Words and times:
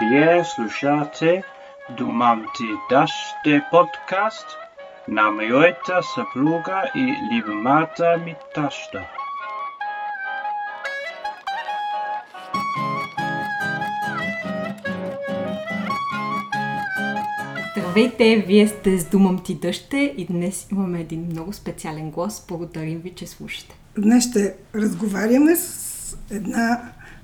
Вие 0.00 0.44
слушате 0.44 1.42
Думам 1.98 2.46
ти 2.56 2.64
даште 2.90 3.62
подкаст 3.70 4.46
на 5.08 5.30
моята 5.30 6.00
съпруга 6.14 6.90
и 6.94 7.14
любимата 7.32 8.16
ми 8.24 8.34
таща. 8.54 9.06
Здравейте, 17.72 18.44
вие 18.46 18.68
сте 18.68 18.98
с 18.98 19.10
Думам 19.10 19.42
ти 19.44 19.54
дъще 19.54 20.14
и 20.16 20.26
днес 20.26 20.68
имаме 20.72 21.00
един 21.00 21.26
много 21.26 21.52
специален 21.52 22.10
глас. 22.10 22.46
Благодарим 22.48 22.98
ви, 22.98 23.14
че 23.14 23.26
слушате. 23.26 23.78
Днес 23.98 24.30
ще 24.30 24.54
разговаряме 24.74 25.56
с 25.56 26.16
една 26.30 26.80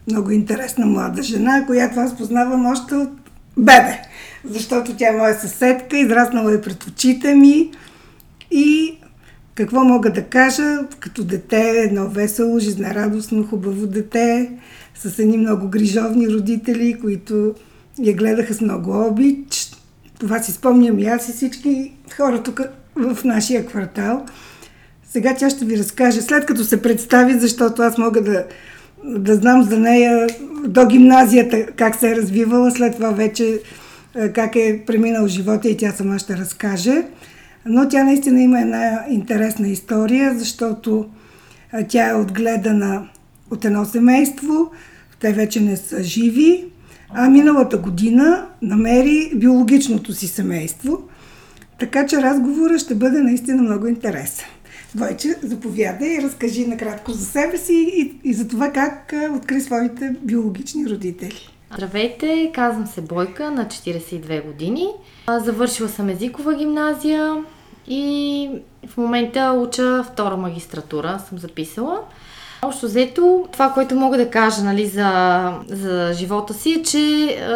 много 0.06 0.30
интересна 0.30 0.86
млада 0.86 1.22
жена, 1.22 1.64
която 1.66 2.00
аз 2.00 2.16
познавам 2.16 2.66
още 2.66 2.94
от 2.94 3.10
бебе. 3.56 3.98
Защото 4.44 4.96
тя 4.96 5.08
е 5.08 5.16
моя 5.16 5.40
съседка, 5.40 5.98
израснала 5.98 6.54
е 6.54 6.60
пред 6.60 6.84
очите 6.84 7.34
ми 7.34 7.70
и 8.50 8.98
какво 9.54 9.84
мога 9.84 10.12
да 10.12 10.22
кажа, 10.22 10.78
като 11.00 11.24
дете, 11.24 11.70
едно 11.70 12.08
весело, 12.08 12.58
жизнерадостно, 12.58 13.46
хубаво 13.46 13.86
дете, 13.86 14.50
с 14.94 15.18
едни 15.18 15.36
много 15.36 15.68
грижовни 15.68 16.28
родители, 16.28 16.98
които 17.00 17.54
я 17.98 18.14
гледаха 18.14 18.54
с 18.54 18.60
много 18.60 19.06
обич. 19.06 19.70
Това 20.18 20.42
си 20.42 20.52
спомням 20.52 20.98
и 20.98 21.06
аз 21.06 21.28
и 21.28 21.32
всички 21.32 21.92
хора 22.16 22.42
тук 22.42 22.60
в 22.96 23.24
нашия 23.24 23.66
квартал. 23.66 24.26
Сега 25.10 25.34
тя 25.38 25.50
ще 25.50 25.64
ви 25.64 25.78
разкаже, 25.78 26.22
след 26.22 26.46
като 26.46 26.64
се 26.64 26.82
представи, 26.82 27.38
защото 27.38 27.82
аз 27.82 27.98
мога 27.98 28.22
да, 28.22 28.44
да 29.06 29.34
знам 29.34 29.62
за 29.62 29.78
нея 29.78 30.26
до 30.66 30.86
гимназията 30.86 31.66
как 31.66 31.94
се 31.94 32.10
е 32.10 32.16
развивала, 32.16 32.70
след 32.70 32.94
това 32.94 33.10
вече 33.10 33.60
е, 34.14 34.32
как 34.32 34.56
е 34.56 34.82
преминал 34.86 35.26
живота 35.28 35.68
и 35.68 35.76
тя 35.76 35.92
сама 35.92 36.18
ще 36.18 36.36
разкаже. 36.36 37.02
Но 37.66 37.88
тя 37.88 38.04
наистина 38.04 38.42
има 38.42 38.60
една 38.60 39.04
интересна 39.10 39.68
история, 39.68 40.34
защото 40.38 41.06
е, 41.72 41.86
тя 41.86 42.08
е 42.08 42.14
отгледана 42.14 43.08
от 43.50 43.64
едно 43.64 43.84
семейство, 43.84 44.70
те 45.20 45.32
вече 45.32 45.60
не 45.60 45.76
са 45.76 46.02
живи, 46.02 46.64
а 47.10 47.28
миналата 47.28 47.78
година 47.78 48.46
намери 48.62 49.32
биологичното 49.34 50.12
си 50.12 50.28
семейство. 50.28 50.98
Така 51.78 52.06
че 52.06 52.22
разговорът 52.22 52.80
ще 52.80 52.94
бъде 52.94 53.22
наистина 53.22 53.62
много 53.62 53.86
интересен. 53.86 54.46
Двойче, 54.96 55.36
заповядай 55.42 56.18
разкажи 56.22 56.66
накратко 56.66 57.12
за 57.12 57.24
себе 57.24 57.58
си 57.58 57.92
и, 57.96 58.28
и 58.30 58.34
за 58.34 58.48
това 58.48 58.72
как 58.72 59.14
откри 59.36 59.60
своите 59.60 60.14
биологични 60.22 60.90
родители. 60.90 61.48
Здравейте, 61.74 62.52
казвам 62.54 62.86
се 62.86 63.00
Бойка, 63.00 63.50
на 63.50 63.64
42 63.66 64.46
години. 64.46 64.88
Завършила 65.28 65.88
съм 65.88 66.08
езикова 66.08 66.54
гимназия 66.54 67.44
и 67.88 68.50
в 68.88 68.96
момента 68.96 69.52
уча 69.52 70.04
втора 70.04 70.36
магистратура, 70.36 71.20
съм 71.28 71.38
записала. 71.38 72.00
Общо 72.62 72.86
взето, 72.86 73.44
това, 73.52 73.70
което 73.70 73.94
мога 73.94 74.16
да 74.16 74.30
кажа 74.30 74.62
нали, 74.62 74.86
за, 74.86 75.52
за 75.68 76.10
живота 76.12 76.54
си 76.54 76.72
е, 76.72 76.82
че 76.82 76.98
е, 76.98 77.54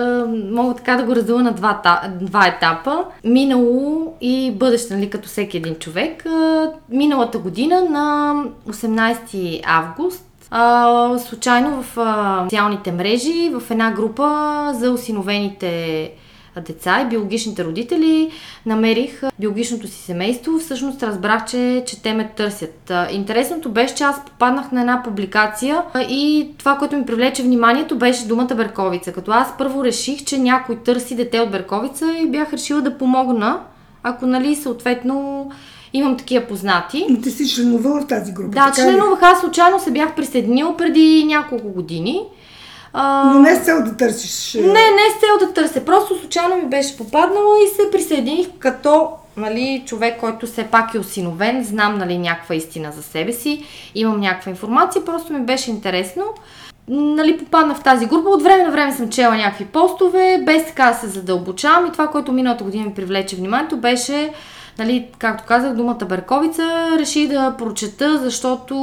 мога 0.53 0.75
така 0.75 0.97
да 0.97 1.03
го 1.03 1.17
разделя 1.17 1.43
на 1.43 1.53
два, 1.53 2.03
два 2.21 2.47
етапа. 2.47 3.05
Минало 3.25 4.15
и 4.21 4.53
бъдеще, 4.55 4.95
нали, 4.95 5.11
като 5.11 5.29
всеки 5.29 5.57
един 5.57 5.75
човек. 5.75 6.27
Е, 6.27 6.67
миналата 6.89 7.39
година 7.39 7.81
на 7.91 8.35
18 8.69 9.61
август 9.65 10.27
а, 10.51 11.19
случайно 11.19 11.83
в 11.83 11.99
а, 11.99 12.43
социалните 12.45 12.93
мрежи, 12.93 13.51
в 13.55 13.71
една 13.71 13.91
група 13.91 14.71
за 14.75 14.91
осиновените 14.91 16.13
деца 16.57 17.01
и 17.01 17.09
биологичните 17.09 17.65
родители, 17.65 18.31
намерих 18.67 19.23
биологичното 19.39 19.87
си 19.87 20.03
семейство. 20.03 20.59
Всъщност 20.59 21.03
разбрах, 21.03 21.45
че, 21.45 21.83
че 21.87 22.03
те 22.03 22.15
ме 22.15 22.31
търсят. 22.37 22.93
Интересното 23.11 23.71
беше, 23.71 23.95
че 23.95 24.05
аз 24.05 24.25
попаднах 24.25 24.73
на 24.73 24.81
една 24.81 25.03
публикация 25.03 25.83
и 26.09 26.49
това, 26.59 26.79
което 26.79 26.97
ми 26.97 27.07
привлече 27.07 27.43
вниманието, 27.43 27.99
беше 27.99 28.27
думата 28.27 28.55
Берковица. 28.55 29.13
Като 29.13 29.31
аз 29.31 29.59
първо 29.59 29.85
реших, 29.85 30.25
че 30.25 30.39
някой 30.39 30.77
търси 30.77 31.17
дете 31.17 31.41
от 31.41 31.51
Берковица 31.51 32.17
и 32.19 32.31
бях 32.31 32.53
решила 32.53 32.81
да 32.81 32.99
помогна, 32.99 33.61
ако 34.03 34.27
нали 34.27 34.57
съответно 34.57 35.51
имам 35.93 36.17
такива 36.17 36.47
познати. 36.47 37.07
Но 37.11 37.21
ти 37.21 37.31
си 37.31 37.49
членувала 37.49 38.01
в 38.01 38.07
тази 38.07 38.33
група. 38.33 38.51
Да, 38.51 38.73
членувах. 38.75 39.23
Аз 39.23 39.41
случайно 39.41 39.81
се 39.81 39.91
бях 39.91 40.15
присъединила 40.15 40.77
преди 40.77 41.25
няколко 41.25 41.69
години. 41.69 42.21
А... 42.93 43.25
Но 43.25 43.39
не 43.39 43.57
с 43.57 43.65
цел 43.65 43.85
да 43.85 43.97
търсиш. 43.97 44.55
Не, 44.55 44.73
не 44.73 45.11
с 45.17 45.21
цел 45.21 45.47
да 45.47 45.53
търся. 45.53 45.85
Просто 45.85 46.19
случайно 46.19 46.57
ми 46.57 46.69
беше 46.69 46.97
попаднала 46.97 47.59
и 47.65 47.69
се 47.69 47.91
присъединих 47.91 48.47
като 48.59 49.11
нали, 49.37 49.83
човек, 49.87 50.21
който 50.21 50.47
все 50.47 50.65
пак 50.65 50.95
е 50.95 50.99
осиновен, 50.99 51.65
знам 51.65 51.99
нали, 51.99 52.19
някаква 52.19 52.55
истина 52.55 52.93
за 52.93 53.03
себе 53.03 53.33
си, 53.33 53.65
имам 53.95 54.21
някаква 54.21 54.51
информация, 54.51 55.05
просто 55.05 55.33
ми 55.33 55.41
беше 55.41 55.71
интересно. 55.71 56.25
Нали, 56.89 57.39
попадна 57.39 57.75
в 57.75 57.83
тази 57.83 58.07
група. 58.07 58.29
От 58.29 58.43
време 58.43 58.63
на 58.63 58.71
време 58.71 58.93
съм 58.93 59.11
чела 59.11 59.37
някакви 59.37 59.65
постове, 59.65 60.43
без 60.47 60.67
така 60.67 60.87
да 60.87 60.95
се 60.95 61.07
задълбочавам 61.07 61.87
и 61.87 61.93
това, 61.93 62.09
което 62.09 62.33
миналата 62.33 62.65
година 62.65 62.85
ми 62.85 62.95
привлече 62.95 63.37
вниманието, 63.37 63.77
беше 63.77 64.33
нали, 64.79 65.09
както 65.19 65.45
казах, 65.47 65.75
думата 65.75 66.05
Берковица 66.09 66.89
реши 66.99 67.29
да 67.29 67.55
прочета, 67.59 68.19
защото 68.19 68.75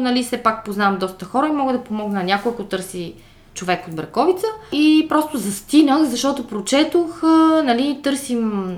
нали, 0.00 0.22
все 0.22 0.36
пак 0.36 0.64
познавам 0.64 0.98
доста 0.98 1.24
хора 1.24 1.46
и 1.46 1.52
мога 1.52 1.72
да 1.72 1.84
помогна 1.84 2.18
на 2.18 2.24
някой, 2.24 2.52
ако 2.52 2.64
търси 2.64 3.14
човек 3.58 3.88
от 3.88 3.94
Бърковица. 3.94 4.46
И 4.72 5.06
просто 5.08 5.38
застинах, 5.38 6.02
защото 6.02 6.46
прочетох, 6.46 7.22
нали, 7.64 8.00
търсим 8.02 8.76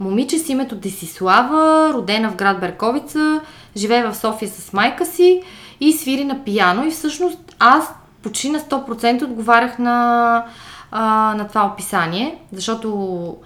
момиче 0.00 0.38
с 0.38 0.48
името 0.48 0.74
Десислава, 0.76 1.92
родена 1.94 2.30
в 2.30 2.36
град 2.36 2.60
Берковица, 2.60 3.40
живее 3.76 4.02
в 4.06 4.14
София 4.14 4.48
с 4.48 4.72
майка 4.72 5.06
си 5.06 5.42
и 5.80 5.92
свири 5.92 6.24
на 6.24 6.44
пияно. 6.44 6.86
И 6.86 6.90
всъщност 6.90 7.38
аз 7.58 7.94
почти 8.22 8.50
на 8.50 8.60
100% 8.60 9.22
отговарях 9.22 9.78
на, 9.78 10.44
а, 10.90 11.34
на 11.36 11.48
това 11.48 11.66
описание, 11.66 12.38
защото 12.52 13.36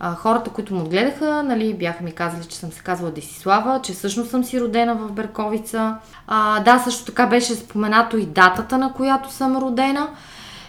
а, 0.00 0.14
хората, 0.14 0.50
които 0.50 0.74
му 0.74 0.80
отгледаха, 0.80 1.42
нали, 1.42 1.74
бяха 1.74 2.04
ми 2.04 2.12
казали, 2.12 2.44
че 2.44 2.56
съм 2.56 2.72
се 2.72 2.82
казвала 2.82 3.12
Десислава, 3.12 3.80
че 3.82 3.92
всъщност 3.92 4.30
съм 4.30 4.44
си 4.44 4.60
родена 4.60 4.94
в 4.94 5.12
Берковица. 5.12 5.96
А, 6.26 6.60
да, 6.60 6.78
също 6.78 7.04
така 7.04 7.26
беше 7.26 7.54
споменато 7.54 8.16
и 8.16 8.26
датата, 8.26 8.78
на 8.78 8.92
която 8.92 9.32
съм 9.32 9.56
родена. 9.56 10.08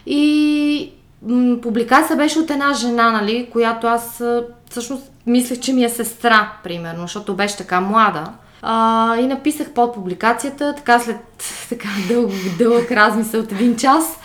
И 0.06 0.92
м- 1.28 1.62
публикация 1.62 2.18
беше 2.18 2.40
от 2.40 2.50
една 2.50 2.74
жена, 2.74 3.12
нали, 3.12 3.50
която 3.52 3.88
аз 3.88 4.24
всъщност 4.69 5.12
мислех, 5.28 5.59
че 5.59 5.74
ми 5.74 5.84
е 5.84 5.90
сестра, 5.90 6.52
примерно, 6.63 7.02
защото 7.02 7.36
беше 7.36 7.58
така 7.58 7.81
млада. 7.81 8.25
А, 8.62 9.18
и 9.18 9.28
написах 9.28 9.69
под 9.69 9.94
публикацията, 9.94 10.75
така 10.75 11.00
след 11.00 11.18
така 11.69 11.88
дълъг, 12.08 12.31
дълъг 12.58 12.92
размисъл 12.92 13.42
от 13.42 13.52
един 13.52 13.75
час 13.78 14.18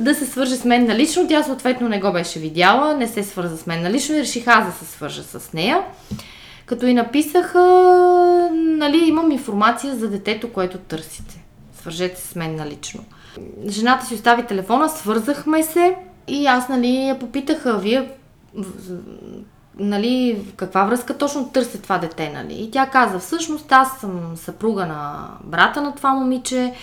да 0.00 0.14
се 0.14 0.26
свърже 0.26 0.56
с 0.56 0.64
мен 0.64 0.86
налично. 0.86 1.28
Тя 1.28 1.42
съответно 1.42 1.88
не 1.88 2.00
го 2.00 2.12
беше 2.12 2.38
видяла, 2.38 2.96
не 2.96 3.08
се 3.08 3.22
свърза 3.22 3.56
с 3.56 3.66
мен 3.66 3.82
налично 3.82 4.16
и 4.16 4.20
реших 4.20 4.46
аз 4.46 4.66
да 4.66 4.72
се 4.72 4.84
свържа 4.84 5.22
с 5.22 5.52
нея. 5.52 5.82
Като 6.66 6.86
и 6.86 6.94
написах, 6.94 7.54
нали, 8.52 9.04
имам 9.06 9.32
информация 9.32 9.94
за 9.94 10.08
детето, 10.08 10.52
което 10.52 10.78
търсите. 10.78 11.44
Свържете 11.80 12.20
се 12.20 12.28
с 12.28 12.34
мен 12.34 12.56
налично. 12.56 13.04
Жената 13.68 14.06
си 14.06 14.14
остави 14.14 14.46
телефона, 14.46 14.88
свързахме 14.88 15.62
се 15.62 15.96
и 16.28 16.46
аз, 16.46 16.68
нали, 16.68 17.06
я 17.06 17.18
попитаха, 17.18 17.78
вие 17.78 18.10
нали, 19.78 20.46
каква 20.56 20.84
връзка 20.84 21.18
точно 21.18 21.48
търси 21.48 21.82
това 21.82 21.98
дете, 21.98 22.32
нали? 22.34 22.54
И 22.54 22.70
тя 22.70 22.86
каза, 22.86 23.18
всъщност 23.18 23.72
аз 23.72 24.00
съм 24.00 24.20
съпруга 24.36 24.86
на 24.86 25.28
брата 25.44 25.82
на 25.82 25.94
това 25.94 26.14
момиче, 26.14 26.74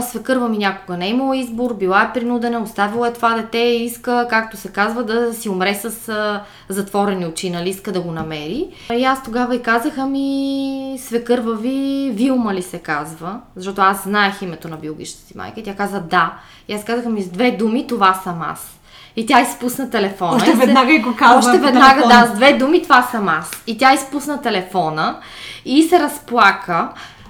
свекърва 0.00 0.48
ми 0.48 0.58
някога 0.58 0.96
не 0.96 1.06
е 1.06 1.10
имала 1.10 1.36
избор, 1.36 1.74
била 1.74 2.02
е 2.02 2.12
принудена, 2.12 2.62
оставила 2.62 3.08
е 3.08 3.12
това 3.12 3.34
дете 3.34 3.58
и 3.58 3.84
иска, 3.84 4.26
както 4.30 4.56
се 4.56 4.68
казва, 4.68 5.04
да 5.04 5.34
си 5.34 5.48
умре 5.48 5.74
с 5.74 6.40
затворени 6.68 7.26
очи, 7.26 7.50
нали, 7.50 7.68
иска 7.68 7.92
да 7.92 8.00
го 8.00 8.12
намери. 8.12 8.68
И 8.92 9.04
аз 9.04 9.22
тогава 9.22 9.56
и 9.56 9.62
казах, 9.62 9.98
ами 9.98 10.96
свекърва 10.98 11.54
ви 11.54 12.10
Вилма 12.14 12.54
ли 12.54 12.62
се 12.62 12.78
казва, 12.78 13.40
защото 13.56 13.80
аз 13.80 14.02
знаех 14.02 14.42
името 14.42 14.68
на 14.68 14.76
биологичната 14.76 15.26
си 15.26 15.36
майка 15.36 15.60
и 15.60 15.62
тя 15.62 15.74
каза 15.74 16.00
да. 16.00 16.32
И 16.68 16.74
аз 16.74 16.84
казах, 16.84 17.06
ами 17.06 17.22
с 17.22 17.28
две 17.28 17.50
думи, 17.50 17.86
това 17.86 18.14
съм 18.14 18.42
аз. 18.42 18.77
И 19.18 19.26
тя 19.26 19.40
изпусна 19.40 19.90
телефона. 19.90 20.36
Още 20.36 20.52
веднага 20.52 20.94
и 20.94 20.98
го 20.98 21.16
казва. 21.16 21.38
Още 21.38 21.58
веднага, 21.58 22.08
да, 22.08 22.26
с 22.26 22.36
две 22.36 22.52
думи 22.52 22.82
това 22.82 23.02
съм 23.02 23.28
аз. 23.28 23.50
И 23.66 23.78
тя 23.78 23.94
изпусна 23.94 24.42
телефона 24.42 25.16
и 25.64 25.82
се 25.82 26.00
разплака. 26.00 26.88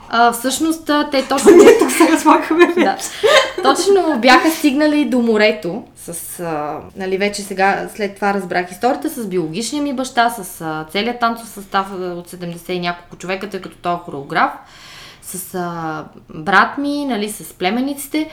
А, 0.09 0.33
всъщност, 0.33 0.91
те 1.11 1.29
точно... 1.29 1.51
Ние 1.51 1.79
тук 1.79 1.91
се 1.91 2.09
разплакаме. 2.13 2.75
да. 2.77 2.97
Точно 3.63 4.19
бяха 4.19 4.51
стигнали 4.51 5.05
до 5.05 5.23
морето 5.23 5.83
с... 5.97 6.41
А, 6.41 6.77
нали, 6.97 7.19
вече 7.19 7.43
сега, 7.43 7.89
след 7.95 8.15
това 8.15 8.35
разбрах 8.35 8.71
историята 8.71 9.09
с 9.09 9.27
биологичния 9.27 9.83
ми 9.83 9.93
баща, 9.93 10.31
с 10.31 10.61
а, 10.61 10.87
целият 10.91 11.21
танцов 11.21 11.49
състав 11.49 11.93
от 11.93 12.31
70 12.31 12.71
и 12.71 12.81
няколко 12.81 13.17
човека, 13.17 13.51
тъй 13.51 13.61
като 13.61 13.77
той 13.83 13.95
е 13.95 13.97
хореограф 14.05 14.51
с 15.29 15.55
а, 15.55 16.05
брат 16.35 16.79
ми, 16.79 17.05
нали, 17.05 17.29
с 17.29 17.53
племениците. 17.53 18.31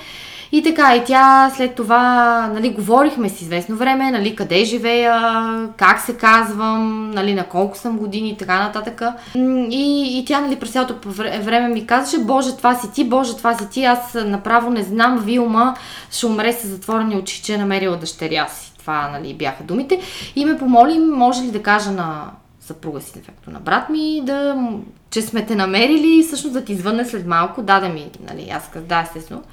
И 0.52 0.64
така, 0.64 0.96
и 0.96 1.04
тя 1.06 1.52
след 1.56 1.76
това, 1.76 2.48
нали, 2.54 2.70
говорихме 2.70 3.30
с 3.30 3.42
известно 3.42 3.76
време, 3.76 4.12
нали, 4.12 4.36
къде 4.36 4.66
живея, 4.66 5.22
как 5.78 6.00
се 6.00 6.18
казвам, 6.18 7.12
нали, 7.12 7.34
на 7.34 7.44
колко 7.44 7.78
съм 7.78 7.98
години 7.98 8.30
и 8.30 8.38
така 8.38 8.60
нататък. 8.60 9.02
И, 9.70 10.20
и 10.20 10.26
тя, 10.26 10.42
нали, 10.42 10.56
през 10.56 10.72
цялото 10.72 10.96
време 11.42 11.68
ми 11.68 11.88
казваше, 11.88 12.26
Боже, 12.26 12.58
това 12.58 12.76
си 12.76 12.92
ти, 12.92 13.04
Боже, 13.04 13.38
това 13.38 13.58
си 13.58 13.70
ти, 13.70 13.84
аз 13.84 14.14
направо 14.14 14.70
не 14.70 14.84
знам, 14.84 15.18
Вилма 15.18 15.76
ще 16.12 16.26
умре 16.26 16.54
с 16.54 16.68
затворени 16.68 17.18
очи, 17.18 17.42
че 17.44 17.54
е 17.54 17.58
намерила 17.58 17.98
дъщеря 17.98 18.48
си. 18.48 18.74
Това, 18.78 19.10
нали, 19.10 19.34
бяха 19.34 19.64
думите. 19.64 20.02
И 20.36 20.46
ме 20.46 20.58
помоли, 20.58 21.00
може 21.00 21.42
ли 21.42 21.52
да 21.52 21.64
кажа 21.64 21.92
на 21.92 22.32
съпруга 22.68 23.02
си, 23.02 23.14
дефекто 23.14 23.52
на 23.52 23.60
брат 23.60 23.90
ми, 23.90 24.22
да, 24.24 24.58
че 25.10 25.22
сме 25.22 25.46
те 25.46 25.56
намерили 25.56 26.20
и 26.20 26.24
всъщност 26.24 26.54
да 26.54 26.66
ти 26.66 26.76
звънне 26.76 27.06
след 27.06 27.28
малко. 27.28 27.62
Даде 27.62 27.90
ми, 27.90 28.10
нали, 28.30 28.50
аз 28.50 28.70
казах, 28.70 28.88
да, 28.88 29.02
естествено 29.02 29.44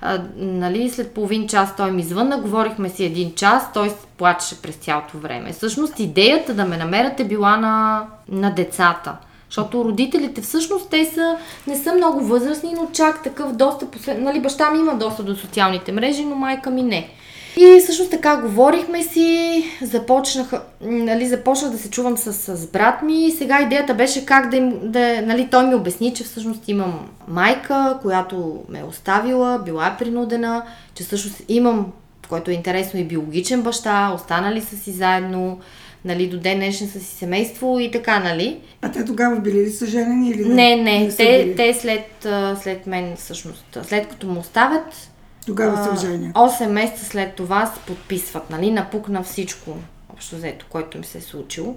а, 0.00 0.22
нали, 0.36 0.90
след 0.90 1.12
половин 1.12 1.48
час 1.48 1.76
той 1.76 1.90
ми 1.90 2.02
звънна, 2.02 2.40
говорихме 2.40 2.88
си 2.88 3.04
един 3.04 3.34
час, 3.34 3.72
той 3.74 3.92
плачеше 4.16 4.62
през 4.62 4.74
цялото 4.74 5.18
време. 5.18 5.52
Всъщност 5.52 5.98
идеята 5.98 6.54
да 6.54 6.64
ме 6.64 6.76
намерят 6.76 7.20
е 7.20 7.24
била 7.24 7.56
на, 7.56 8.06
на 8.28 8.50
децата. 8.50 9.16
Защото 9.48 9.84
родителите 9.84 10.40
всъщност 10.40 10.90
те 10.90 11.04
са, 11.04 11.36
не 11.66 11.76
са 11.76 11.94
много 11.94 12.20
възрастни, 12.20 12.72
но 12.72 12.88
чак 12.92 13.22
такъв 13.22 13.52
доста, 13.52 13.86
нали, 14.18 14.40
баща 14.40 14.70
ми 14.70 14.78
има 14.78 14.94
доста 14.94 15.22
до 15.22 15.36
социалните 15.36 15.92
мрежи, 15.92 16.24
но 16.24 16.36
майка 16.36 16.70
ми 16.70 16.82
не. 16.82 17.10
И 17.56 17.80
всъщност 17.80 18.10
така 18.10 18.36
говорихме 18.36 19.02
си, 19.02 19.64
започнах, 19.82 20.52
нали, 20.80 21.28
започнах 21.28 21.70
да 21.70 21.78
се 21.78 21.90
чувам 21.90 22.16
с, 22.16 22.32
с 22.32 22.66
брат 22.66 23.02
ми 23.02 23.26
и 23.26 23.30
сега 23.30 23.62
идеята 23.62 23.94
беше 23.94 24.26
как 24.26 24.50
да, 24.50 24.60
да 24.82 25.22
нали, 25.22 25.48
той 25.50 25.66
ми 25.66 25.74
обясни, 25.74 26.14
че 26.14 26.24
всъщност 26.24 26.68
имам 26.68 27.08
майка, 27.28 27.98
която 28.02 28.64
ме 28.68 28.78
е 28.78 28.84
оставила, 28.84 29.58
била 29.64 29.86
е 29.86 29.96
принудена, 29.96 30.62
че 30.94 31.04
всъщност 31.04 31.42
имам, 31.48 31.92
което 32.28 32.50
е 32.50 32.54
интересно 32.54 33.00
и 33.00 33.04
биологичен 33.04 33.62
баща, 33.62 34.12
останали 34.14 34.60
са 34.60 34.76
си 34.76 34.92
заедно, 34.92 35.60
нали, 36.04 36.26
до 36.26 36.38
ден 36.38 36.58
днешен 36.58 36.88
са 36.88 37.00
си 37.00 37.16
семейство 37.16 37.78
и 37.80 37.90
така, 37.90 38.20
нали. 38.20 38.60
А 38.82 38.92
те 38.92 39.04
тогава 39.04 39.40
били 39.40 39.58
ли 39.58 39.70
са 39.70 39.86
женени 39.86 40.30
или 40.30 40.48
не? 40.48 40.54
Не, 40.54 40.76
не, 40.76 40.98
не 40.98 41.08
те, 41.08 41.54
те 41.56 41.74
след, 41.74 42.26
след 42.62 42.86
мен 42.86 43.16
всъщност, 43.16 43.78
след 43.82 44.08
като 44.08 44.26
му 44.26 44.40
оставят, 44.40 45.10
тогава 45.46 45.84
се 45.84 45.90
оженя. 45.90 46.32
8 46.32 46.66
месеца 46.66 47.04
след 47.04 47.34
това 47.34 47.66
се 47.66 47.80
подписват, 47.80 48.50
нали? 48.50 48.70
Напукна 48.70 49.22
всичко, 49.22 49.76
общо 50.12 50.36
взето, 50.36 50.66
което 50.68 50.96
им 50.96 51.04
се 51.04 51.18
е 51.18 51.20
случило. 51.20 51.76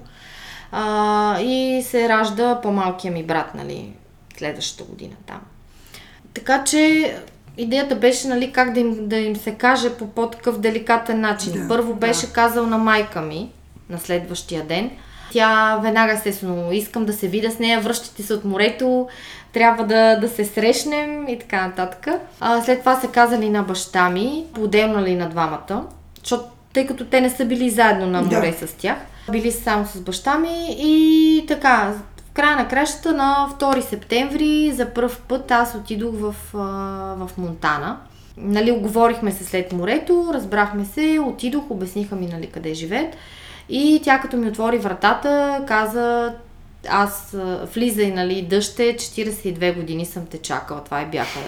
А, 0.71 1.39
и 1.41 1.83
се 1.83 2.09
ражда 2.09 2.59
по-малкия 2.61 3.13
ми 3.13 3.23
брат, 3.23 3.55
нали? 3.55 3.93
Следващата 4.37 4.83
година 4.83 5.15
там. 5.27 5.41
Така 6.33 6.63
че 6.63 7.13
идеята 7.57 7.95
беше, 7.95 8.27
нали, 8.27 8.51
как 8.51 8.73
да 8.73 8.79
им, 8.79 9.07
да 9.07 9.17
им 9.17 9.35
се 9.35 9.51
каже 9.51 9.93
по 9.93 10.07
по-такъв 10.07 10.59
деликатен 10.59 11.19
начин. 11.19 11.53
Да, 11.53 11.67
Първо 11.67 11.93
беше 11.93 12.27
да. 12.27 12.33
казал 12.33 12.67
на 12.67 12.77
майка 12.77 13.21
ми 13.21 13.51
на 13.89 13.99
следващия 13.99 14.63
ден. 14.63 14.91
Тя 15.31 15.79
веднага, 15.83 16.13
естествено, 16.13 16.71
искам 16.71 17.05
да 17.05 17.13
се 17.13 17.27
видя 17.27 17.51
с 17.51 17.59
нея, 17.59 17.81
връщате 17.81 18.23
се 18.23 18.33
от 18.33 18.45
морето, 18.45 19.07
трябва 19.53 19.85
да, 19.85 20.15
да 20.15 20.29
се 20.29 20.45
срещнем 20.45 21.27
и 21.27 21.39
така 21.39 21.67
нататък. 21.67 22.07
А, 22.39 22.61
след 22.61 22.79
това 22.79 22.95
се 22.95 23.07
казали 23.07 23.49
на 23.49 23.63
баща 23.63 24.09
ми, 24.09 24.45
по-отделно 24.53 25.01
ли 25.01 25.15
на 25.15 25.29
двамата, 25.29 25.83
защото 26.19 26.43
тъй 26.73 26.87
като 26.87 27.05
те 27.05 27.21
не 27.21 27.29
са 27.29 27.45
били 27.45 27.69
заедно 27.69 28.07
на 28.07 28.21
море 28.21 28.55
да. 28.59 28.67
с 28.67 28.73
тях, 28.73 28.97
били 29.31 29.51
са 29.51 29.63
само 29.63 29.85
с 29.85 29.99
баща 29.99 30.37
ми 30.37 30.75
и 30.79 31.45
така, 31.47 31.93
в 31.97 32.33
края 32.33 32.55
на 32.55 32.67
кращата 32.67 33.13
на 33.13 33.49
2 33.59 33.79
септември 33.81 34.71
за 34.71 34.85
първ 34.85 35.15
път 35.27 35.51
аз 35.51 35.75
отидох 35.75 36.15
в, 36.15 36.35
в 37.17 37.29
Монтана. 37.37 37.97
Нали, 38.37 38.71
оговорихме 38.71 39.31
се 39.31 39.43
след 39.43 39.73
морето, 39.73 40.31
разбрахме 40.33 40.85
се, 40.85 41.19
отидох, 41.25 41.71
обясниха 41.71 42.15
ми 42.15 42.27
нали, 42.27 42.47
къде 42.47 42.73
живеят. 42.73 43.15
И 43.69 44.01
тя 44.03 44.19
като 44.19 44.37
ми 44.37 44.47
отвори 44.47 44.77
вратата, 44.77 45.63
каза, 45.67 46.33
аз 46.89 47.35
влизай, 47.73 48.11
нали, 48.11 48.41
дъжд 48.41 48.79
е, 48.79 48.95
42 48.95 49.75
години 49.75 50.05
съм 50.05 50.25
те 50.25 50.37
чакала. 50.37 50.83
Това 50.83 51.01
и 51.01 51.05
бяха 51.05 51.39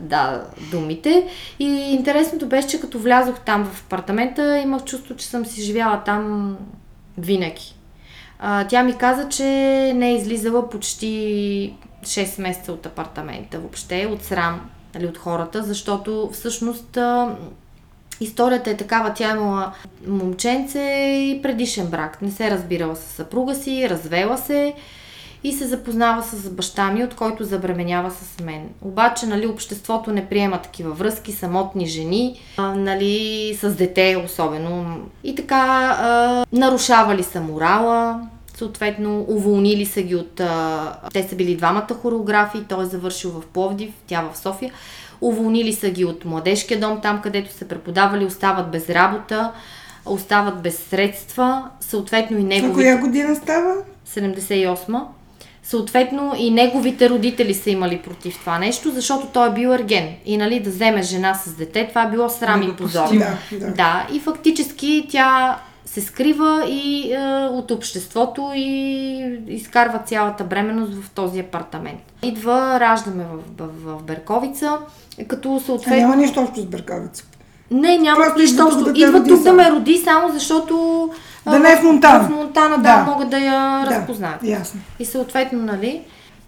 да, 0.00 0.44
думите. 0.70 1.28
И 1.58 1.64
интересното 1.66 2.46
беше, 2.46 2.68
че 2.68 2.80
като 2.80 2.98
влязох 2.98 3.40
там 3.40 3.64
в 3.64 3.84
апартамента, 3.86 4.58
имах 4.58 4.84
чувство, 4.84 5.16
че 5.16 5.26
съм 5.26 5.46
си 5.46 5.62
живяла 5.62 6.02
там 6.04 6.56
винаги. 7.18 7.74
А, 8.38 8.66
тя 8.66 8.82
ми 8.82 8.98
каза, 8.98 9.28
че 9.28 9.44
не 9.96 10.10
е 10.10 10.16
излизала 10.16 10.70
почти 10.70 11.74
6 12.02 12.42
месеца 12.42 12.72
от 12.72 12.86
апартамента 12.86 13.58
въобще, 13.58 14.06
от 14.06 14.22
срам 14.22 14.70
нали, 14.94 15.06
от 15.06 15.18
хората, 15.18 15.62
защото 15.62 16.30
всъщност 16.32 16.98
Историята 18.20 18.70
е 18.70 18.76
такава, 18.76 19.14
тя 19.14 19.30
имала 19.30 19.72
момченце 20.06 20.80
и 21.18 21.42
предишен 21.42 21.86
брак. 21.86 22.22
Не 22.22 22.30
се 22.30 22.46
е 22.46 22.50
разбирала 22.50 22.96
с 22.96 23.00
съпруга 23.00 23.54
си, 23.54 23.90
развела 23.90 24.38
се 24.38 24.74
и 25.44 25.52
се 25.52 25.66
запознава 25.66 26.22
с 26.22 26.50
баща 26.50 26.90
ми, 26.90 27.04
от 27.04 27.14
който 27.14 27.44
забременява 27.44 28.10
с 28.10 28.40
мен. 28.40 28.68
Обаче, 28.82 29.26
нали, 29.26 29.46
обществото 29.46 30.12
не 30.12 30.26
приема 30.26 30.62
такива 30.62 30.90
връзки, 30.90 31.32
самотни 31.32 31.86
жени, 31.86 32.40
а, 32.56 32.74
нали, 32.74 33.54
с 33.60 33.74
дете 33.74 34.22
особено. 34.26 35.00
И 35.24 35.34
така, 35.34 35.96
а, 36.00 36.44
нарушавали 36.52 37.22
са 37.22 37.40
морала, 37.40 38.20
съответно, 38.56 39.24
уволнили 39.28 39.86
са 39.86 40.02
ги 40.02 40.14
от... 40.14 40.40
А, 40.40 40.92
те 41.12 41.22
са 41.22 41.36
били 41.36 41.56
двамата 41.56 41.88
хореографии, 42.02 42.64
той 42.68 42.82
е 42.82 42.86
завършил 42.86 43.30
в 43.30 43.46
Пловдив, 43.46 43.90
тя 44.06 44.22
в 44.32 44.38
София. 44.38 44.72
Уволнили 45.20 45.72
са 45.72 45.90
ги 45.90 46.04
от 46.04 46.24
младежкия 46.24 46.80
дом, 46.80 47.00
там 47.02 47.20
където 47.22 47.52
са 47.52 47.64
преподавали, 47.64 48.24
остават 48.24 48.70
без 48.70 48.90
работа, 48.90 49.52
остават 50.06 50.62
без 50.62 50.78
средства, 50.78 51.64
съответно 51.80 52.38
и 52.38 52.44
неговите... 52.44 52.74
коя 52.74 52.96
година 52.98 53.36
става? 53.36 53.74
78 54.08 55.02
Съответно 55.62 56.34
и 56.38 56.50
неговите 56.50 57.10
родители 57.10 57.54
са 57.54 57.70
имали 57.70 57.98
против 57.98 58.38
това 58.38 58.58
нещо, 58.58 58.90
защото 58.90 59.26
той 59.26 59.48
е 59.48 59.52
бил 59.52 59.68
ерген. 59.68 60.08
И 60.26 60.36
нали, 60.36 60.60
да 60.60 60.70
вземе 60.70 61.02
жена 61.02 61.34
с 61.34 61.52
дете, 61.52 61.88
това 61.88 62.02
е 62.02 62.10
било 62.10 62.28
срам 62.28 62.62
и 62.62 62.76
позор. 62.76 63.08
Да, 63.12 63.38
да. 63.52 63.72
да, 63.72 64.06
и 64.12 64.20
фактически 64.20 65.06
тя 65.10 65.58
се 65.92 66.00
скрива 66.00 66.64
и 66.68 67.12
е, 67.12 67.18
от 67.50 67.70
обществото 67.70 68.52
и 68.54 69.40
изкарва 69.48 69.98
цялата 69.98 70.44
бременност 70.44 70.94
в 70.94 71.10
този 71.10 71.40
апартамент. 71.40 72.00
Идва, 72.22 72.80
раждаме 72.80 73.24
в, 73.24 73.64
в, 73.64 73.98
в 73.98 74.02
Берковица, 74.02 74.78
като 75.28 75.60
съответно... 75.66 75.96
А 75.96 76.00
няма 76.00 76.16
нищо 76.16 76.40
общо 76.40 76.60
с 76.60 76.66
Берковица. 76.66 77.24
Не, 77.70 77.98
няма 77.98 78.24
Просто 78.24 78.40
нищо 78.40 78.64
общо. 78.64 78.84
Да 78.84 78.90
Идва 78.90 79.24
тук 79.24 79.42
да 79.42 79.52
ме 79.52 79.70
роди 79.70 79.98
само 79.98 80.32
защото... 80.32 81.10
Да 81.44 81.58
не 81.58 81.72
е 81.72 81.76
в 81.76 81.82
Монтана. 81.82 82.24
В 82.24 82.30
Монтана, 82.30 82.76
да, 82.76 82.82
да 82.82 83.10
могат 83.10 83.30
да 83.30 83.38
я 83.38 83.84
да, 83.84 83.90
разпознаят. 83.90 84.44
Ясно. 84.44 84.80
И 84.98 85.04
съответно, 85.04 85.62
нали, 85.62 86.02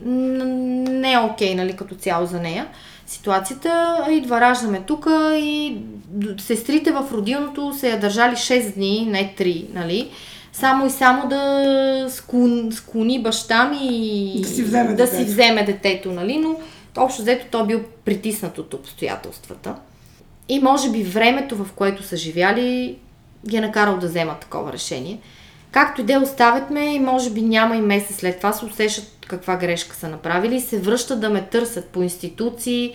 не 0.04 1.12
е 1.12 1.18
окей, 1.18 1.52
okay, 1.52 1.56
нали, 1.56 1.76
като 1.76 1.94
цяло 1.94 2.26
за 2.26 2.40
нея 2.40 2.66
ситуацията. 3.12 4.04
Идва, 4.10 4.40
раждаме 4.40 4.82
тук 4.86 5.06
и 5.36 5.76
сестрите 6.40 6.90
в 6.90 7.04
родилното 7.12 7.74
се 7.74 7.90
я 7.90 8.00
държали 8.00 8.36
6 8.36 8.74
дни, 8.74 9.06
не 9.10 9.34
3, 9.38 9.74
нали? 9.74 10.10
Само 10.52 10.86
и 10.86 10.90
само 10.90 11.28
да 11.28 12.06
склони, 12.08 12.72
склони 12.72 13.22
баща 13.22 13.64
ми 13.64 13.78
и 14.36 14.40
да 14.40 14.48
си 14.48 14.62
вземе, 14.62 14.94
да 14.94 15.06
си 15.06 15.24
вземе 15.24 15.64
детето, 15.64 16.12
нали? 16.12 16.38
Но 16.38 16.56
общо 16.96 17.22
взето 17.22 17.46
той 17.50 17.66
бил 17.66 17.80
притиснат 18.04 18.58
от 18.58 18.74
обстоятелствата. 18.74 19.74
И 20.48 20.60
може 20.60 20.90
би 20.90 21.02
времето, 21.02 21.56
в 21.56 21.72
което 21.72 22.02
са 22.02 22.16
живяли, 22.16 22.96
ги 23.48 23.56
е 23.56 23.60
накарал 23.60 23.98
да 23.98 24.06
вземат 24.06 24.40
такова 24.40 24.72
решение. 24.72 25.18
Както 25.70 26.00
и 26.00 26.04
де 26.04 26.18
оставят 26.18 26.70
ме 26.70 26.94
и 26.94 26.98
може 26.98 27.30
би 27.30 27.42
няма 27.42 27.76
и 27.76 27.80
месец 27.80 28.16
след 28.16 28.36
това 28.36 28.52
се 28.52 28.64
усещат 28.64 29.21
каква 29.36 29.56
грешка 29.56 29.96
са 29.96 30.08
направили 30.08 30.54
и 30.54 30.60
се 30.60 30.80
връщат 30.80 31.20
да 31.20 31.30
ме 31.30 31.42
търсят 31.42 31.86
по 31.86 32.02
институции, 32.02 32.94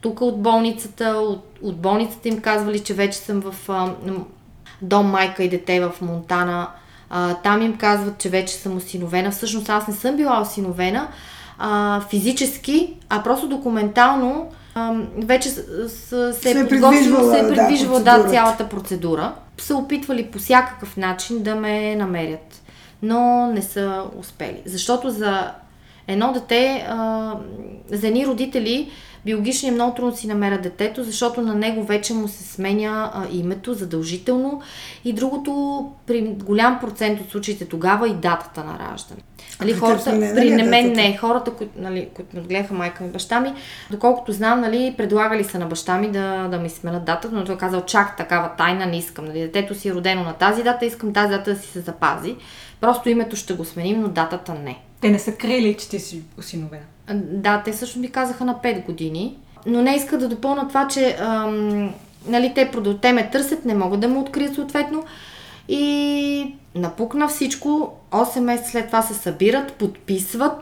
тук 0.00 0.20
от 0.20 0.42
болницата, 0.42 1.04
от, 1.04 1.58
от 1.62 1.76
болницата 1.76 2.28
им 2.28 2.40
казвали, 2.40 2.80
че 2.80 2.94
вече 2.94 3.18
съм 3.18 3.40
в 3.40 3.54
а, 3.68 3.92
дом 4.82 5.06
майка 5.06 5.44
и 5.44 5.48
дете 5.48 5.80
в 5.80 5.92
Монтана. 6.00 6.68
А, 7.10 7.34
там 7.34 7.62
им 7.62 7.76
казват, 7.76 8.18
че 8.18 8.28
вече 8.28 8.54
съм 8.54 8.76
осиновена. 8.76 9.30
Всъщност 9.30 9.68
аз 9.68 9.88
не 9.88 9.94
съм 9.94 10.16
била 10.16 10.40
осиновена 10.40 11.08
а, 11.58 12.00
физически, 12.00 12.94
а 13.08 13.22
просто 13.22 13.48
документално 13.48 14.50
а, 14.74 14.94
вече 15.16 15.48
с, 15.48 15.88
с, 15.88 16.32
се, 16.32 16.40
се 16.40 16.50
е 16.50 16.68
придвижвала, 16.68 17.32
се 17.32 17.40
е 17.40 17.48
придвижвала 17.48 18.00
да, 18.00 18.18
да, 18.18 18.30
цялата 18.30 18.68
процедура. 18.68 19.34
Са 19.58 19.76
опитвали 19.76 20.26
по 20.26 20.38
всякакъв 20.38 20.96
начин 20.96 21.42
да 21.42 21.54
ме 21.54 21.96
намерят, 21.96 22.62
но 23.02 23.46
не 23.46 23.62
са 23.62 24.04
успели. 24.18 24.62
Защото 24.66 25.10
за 25.10 25.50
Едно 26.08 26.32
дете, 26.32 26.86
а, 26.88 27.32
за 27.90 28.06
едни 28.08 28.26
родители, 28.26 28.90
биологични 29.24 29.68
е 29.68 29.72
много 29.72 29.94
трудно 29.94 30.16
си 30.16 30.26
намерят 30.26 30.62
детето, 30.62 31.04
защото 31.04 31.40
на 31.40 31.54
него 31.54 31.84
вече 31.84 32.14
му 32.14 32.28
се 32.28 32.44
сменя 32.44 33.10
а, 33.14 33.26
името 33.32 33.74
задължително 33.74 34.60
и 35.04 35.12
другото 35.12 35.84
при 36.06 36.22
голям 36.22 36.78
процент 36.80 37.20
от 37.20 37.30
случаите 37.30 37.64
тогава 37.64 38.08
и 38.08 38.14
датата 38.14 38.64
на 38.64 38.78
раждане. 38.78 39.20
Нали, 39.60 39.72
при 39.72 39.78
хората, 39.78 40.12
не 40.12 40.34
при 40.34 40.50
нали, 40.50 40.62
мен 40.62 40.84
датата? 40.84 41.08
не, 41.08 41.16
хората, 41.16 41.50
които, 41.50 41.72
нали, 41.76 42.08
които 42.14 42.36
ме 42.36 42.42
гледаха 42.42 42.74
майка 42.74 43.04
ми, 43.04 43.10
баща 43.10 43.40
ми, 43.40 43.54
доколкото 43.90 44.32
знам, 44.32 44.60
нали, 44.60 44.94
предлагали 44.96 45.44
са 45.44 45.58
на 45.58 45.66
баща 45.66 45.98
ми 45.98 46.08
да, 46.08 46.48
да 46.48 46.58
ми 46.58 46.70
сменят 46.70 47.04
датата, 47.04 47.34
но 47.34 47.44
той 47.44 47.54
е 47.54 47.58
казал, 47.58 47.84
чак 47.84 48.16
такава 48.16 48.50
тайна 48.58 48.86
не 48.86 48.98
искам. 48.98 49.24
Нали, 49.24 49.40
детето 49.40 49.74
си 49.74 49.88
е 49.88 49.94
родено 49.94 50.24
на 50.24 50.32
тази 50.32 50.62
дата, 50.62 50.86
искам 50.86 51.12
тази 51.12 51.30
дата 51.30 51.54
да 51.54 51.60
си 51.60 51.68
се 51.68 51.80
запази. 51.80 52.36
Просто 52.80 53.08
името 53.08 53.36
ще 53.36 53.54
го 53.54 53.64
сменим, 53.64 54.00
но 54.00 54.08
датата 54.08 54.54
не. 54.54 54.78
Те 55.00 55.10
не 55.10 55.18
са 55.18 55.32
крили, 55.32 55.74
че 55.74 55.88
ти 55.88 55.98
си 55.98 56.22
осиновена. 56.38 56.84
Да, 57.14 57.62
те 57.64 57.72
също 57.72 57.98
ми 57.98 58.10
казаха 58.10 58.44
на 58.44 58.54
5 58.54 58.86
години, 58.86 59.36
но 59.66 59.82
не 59.82 59.96
иска 59.96 60.18
да 60.18 60.28
допълна 60.28 60.68
това, 60.68 60.88
че 60.88 61.16
ам, 61.20 61.94
нали, 62.26 62.52
те, 62.54 62.70
те 63.02 63.12
ме 63.12 63.30
търсят, 63.30 63.64
не 63.64 63.74
могат 63.74 64.00
да 64.00 64.08
ме 64.08 64.18
открият 64.18 64.54
съответно. 64.54 65.04
И 65.68 66.54
напукна 66.74 67.28
всичко, 67.28 67.92
8 68.10 68.40
месеца 68.40 68.70
след 68.70 68.86
това 68.86 69.02
се 69.02 69.14
събират, 69.14 69.72
подписват, 69.72 70.52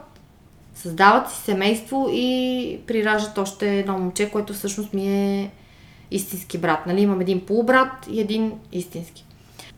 създават 0.74 1.30
си 1.30 1.42
семейство 1.42 2.08
и 2.12 2.78
прираждат 2.86 3.38
още 3.38 3.78
едно 3.78 3.98
момче, 3.98 4.30
което 4.30 4.52
всъщност 4.52 4.94
ми 4.94 5.08
е 5.08 5.50
истински 6.10 6.58
брат. 6.58 6.86
Нали? 6.86 7.00
Имам 7.00 7.20
един 7.20 7.46
полубрат 7.46 8.06
и 8.10 8.20
един 8.20 8.52
истински. 8.72 9.25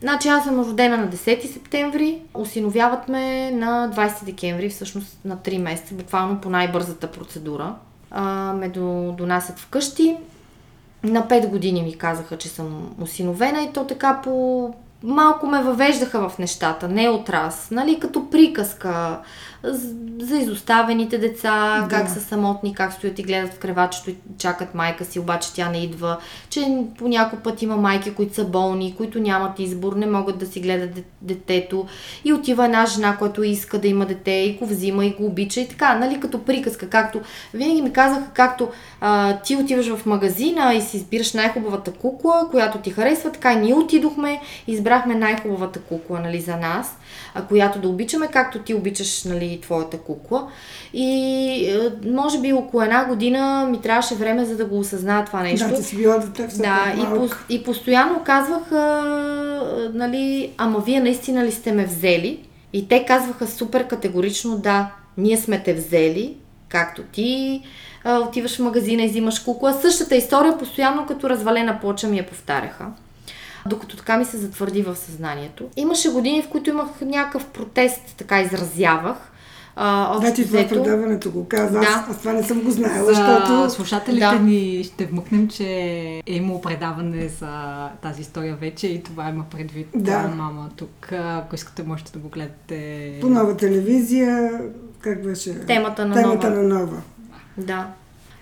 Значи 0.01 0.27
аз 0.27 0.43
съм 0.43 0.59
родена 0.59 0.97
на 0.97 1.07
10 1.07 1.53
септември, 1.53 2.21
осиновяват 2.33 3.07
ме 3.07 3.51
на 3.51 3.91
20 3.95 4.25
декември, 4.25 4.69
всъщност 4.69 5.17
на 5.25 5.37
3 5.37 5.57
месеца, 5.57 5.93
буквално 5.93 6.41
по 6.41 6.49
най-бързата 6.49 7.11
процедура. 7.11 7.75
А, 8.11 8.53
ме 8.53 8.69
до, 8.69 9.15
донасят 9.17 9.59
вкъщи. 9.59 10.17
На 11.03 11.27
5 11.27 11.47
години 11.47 11.81
ми 11.81 11.97
казаха, 11.97 12.37
че 12.37 12.49
съм 12.49 12.95
осиновена 13.01 13.61
и 13.61 13.73
то 13.73 13.87
така 13.87 14.21
по... 14.23 14.73
Малко 15.03 15.47
ме 15.47 15.63
въвеждаха 15.63 16.29
в 16.29 16.39
нещата, 16.39 16.87
не 16.87 17.09
от 17.09 17.29
раз, 17.29 17.71
нали, 17.71 17.99
като 17.99 18.29
приказка 18.29 19.19
за 20.19 20.37
изоставените 20.37 21.17
деца, 21.17 21.81
Да. 21.81 21.87
как 21.95 22.09
са 22.09 22.21
самотни, 22.21 22.75
как 22.75 22.93
стоят 22.93 23.19
и 23.19 23.23
гледат 23.23 23.53
в 23.53 23.59
кревачето 23.59 24.09
и 24.09 24.15
чакат 24.37 24.75
майка 24.75 25.05
си, 25.05 25.19
обаче 25.19 25.53
тя 25.53 25.69
не 25.69 25.77
идва, 25.77 26.17
че 26.49 26.67
по 26.97 27.07
някой 27.07 27.39
път 27.39 27.61
има 27.61 27.77
майки, 27.77 28.13
които 28.13 28.35
са 28.35 28.45
болни, 28.45 28.95
които 28.97 29.19
нямат 29.19 29.59
избор, 29.59 29.93
не 29.93 30.05
могат 30.05 30.37
да 30.37 30.45
си 30.45 30.59
гледат 30.59 30.93
де- 30.93 31.03
детето 31.21 31.85
и 32.25 32.33
отива 32.33 32.65
една 32.65 32.85
жена, 32.85 33.17
която 33.17 33.43
иска 33.43 33.79
да 33.79 33.87
има 33.87 34.05
дете 34.05 34.31
и 34.31 34.53
го 34.53 34.65
взима 34.65 35.05
и 35.05 35.13
го 35.13 35.25
обича 35.25 35.61
и 35.61 35.67
така, 35.67 35.95
нали, 35.95 36.19
като 36.19 36.43
приказка, 36.43 36.89
както 36.89 37.19
винаги 37.53 37.81
ми 37.81 37.93
казаха, 37.93 38.27
както 38.33 38.69
а, 39.01 39.37
ти 39.37 39.55
отиваш 39.55 39.89
в 39.95 40.05
магазина 40.05 40.73
и 40.73 40.81
си 40.81 40.97
избираш 40.97 41.33
най-хубавата 41.33 41.91
кукла, 41.91 42.47
която 42.51 42.77
ти 42.77 42.91
харесва, 42.91 43.31
така 43.31 43.53
и 43.53 43.59
ние 43.59 43.73
отидохме 43.73 44.41
избрахме 44.67 45.15
най-хубавата 45.15 45.79
кукла, 45.81 46.19
нали, 46.19 46.41
за 46.41 46.55
нас, 46.57 46.97
а, 47.33 47.41
която 47.41 47.79
да 47.79 47.87
обичаме, 47.89 48.27
както 48.27 48.59
ти 48.59 48.73
обичаш, 48.73 49.23
нали, 49.23 49.48
твоята 49.57 49.97
кукла. 49.97 50.47
И 50.93 51.09
е, 51.65 52.09
може 52.09 52.39
би 52.39 52.53
около 52.53 52.83
една 52.83 53.05
година 53.05 53.67
ми 53.71 53.81
трябваше 53.81 54.15
време, 54.15 54.45
за 54.45 54.57
да 54.57 54.65
го 54.65 54.79
осъзная 54.79 55.25
това 55.25 55.43
нещо. 55.43 55.67
Да, 55.67 55.75
ти 55.75 55.83
си 55.83 55.97
била 55.97 56.17
дете 56.17 56.57
Да, 56.57 56.93
пак 56.97 56.97
и, 56.97 57.17
пос, 57.17 57.31
и 57.49 57.63
постоянно 57.63 58.23
казвах, 58.23 58.71
а, 58.71 59.91
нали, 59.93 60.51
ама 60.57 60.79
вие 60.79 60.99
наистина 60.99 61.45
ли 61.45 61.51
сте 61.51 61.71
ме 61.71 61.85
взели? 61.85 62.39
И 62.73 62.87
те 62.87 63.05
казваха 63.05 63.47
супер 63.47 63.87
категорично, 63.87 64.57
да, 64.57 64.91
ние 65.17 65.37
сме 65.37 65.63
те 65.63 65.73
взели, 65.73 66.35
както 66.69 67.01
ти 67.01 67.61
а, 68.03 68.19
отиваш 68.19 68.55
в 68.55 68.59
магазина 68.59 69.03
и 69.03 69.07
взимаш 69.07 69.39
кукла. 69.39 69.73
Същата 69.81 70.15
история 70.15 70.57
постоянно 70.57 71.05
като 71.05 71.29
развалена 71.29 71.79
плоча 71.81 72.07
ми 72.07 72.17
я 72.17 72.27
повтаряха. 72.27 72.85
Докато 73.65 73.97
така 73.97 74.17
ми 74.17 74.25
се 74.25 74.37
затвърди 74.37 74.81
в 74.81 74.95
съзнанието. 74.95 75.69
Имаше 75.75 76.09
години, 76.09 76.41
в 76.41 76.49
които 76.49 76.69
имах 76.69 76.87
някакъв 77.01 77.45
протест, 77.47 78.01
така 78.17 78.41
изразявах. 78.41 79.31
А, 79.81 80.17
Значи 80.19 80.45
това 80.45 80.59
взето. 80.59 80.73
предаването 80.75 81.31
го 81.31 81.47
каза. 81.47 81.79
Аз, 81.79 81.85
Да. 81.85 82.05
аз 82.09 82.17
това 82.19 82.33
не 82.33 82.43
съм 82.43 82.61
го 82.61 82.71
знаела, 82.71 83.05
За 83.05 83.13
защото... 83.13 83.69
слушателите 83.69 84.19
Да. 84.25 84.39
ни 84.39 84.83
ще 84.83 85.05
вмъкнем, 85.05 85.47
че 85.47 85.65
е 86.25 86.33
имало 86.33 86.61
предаване 86.61 87.27
за 87.27 87.49
тази 88.01 88.21
история 88.21 88.55
вече 88.55 88.87
и 88.87 89.03
това 89.03 89.29
има 89.29 89.43
предвид 89.51 89.87
Да. 89.95 90.19
мама 90.27 90.69
тук. 90.75 91.11
Ако 91.13 91.55
искате, 91.55 91.83
можете 91.83 92.11
да 92.11 92.19
го 92.19 92.29
гледате. 92.29 93.13
По 93.21 93.27
нова 93.29 93.57
телевизия, 93.57 94.61
как 94.99 95.23
беше? 95.23 95.59
Темата 95.59 96.05
на 96.05 96.15
Темата 96.15 96.49
нова. 96.49 96.61
на 96.61 96.79
нова. 96.79 96.97
Да. 97.57 97.87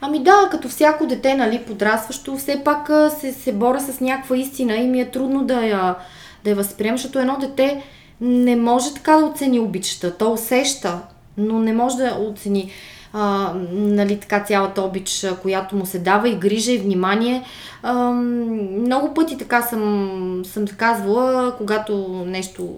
Ами 0.01 0.23
да, 0.23 0.47
като 0.51 0.69
всяко 0.69 1.05
дете, 1.07 1.35
нали, 1.35 1.63
подрастващо, 1.67 2.37
все 2.37 2.61
пак 2.65 2.89
се, 3.19 3.33
се 3.33 3.53
боря 3.53 3.79
с 3.81 3.99
някаква 4.01 4.37
истина 4.37 4.75
и 4.75 4.87
ми 4.87 5.01
е 5.01 5.11
трудно 5.11 5.43
да 5.43 5.61
я, 5.61 5.95
да 6.43 6.49
я 6.49 6.55
възприема, 6.55 6.97
защото 6.97 7.19
едно 7.19 7.37
дете 7.39 7.83
не 8.21 8.55
може 8.55 8.93
така 8.93 9.11
да 9.11 9.25
оцени 9.25 9.59
обичата. 9.59 10.17
То 10.17 10.31
усеща, 10.31 10.99
но 11.37 11.59
не 11.59 11.73
може 11.73 11.97
да 11.97 12.17
оцени 12.29 12.71
а, 13.13 13.53
нали, 13.71 14.19
така 14.19 14.39
цялата 14.39 14.81
обич, 14.81 15.25
която 15.41 15.75
му 15.75 15.85
се 15.85 15.99
дава 15.99 16.29
и 16.29 16.35
грижа 16.35 16.71
и 16.71 16.77
внимание. 16.77 17.43
А, 17.83 17.93
много 18.01 19.13
пъти 19.13 19.37
така 19.37 19.61
съм, 19.61 20.41
съм 20.45 20.67
казвала, 20.67 21.55
когато 21.57 22.23
нещо 22.27 22.69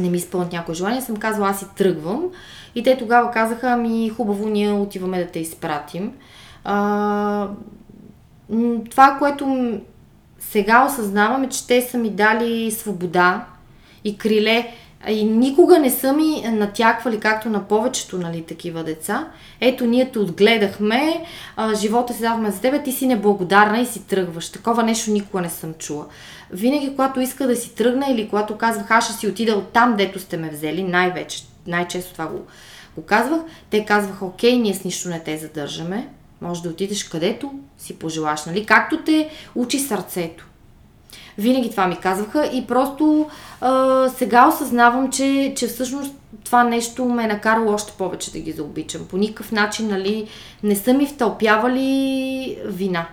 не 0.00 0.10
ми 0.10 0.16
изпълнят 0.16 0.52
някое 0.52 0.74
желание, 0.74 1.00
съм 1.00 1.16
казвала, 1.16 1.50
аз 1.50 1.58
си 1.58 1.66
тръгвам. 1.76 2.24
И 2.74 2.82
те 2.82 2.98
тогава 2.98 3.30
казаха, 3.30 3.70
ами 3.70 4.08
хубаво, 4.08 4.48
ние 4.48 4.72
отиваме 4.72 5.18
да 5.18 5.30
те 5.30 5.38
изпратим. 5.38 6.12
А, 6.64 7.48
това, 8.90 9.16
което 9.18 9.78
сега 10.38 10.86
осъзнавам 10.86 11.42
е, 11.42 11.48
че 11.48 11.66
те 11.66 11.82
са 11.82 11.98
ми 11.98 12.10
дали 12.10 12.70
свобода 12.70 13.44
и 14.04 14.18
криле. 14.18 14.72
И 15.06 15.24
никога 15.24 15.78
не 15.78 15.90
са 15.90 16.12
ми 16.12 16.42
натяквали, 16.52 17.20
както 17.20 17.48
на 17.48 17.64
повечето 17.64 18.18
нали, 18.18 18.42
такива 18.42 18.84
деца. 18.84 19.28
Ето, 19.60 19.86
ние 19.86 20.10
те 20.10 20.18
отгледахме, 20.18 21.24
а, 21.56 21.74
живота 21.74 22.14
си 22.14 22.20
давахме 22.20 22.50
за 22.50 22.60
тебе, 22.60 22.82
ти 22.82 22.92
си 22.92 23.06
неблагодарна 23.06 23.80
и 23.80 23.86
си 23.86 24.06
тръгваш. 24.06 24.48
Такова 24.48 24.82
нещо 24.82 25.10
никога 25.10 25.40
не 25.40 25.50
съм 25.50 25.74
чула. 25.74 26.06
Винаги, 26.50 26.90
когато 26.90 27.20
иска 27.20 27.46
да 27.46 27.56
си 27.56 27.74
тръгна 27.74 28.06
или 28.10 28.28
когато 28.28 28.56
казвах, 28.56 28.90
аз 28.90 29.04
ще 29.04 29.14
си 29.14 29.28
отида 29.28 29.52
от 29.52 29.68
там, 29.68 29.96
дето 29.96 30.20
сте 30.20 30.36
ме 30.36 30.50
взели, 30.50 30.82
най-вече, 30.82 31.44
най-често 31.66 32.12
това 32.12 32.26
го, 32.26 32.46
го 32.96 33.02
казвах, 33.02 33.40
те 33.70 33.84
казваха, 33.84 34.24
окей, 34.24 34.56
ние 34.56 34.74
с 34.74 34.84
нищо 34.84 35.08
не 35.08 35.20
те 35.20 35.36
задържаме, 35.36 36.08
може 36.40 36.62
да 36.62 36.68
отидеш 36.68 37.04
където 37.04 37.52
си 37.78 37.98
пожелаш, 37.98 38.44
нали? 38.44 38.66
Както 38.66 38.96
те 39.04 39.30
учи 39.54 39.78
сърцето. 39.78 40.46
Винаги 41.38 41.70
това 41.70 41.86
ми 41.86 41.96
казваха 41.96 42.50
и 42.52 42.66
просто 42.66 43.26
а, 43.60 44.08
сега 44.08 44.48
осъзнавам, 44.48 45.10
че, 45.10 45.52
че 45.56 45.66
всъщност 45.66 46.14
това 46.44 46.64
нещо 46.64 47.04
ме 47.04 47.24
е 47.24 47.26
накарало 47.26 47.72
още 47.72 47.92
повече 47.98 48.32
да 48.32 48.38
ги 48.38 48.52
заобичам. 48.52 49.06
По 49.10 49.16
никакъв 49.16 49.52
начин, 49.52 49.88
нали, 49.88 50.28
не 50.62 50.76
са 50.76 50.94
ми 50.94 51.06
втълпявали 51.06 52.58
вина. 52.64 53.06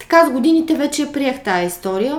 Така 0.00 0.26
с 0.26 0.30
годините 0.30 0.74
вече 0.74 1.02
я 1.02 1.12
приех 1.12 1.42
тази 1.42 1.66
история. 1.66 2.18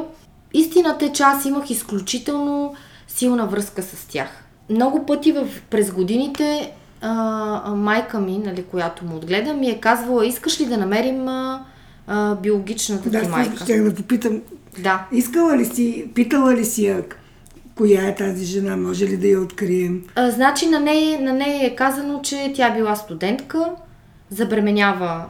Истината 0.53 1.05
е, 1.05 1.12
че 1.12 1.24
аз 1.24 1.46
имах 1.46 1.70
изключително 1.70 2.75
силна 3.08 3.48
връзка 3.48 3.82
с 3.84 4.05
тях. 4.05 4.43
Много 4.70 5.05
пъти 5.05 5.32
в, 5.32 5.48
през 5.70 5.91
годините 5.91 6.72
а, 7.01 7.75
майка 7.75 8.20
ми, 8.20 8.38
нали, 8.38 8.63
която 8.63 9.05
му 9.05 9.15
отгледа, 9.15 9.53
ми 9.53 9.70
е 9.70 9.79
казвала, 9.79 10.25
искаш 10.25 10.62
ли 10.62 10.65
да 10.65 10.77
намерим 10.77 11.27
а, 11.27 11.65
а, 12.08 12.36
биологичната 12.36 13.10
Да, 13.10 13.22
ти 13.22 13.27
майка? 13.27 13.63
ще 13.63 13.79
да 13.79 13.96
попитам. 13.96 14.41
Да. 14.74 15.06
Искала 15.12 15.58
ли 15.58 15.65
си, 15.65 16.06
питала 16.15 16.53
ли 16.53 16.65
си 16.65 16.86
я 16.86 17.03
коя 17.77 18.01
е 18.03 18.15
тази 18.15 18.46
жена, 18.46 18.77
може 18.77 19.06
ли 19.06 19.18
да 19.18 19.27
я 19.27 19.39
открием? 19.39 20.03
А, 20.15 20.32
значи 20.32 20.65
на 20.65 20.80
нея, 20.80 21.22
на 21.22 21.34
нея 21.34 21.65
е 21.65 21.75
казано, 21.75 22.20
че 22.22 22.51
тя 22.56 22.70
била 22.70 22.96
студентка, 22.96 23.65
забременява 24.30 25.25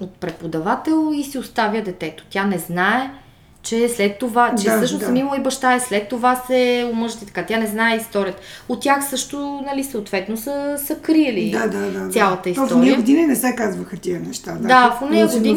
от 0.00 0.12
преподавател 0.12 1.10
и 1.14 1.24
си 1.24 1.38
оставя 1.38 1.82
детето. 1.82 2.24
Тя 2.30 2.44
не 2.44 2.58
знае, 2.58 3.10
че 3.62 3.88
след 3.88 4.18
това, 4.18 4.54
че 4.56 4.64
Да, 4.64 4.76
всъщност 4.76 5.06
да. 5.06 5.18
имала 5.18 5.36
и 5.36 5.42
баща, 5.42 5.76
и 5.76 5.80
след 5.80 6.08
това 6.08 6.36
се 6.36 6.90
омъжат 6.92 7.22
и 7.22 7.26
така. 7.26 7.44
Тя 7.44 7.58
не 7.58 7.66
знае 7.66 7.96
историята. 7.96 8.38
От 8.68 8.80
тях 8.80 9.08
също, 9.08 9.36
нали, 9.66 9.84
съответно 9.84 10.36
са, 10.36 10.78
са 10.78 10.94
криели 10.96 11.50
Да, 11.52 11.66
да, 11.68 11.90
да. 11.90 12.10
цялата 12.10 12.48
да. 12.48 12.54
То 12.54 12.60
в 12.60 12.64
история. 12.64 12.76
уния 12.76 12.96
години 12.96 13.26
не 13.26 13.36
се 13.36 13.54
казваха 13.54 13.96
тия 13.96 14.20
неща. 14.20 14.52
Да, 14.52 14.90
в 14.90 15.02
уния 15.02 15.28
При 15.28 15.34
години- 15.34 15.54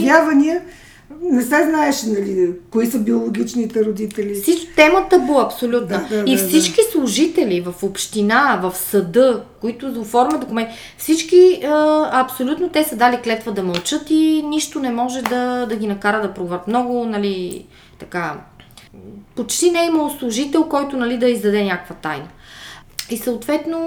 не 1.21 1.41
се 1.41 1.63
знаеше, 1.63 2.07
нали, 2.07 2.53
кои 2.71 2.85
са 2.85 2.99
биологичните 2.99 3.85
родители. 3.85 4.35
Всичко, 4.35 4.75
темата 4.75 5.19
была 5.19 5.43
абсолютно. 5.43 5.87
Да, 5.87 6.07
да, 6.09 6.31
и 6.31 6.37
да, 6.37 6.47
всички 6.47 6.81
служители 6.91 7.61
в 7.61 7.83
община, 7.83 8.59
в 8.63 8.77
съда, 8.77 9.43
които 9.61 9.87
оформят 9.87 10.41
документи, 10.41 10.73
всички 10.97 11.61
а, 11.65 12.09
абсолютно 12.13 12.69
те 12.69 12.83
са 12.83 12.95
дали 12.95 13.21
клетва 13.21 13.51
да 13.51 13.63
мълчат 13.63 14.09
и 14.09 14.43
нищо 14.45 14.79
не 14.79 14.91
може 14.91 15.21
да, 15.21 15.65
да 15.65 15.75
ги 15.75 15.87
накара 15.87 16.21
да 16.21 16.33
проверят. 16.33 16.67
Много, 16.67 17.05
нали, 17.05 17.65
така, 17.99 18.37
почти 19.35 19.71
не 19.71 19.81
е 19.81 19.85
имало 19.85 20.09
служител, 20.09 20.63
който, 20.63 20.97
нали, 20.97 21.17
да 21.17 21.29
издаде 21.29 21.63
някаква 21.63 21.95
тайна. 21.95 22.27
И 23.09 23.17
съответно, 23.17 23.79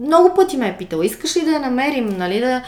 много 0.00 0.34
пъти 0.34 0.56
ме 0.56 0.68
е 0.68 0.76
питала, 0.76 1.06
искаш 1.06 1.36
ли 1.36 1.40
да 1.40 1.50
я 1.50 1.60
намерим, 1.60 2.08
нали, 2.18 2.40
да, 2.40 2.62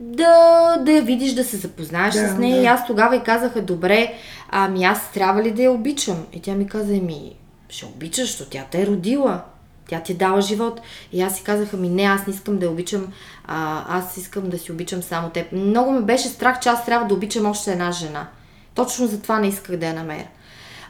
да, 0.00 0.76
да 0.76 0.92
я 0.92 1.02
видиш, 1.02 1.32
да 1.32 1.44
се 1.44 1.56
запознаеш 1.56 2.14
Да, 2.14 2.28
с 2.28 2.38
нея. 2.38 2.56
да. 2.56 2.62
И 2.62 2.66
аз 2.66 2.86
тогава 2.86 3.16
и 3.16 3.22
казаха, 3.22 3.62
добре, 3.62 4.14
ами 4.50 4.84
аз 4.84 5.12
трябва 5.12 5.42
ли 5.42 5.50
да 5.50 5.62
я 5.62 5.72
обичам? 5.72 6.26
И 6.32 6.42
тя 6.42 6.54
ми 6.54 6.66
каза, 6.66 6.92
ми, 6.92 7.36
ще 7.68 7.86
обичаш, 7.86 8.26
защото 8.28 8.50
тя 8.50 8.64
те 8.70 8.82
е 8.82 8.86
родила. 8.86 9.42
Тя 9.88 10.00
ти 10.00 10.12
е 10.12 10.16
дала 10.16 10.40
живот. 10.40 10.80
И 11.12 11.22
аз 11.22 11.36
си 11.36 11.42
казах, 11.44 11.74
ами 11.74 11.88
не, 11.88 12.02
аз 12.02 12.26
не 12.26 12.32
искам 12.34 12.58
да 12.58 12.66
я 12.66 12.72
обичам, 12.72 13.06
а, 13.46 13.84
аз 13.98 14.16
искам 14.16 14.48
да 14.50 14.58
си 14.58 14.72
обичам 14.72 15.02
само 15.02 15.30
теб. 15.30 15.52
Много 15.52 15.92
ме 15.92 16.00
беше 16.00 16.28
страх, 16.28 16.60
че 16.60 16.68
аз 16.68 16.86
трябва 16.86 17.06
да 17.06 17.14
обичам 17.14 17.46
още 17.46 17.72
една 17.72 17.92
жена. 17.92 18.26
Точно 18.74 19.06
затова 19.06 19.38
не 19.38 19.48
исках 19.48 19.76
да 19.76 19.86
я 19.86 19.94
намеря. 19.94 20.26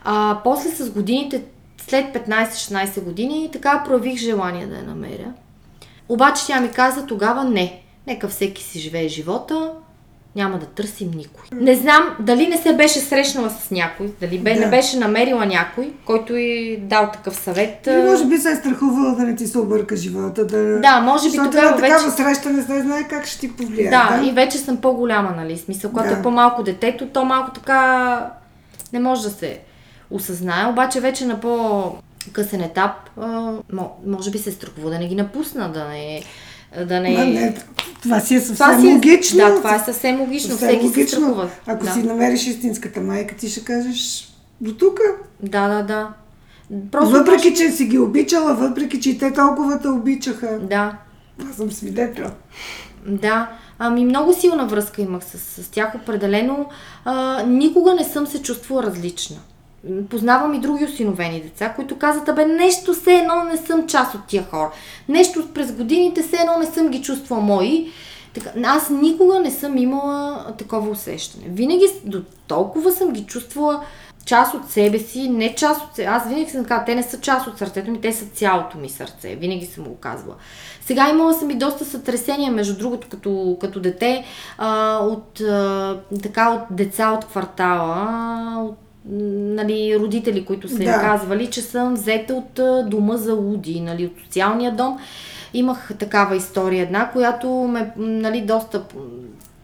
А, 0.05 0.41
после 0.45 0.71
с 0.71 0.91
годините, 0.91 1.43
след 1.79 2.15
15-16 2.15 3.01
години, 3.03 3.51
така 3.53 3.83
проявих 3.85 4.17
желание 4.19 4.67
да 4.67 4.77
я 4.77 4.83
намеря. 4.83 5.33
Обаче 6.09 6.47
тя 6.47 6.61
ми 6.61 6.71
каза 6.71 7.07
тогава 7.07 7.45
не. 7.45 7.83
Нека 8.07 8.29
всеки 8.29 8.63
си 8.63 8.79
живее 8.79 9.09
живота, 9.09 9.73
няма 10.37 10.59
да 10.59 10.67
търсим 10.67 11.11
никой. 11.11 11.43
Не 11.53 11.75
знам 11.75 12.17
дали 12.21 12.47
не 12.47 12.57
се 12.57 12.73
беше 12.73 12.99
срещнала 12.99 13.51
с 13.53 13.71
някой, 13.71 14.13
дали 14.21 14.39
бе, 14.39 14.55
Да. 14.55 14.61
не 14.61 14.67
беше 14.69 14.99
намерила 14.99 15.47
някой, 15.47 15.93
който 16.05 16.35
и 16.35 16.77
дал 16.79 17.11
такъв 17.13 17.37
съвет. 17.37 17.87
И 17.87 17.97
може 17.97 18.25
би 18.25 18.37
се 18.39 18.51
е 18.51 18.57
страхувала 18.57 19.15
да 19.15 19.23
не 19.23 19.37
ти 19.37 19.47
се 19.47 19.59
обърка 19.59 19.97
живота. 19.97 20.47
Да, 20.47 20.79
Да, 20.79 21.01
може 21.01 21.31
би 21.31 21.37
тогава 21.37 21.59
една 21.59 21.77
такава 21.77 22.05
вече- 22.05 22.17
среща 22.17 22.51
не 22.51 22.63
се 22.63 22.83
знае 22.83 23.03
как 23.03 23.27
ще 23.27 23.41
ти 23.41 23.53
повлияе. 23.53 23.91
Да, 23.91 24.23
и 24.25 24.33
вече 24.33 24.59
съм 24.59 24.77
по-голяма, 24.77 25.31
нали? 25.33 25.59
Смисъл, 25.59 25.91
когато 25.91 26.09
Да. 26.09 26.15
е 26.15 26.23
по-малко 26.23 26.63
детето, 26.63 27.07
то 27.07 27.25
малко 27.25 27.51
така 27.51 28.31
не 28.93 29.01
може 29.01 29.23
да 29.23 29.31
се 29.31 29.61
осъзнае, 30.11 30.67
обаче 30.67 31.01
вече 31.01 31.27
на 31.27 31.41
по-късен 31.41 32.61
етап, 32.61 32.91
а, 33.17 33.27
мо- 33.73 33.91
може 34.07 34.31
би 34.31 34.39
се 34.39 34.53
страхува 34.53 34.91
да 34.91 34.99
не 34.99 35.09
ги 35.09 35.15
напусна, 35.15 35.69
да 35.69 35.85
не... 35.85 36.23
Да 36.85 37.01
не... 37.01 37.11
Ма 37.11 37.25
не, 37.25 37.55
това 38.03 38.21
си 38.21 38.35
е 38.35 38.41
съвсем 38.41 38.57
Това 38.57 38.81
си 38.81 38.89
е- 38.89 38.93
логично. 38.95 39.39
Да, 39.39 39.55
това 39.55 39.75
е 39.75 39.79
съвсем 39.79 40.21
логично. 40.21 40.51
Съвсем 40.51 40.69
Всеки 40.69 40.83
се 40.83 40.87
логично. 40.89 41.19
страхува. 41.21 41.49
Ако 41.67 41.85
да. 41.85 41.93
си 41.93 42.03
намериш 42.03 42.47
истинската 42.47 43.01
майка, 43.01 43.37
ти 43.37 43.49
ще 43.49 43.65
кажеш 43.65 44.29
до 44.61 44.75
тук. 44.75 45.01
Да, 45.43 45.69
да, 45.69 45.83
да. 45.83 46.09
Просто 46.93 47.11
Въпреки, 47.19 47.55
че 47.55 47.71
си 47.71 47.85
ги 47.85 47.99
обичала, 47.99 48.55
въпреки, 48.55 49.01
че 49.01 49.11
и 49.11 49.19
те 49.19 49.33
толкова 49.33 49.81
те 49.81 49.89
обичаха. 49.89 50.59
Да, 50.59 50.97
Аз 51.51 51.57
съм 51.57 51.73
свидетел. 51.73 52.31
да. 53.07 53.49
Ами 53.79 54.05
много 54.05 54.33
силна 54.35 54.67
връзка 54.67 55.03
имах 55.03 55.25
с, 55.25 55.39
с 55.63 55.69
тях. 55.69 55.95
Определено 55.95 56.67
а, 57.05 57.43
никога 57.43 57.95
не 57.95 58.05
съм 58.05 58.27
се 58.27 58.43
чувствала 58.43 58.83
различна. 58.83 59.37
Познавам 60.11 60.55
и 60.55 60.61
други 60.61 60.85
осиновени 60.85 61.41
деца, 61.41 61.73
които 61.77 61.99
казват, 61.99 62.29
абе 62.29 62.47
нещо 62.47 62.95
все 62.95 63.15
едно 63.15 63.45
не 63.45 63.57
съм 63.57 63.87
част 63.87 64.15
от 64.15 64.27
тия 64.27 64.47
хора. 64.51 64.71
Нещо 65.09 65.49
през 65.55 65.73
годините 65.73 66.23
все 66.23 66.37
едно 66.37 66.59
не 66.59 66.67
съм 66.67 66.89
ги 66.89 67.03
чувствала 67.03 67.43
мои. 67.43 67.93
Така, 68.35 68.51
аз 68.65 68.91
никога 68.91 69.41
не 69.41 69.51
съм 69.51 69.77
имала 69.77 70.47
такова 70.59 70.91
усещане. 70.91 71.45
Винаги 71.49 71.87
до 72.05 72.23
толкова 72.47 72.93
съм 72.93 73.13
ги 73.13 73.25
чувствала 73.25 73.83
част 74.27 74.55
от 74.55 74.71
себе 74.71 74.99
си, 74.99 75.29
не 75.29 75.55
част 75.55 75.85
от 75.85 75.97
себе. 75.97 76.09
Аз 76.09 76.29
винаги 76.29 76.51
съм 76.51 76.65
казала, 76.65 76.85
те 76.85 76.95
не 76.95 77.03
са 77.03 77.21
част 77.21 77.47
от 77.47 77.59
сърцето 77.59 77.91
ми, 77.91 78.01
те 78.01 78.13
са 78.13 78.25
цялото 78.25 78.79
ми 78.79 78.89
сърце. 78.89 79.35
Винаги 79.35 79.67
съм 79.67 79.85
го 79.85 79.97
казвала. 79.97 80.37
Сега 80.81 81.11
имала 81.11 81.35
съм 81.35 81.51
и 81.51 81.55
доста 81.55 81.85
сътресения, 81.85 82.53
между 82.53 82.79
другото, 82.79 83.09
като, 83.11 83.57
като 83.61 83.81
дете, 83.81 84.25
а, 84.59 84.99
от, 84.99 85.41
а, 85.41 86.01
така, 86.23 86.51
от 86.51 86.77
деца 86.77 87.11
от 87.11 87.25
квартала, 87.25 88.65
от 88.65 88.79
нали, 89.11 89.99
родители, 89.99 90.45
които 90.45 90.69
са 90.69 90.83
им 90.83 90.91
Да. 90.91 91.01
казвали, 91.01 91.47
че 91.47 91.63
съм 91.63 91.95
взета 91.95 92.35
от 92.35 92.61
дома 92.91 93.17
за 93.17 93.35
луди, 93.35 93.81
нали, 93.81 94.07
от 94.07 94.13
социалния 94.25 94.73
дом. 94.73 94.99
Имах 95.55 95.91
такава 95.99 96.37
история 96.37 96.83
една, 96.83 97.11
която 97.11 97.49
ме, 97.49 97.93
нали, 97.97 98.41
доста 98.41 98.83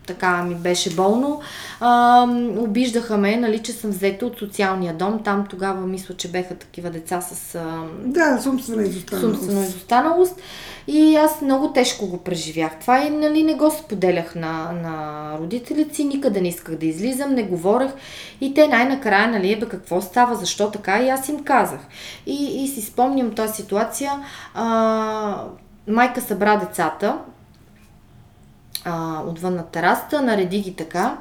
така 0.07 0.43
ми 0.43 0.55
беше 0.55 0.95
болно. 0.95 1.41
А, 1.81 2.27
обиждаха 2.59 3.17
ме, 3.17 3.37
нали, 3.37 3.59
че 3.59 3.73
съм 3.73 3.91
взета 3.91 4.27
от 4.27 4.39
социалния 4.39 4.95
дом. 4.95 5.21
Там 5.25 5.47
тогава 5.51 5.87
мисля, 5.87 6.17
че 6.17 6.29
беха 6.29 6.55
такива 6.55 6.91
деца 6.91 7.21
с 7.21 7.55
а, 7.55 7.83
Да, 8.05 8.39
с 8.41 8.47
умствена 8.47 8.83
изостаналост. 8.83 9.39
собствена 9.39 9.63
изостаналост. 9.63 10.41
И 10.87 11.17
аз 11.17 11.43
много 11.43 11.73
тежко 11.73 12.07
го 12.07 12.19
преживях. 12.19 12.73
Това 12.81 13.03
и 13.03 13.11
нали, 13.11 13.43
не 13.43 13.55
го 13.55 13.71
споделях 13.71 14.35
на, 14.35 14.73
на 14.73 15.37
родителите 15.39 15.95
си, 15.95 16.05
никъде 16.05 16.41
не 16.41 16.49
исках 16.49 16.75
да 16.77 16.87
излизам, 16.87 17.35
не 17.35 17.43
говорех. 17.43 17.91
И 18.41 18.55
те 18.55 18.69
най-накрая, 18.69 19.29
нали, 19.31 19.61
бе, 19.61 19.69
какво 19.69 20.01
става, 20.01 20.35
защо 20.35 20.71
така, 20.71 21.03
и 21.03 21.09
аз 21.09 21.29
им 21.29 21.45
казах. 21.45 21.81
И, 22.27 22.65
и 22.65 22.69
си 22.69 22.83
спомням 22.83 23.35
тази 23.35 23.53
ситуация. 23.55 24.13
А, 24.55 25.45
майка 25.89 26.21
събра 26.21 26.57
децата 26.57 27.19
а, 28.85 29.23
отвън 29.27 29.55
на 29.55 29.67
терасата, 29.67 30.23
нареди 30.23 30.61
ги 30.61 30.75
така 30.75 31.19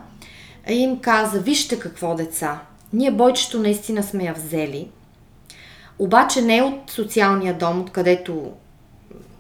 и 0.70 0.74
им 0.74 1.00
каза, 1.00 1.40
вижте 1.40 1.80
какво 1.80 2.16
деца, 2.16 2.60
ние 2.94 3.12
бойчето 3.12 3.60
наистина 3.60 4.04
сме 4.04 4.24
я 4.24 4.34
взели, 4.34 4.88
обаче 6.00 6.42
не 6.42 6.62
от 6.62 6.92
социалния 6.92 7.54
дом, 7.54 7.82
откъдето 7.82 8.52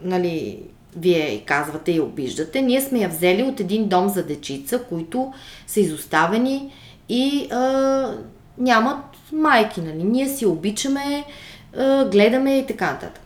нали, 0.03 0.63
вие 0.95 1.43
казвате 1.45 1.91
и 1.91 1.99
обиждате. 1.99 2.61
Ние 2.61 2.81
сме 2.81 2.99
я 2.99 3.09
взели 3.09 3.43
от 3.43 3.59
един 3.59 3.87
дом 3.87 4.09
за 4.09 4.25
дечица, 4.25 4.83
които 4.83 5.33
са 5.67 5.79
изоставени 5.79 6.73
и 7.09 7.47
а, 7.51 8.13
нямат 8.57 9.03
майки. 9.33 9.81
Нали. 9.81 10.03
Ние 10.03 10.29
си 10.29 10.45
обичаме, 10.45 11.25
а, 11.77 12.05
гледаме 12.05 12.57
и 12.57 12.67
така 12.67 12.91
нататък. 12.91 13.23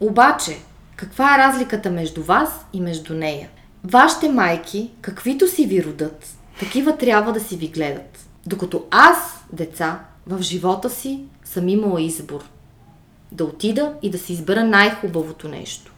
Обаче, 0.00 0.56
каква 0.96 1.34
е 1.34 1.38
разликата 1.38 1.90
между 1.90 2.22
вас 2.22 2.66
и 2.72 2.80
между 2.80 3.14
нея? 3.14 3.48
Вашите 3.84 4.28
майки, 4.28 4.90
каквито 5.00 5.48
си 5.48 5.66
ви 5.66 5.84
родат, 5.84 6.26
такива 6.60 6.96
трябва 6.96 7.32
да 7.32 7.40
си 7.40 7.56
ви 7.56 7.68
гледат. 7.68 8.28
Докато 8.46 8.84
аз, 8.90 9.16
деца, 9.52 10.00
в 10.26 10.42
живота 10.42 10.90
си 10.90 11.20
съм 11.44 11.68
имала 11.68 12.02
избор. 12.02 12.44
Да 13.32 13.44
отида 13.44 13.92
и 14.02 14.10
да 14.10 14.18
си 14.18 14.32
избера 14.32 14.64
най-хубавото 14.64 15.48
нещо. 15.48 15.92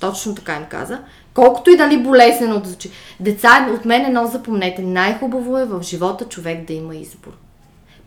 Точно 0.00 0.34
така 0.34 0.56
им 0.56 0.64
каза. 0.68 1.00
Колкото 1.34 1.70
и 1.70 1.76
дали 1.76 2.02
болезнено 2.02 2.60
да 2.60 2.68
звучи. 2.68 2.90
Деца, 3.20 3.68
от 3.74 3.84
мен 3.84 4.04
едно 4.04 4.26
запомнете. 4.26 4.82
Най-хубаво 4.82 5.58
е 5.58 5.64
в 5.64 5.82
живота 5.82 6.24
човек 6.24 6.66
да 6.66 6.72
има 6.72 6.96
избор. 6.96 7.32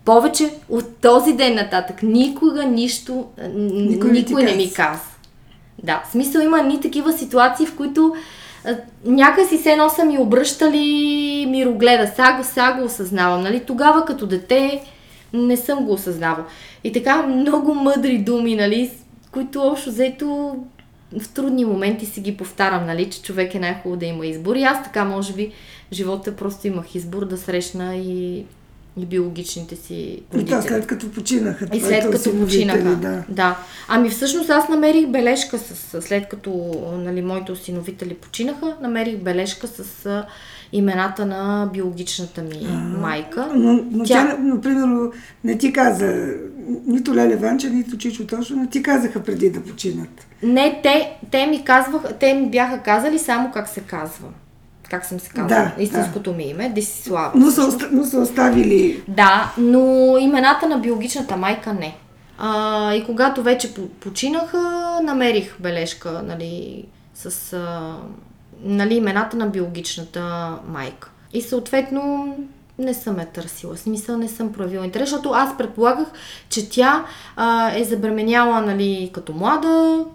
Повече 0.05 0.53
от 0.69 0.97
този 0.97 1.33
ден 1.33 1.55
нататък 1.55 2.03
никога 2.03 2.65
нищо, 2.65 3.27
Никой 3.53 4.11
никой 4.11 4.43
не 4.43 4.55
ми 4.55 4.73
каза. 4.73 5.01
Да, 5.83 6.03
в 6.07 6.11
смисъл 6.11 6.41
има 6.41 6.63
ни 6.63 6.81
такива 6.81 7.13
ситуации, 7.13 7.65
в 7.65 7.75
които 7.75 8.15
някакси 9.05 9.57
се 9.57 9.71
едно 9.71 9.89
са 9.89 10.05
ми 10.05 10.19
обръщали 10.19 11.45
мирогледа. 11.49 12.07
Сега 12.07 12.39
сега 12.43 12.73
го 12.73 12.85
осъзнавам. 12.85 13.41
Нали? 13.41 13.63
Тогава 13.65 14.05
като 14.05 14.27
дете 14.27 14.81
не 15.33 15.57
съм 15.57 15.85
го 15.85 15.93
осъзнавал. 15.93 16.45
И 16.83 16.91
така 16.91 17.21
много 17.21 17.73
мъдри 17.73 18.17
думи, 18.17 18.55
нали, 18.55 18.91
които 19.31 19.61
общо 19.61 19.89
взето 19.89 20.55
в 21.19 21.29
трудни 21.33 21.65
моменти 21.65 22.05
си 22.05 22.21
ги 22.21 22.37
повтарям, 22.37 22.85
нали, 22.85 23.09
че 23.09 23.21
човек 23.21 23.55
е 23.55 23.59
най-хубаво 23.59 23.99
да 23.99 24.05
има 24.05 24.25
избор. 24.25 24.55
И 24.55 24.63
аз 24.63 24.83
така, 24.83 25.05
може 25.05 25.33
би, 25.33 25.51
живота 25.91 26.35
просто 26.35 26.67
имах 26.67 26.95
избор 26.95 27.25
да 27.25 27.37
срещна 27.37 27.95
и, 27.95 28.45
и 28.97 29.05
биологичните 29.05 29.75
си 29.75 29.93
И 29.93 30.23
родители. 30.33 30.55
то 30.55 30.61
след 30.61 30.87
като 30.87 31.11
починаха. 31.11 31.67
И 31.73 31.81
след 31.81 32.11
като 32.11 32.39
починаха. 32.39 32.95
Да. 32.95 33.23
да. 33.29 33.57
Ами 33.87 34.09
всъщност 34.09 34.49
аз 34.49 34.69
намерих 34.69 35.07
бележка 35.07 35.57
с, 35.57 36.01
след 36.01 36.27
като 36.29 36.51
нали, 36.97 37.21
моите 37.21 37.51
осиновители 37.51 38.13
починаха, 38.13 38.77
намерих 38.81 39.17
бележка 39.17 39.67
с 39.67 40.05
а, 40.05 40.25
имената 40.71 41.25
на 41.25 41.69
биологичната 41.73 42.41
ми 42.41 42.67
майка. 42.97 43.49
Но, 43.55 43.73
но 43.91 44.03
Тя- 44.03 44.27
тя, 44.29 44.37
например, 44.39 45.09
не 45.43 45.57
ти 45.57 45.73
каза, 45.73 46.33
нито 46.85 47.15
Леле 47.15 47.35
Ванча, 47.35 47.69
нито 47.69 47.97
Чичо 47.97 48.27
Тошо, 48.27 48.55
не 48.55 48.67
ти 48.67 48.83
казаха 48.83 49.23
преди 49.23 49.49
да 49.49 49.61
починат. 49.63 50.27
Не, 50.43 50.79
те, 50.83 51.17
те 51.31 51.47
ми 51.47 51.63
казваха, 51.65 52.13
те 52.13 52.33
ми 52.33 52.49
бяха 52.49 52.79
казали 52.79 53.19
само 53.19 53.51
как 53.51 53.69
се 53.69 53.81
казва. 53.81 54.27
Как 54.89 55.05
съм 55.05 55.19
се 55.19 55.29
казвала. 55.29 55.47
Да, 55.77 55.83
Истинското 55.83 56.33
ми 56.33 56.43
име, 56.43 56.69
Десислава. 56.69 57.31
Но 57.35 57.51
са, 57.51 57.61
оста- 57.63 57.89
но 57.91 58.05
са 58.05 58.19
оставили 58.19 59.03
Да, 59.07 59.53
но 59.57 59.79
имената 60.17 60.67
на 60.67 60.77
биологичната 60.77 61.37
майка 61.37 61.73
не. 61.73 61.97
А, 62.37 62.93
и 62.93 63.05
когато 63.05 63.43
вече 63.43 63.73
по- 63.73 63.87
починаха, 63.89 64.59
намерих 65.03 65.55
бележка, 65.59 66.21
нали, 66.23 66.83
с 67.15 67.53
а, 67.53 67.95
нали, 68.61 68.95
имената 68.95 69.37
на 69.37 69.47
биологичната 69.47 70.21
майка. 70.67 71.09
И 71.33 71.41
съответно 71.41 72.35
не 72.79 72.93
съм 72.93 73.19
я 73.19 73.25
търсила. 73.25 73.75
В 73.75 73.79
смисъл 73.79 74.17
не 74.17 74.27
съм 74.27 74.53
проявила 74.53 74.85
интерес, 74.85 75.09
защото 75.09 75.31
аз 75.31 75.57
предполагах, 75.57 76.07
че 76.49 76.69
тя 76.69 77.05
а, 77.35 77.71
е 77.71 77.83
забременяла 77.83 78.61
нали, 78.61 79.09
като 79.13 79.33
млада, 79.33 80.05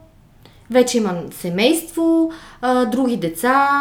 вече 0.70 0.98
има 0.98 1.22
семейство, 1.32 2.30
а, 2.60 2.84
други 2.84 3.16
деца, 3.16 3.80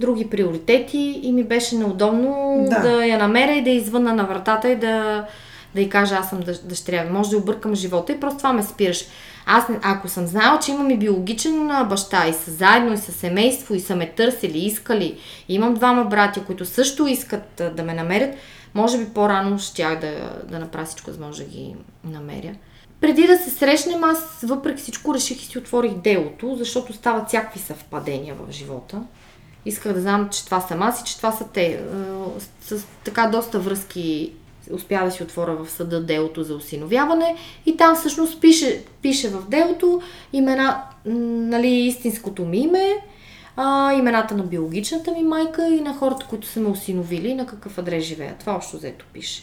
други 0.00 0.30
приоритети 0.30 1.20
и 1.22 1.32
ми 1.32 1.44
беше 1.44 1.76
неудобно 1.76 2.64
Да. 2.70 2.80
да, 2.80 3.06
я 3.06 3.18
намеря 3.18 3.52
и 3.52 3.62
да 3.62 3.70
извънна 3.70 4.14
на 4.14 4.24
вратата 4.24 4.70
и 4.70 4.76
да, 4.76 5.24
да 5.74 5.80
й 5.80 5.88
кажа 5.88 6.14
аз 6.14 6.30
съм 6.30 6.42
дъщ- 6.42 6.62
дъщеря. 6.64 7.10
Може 7.10 7.30
да 7.30 7.36
объркам 7.36 7.74
живота 7.74 8.12
и 8.12 8.20
просто 8.20 8.38
това 8.38 8.52
ме 8.52 8.62
спираш. 8.62 9.04
Аз, 9.46 9.64
ако 9.82 10.08
съм 10.08 10.26
знала, 10.26 10.58
че 10.58 10.70
имам 10.70 10.90
и 10.90 10.98
биологичен 10.98 11.70
баща 11.88 12.28
и 12.28 12.32
са 12.32 12.50
заедно, 12.50 12.92
и 12.92 12.96
са 12.96 13.12
семейство, 13.12 13.74
и 13.74 13.80
са 13.80 13.96
ме 13.96 14.10
търсили, 14.10 14.58
искали, 14.58 15.18
и 15.48 15.54
имам 15.54 15.74
двама 15.74 16.04
братя, 16.04 16.44
които 16.44 16.64
също 16.64 17.06
искат 17.06 17.62
да 17.76 17.82
ме 17.82 17.94
намерят, 17.94 18.34
може 18.74 18.98
би 18.98 19.04
по-рано 19.04 19.58
щях 19.58 20.00
да, 20.00 20.12
да 20.50 20.58
направя 20.58 20.84
всичко, 20.86 21.12
за 21.12 21.20
може 21.26 21.44
да 21.44 21.50
ги 21.50 21.74
намеря. 22.04 22.54
Преди 23.00 23.26
да 23.26 23.36
се 23.36 23.50
срещнем, 23.50 24.04
аз 24.04 24.40
въпреки 24.42 24.82
всичко 24.82 25.14
реших 25.14 25.42
и 25.42 25.46
си 25.46 25.58
отворих 25.58 25.92
делото, 25.92 26.54
защото 26.58 26.92
стават 26.92 27.28
всякакви 27.28 27.60
съвпадения 27.60 28.34
в 28.34 28.52
живота. 28.52 29.02
Исках 29.66 29.92
да 29.92 30.00
знам, 30.00 30.28
че 30.32 30.44
това 30.44 30.60
съм 30.60 30.82
аз 30.82 31.00
и 31.00 31.04
че 31.04 31.16
това 31.16 31.32
са 31.32 31.44
те. 31.52 31.62
Е, 31.62 31.78
С, 32.62 32.78
с 32.78 32.86
така 33.04 33.26
доста 33.26 33.58
връзки 33.58 34.32
успя 34.72 35.04
да 35.04 35.10
си 35.10 35.22
отворя 35.22 35.56
в 35.64 35.70
съда 35.70 36.02
делото 36.02 36.42
за 36.42 36.54
осиновяване 36.54 37.36
и 37.66 37.76
там 37.76 37.96
всъщност 37.96 38.40
пише, 38.40 38.82
пише 39.02 39.28
в 39.28 39.48
делото 39.48 40.02
имена, 40.32 40.82
нали, 41.04 41.68
истинското 41.68 42.44
ми 42.44 42.58
име, 42.58 42.96
а, 43.56 43.92
имената 43.92 44.36
на 44.36 44.42
биологичната 44.42 45.12
ми 45.12 45.22
майка 45.22 45.68
и 45.68 45.80
на 45.80 45.94
хората, 45.94 46.26
които 46.30 46.46
са 46.46 46.60
ме 46.60 46.68
осиновили 46.68 47.28
и 47.28 47.34
на 47.34 47.46
какъв 47.46 47.78
адрес 47.78 48.04
живеят. 48.04 48.36
Това 48.38 48.54
общо 48.54 48.76
взето 48.76 49.04
пише. 49.12 49.42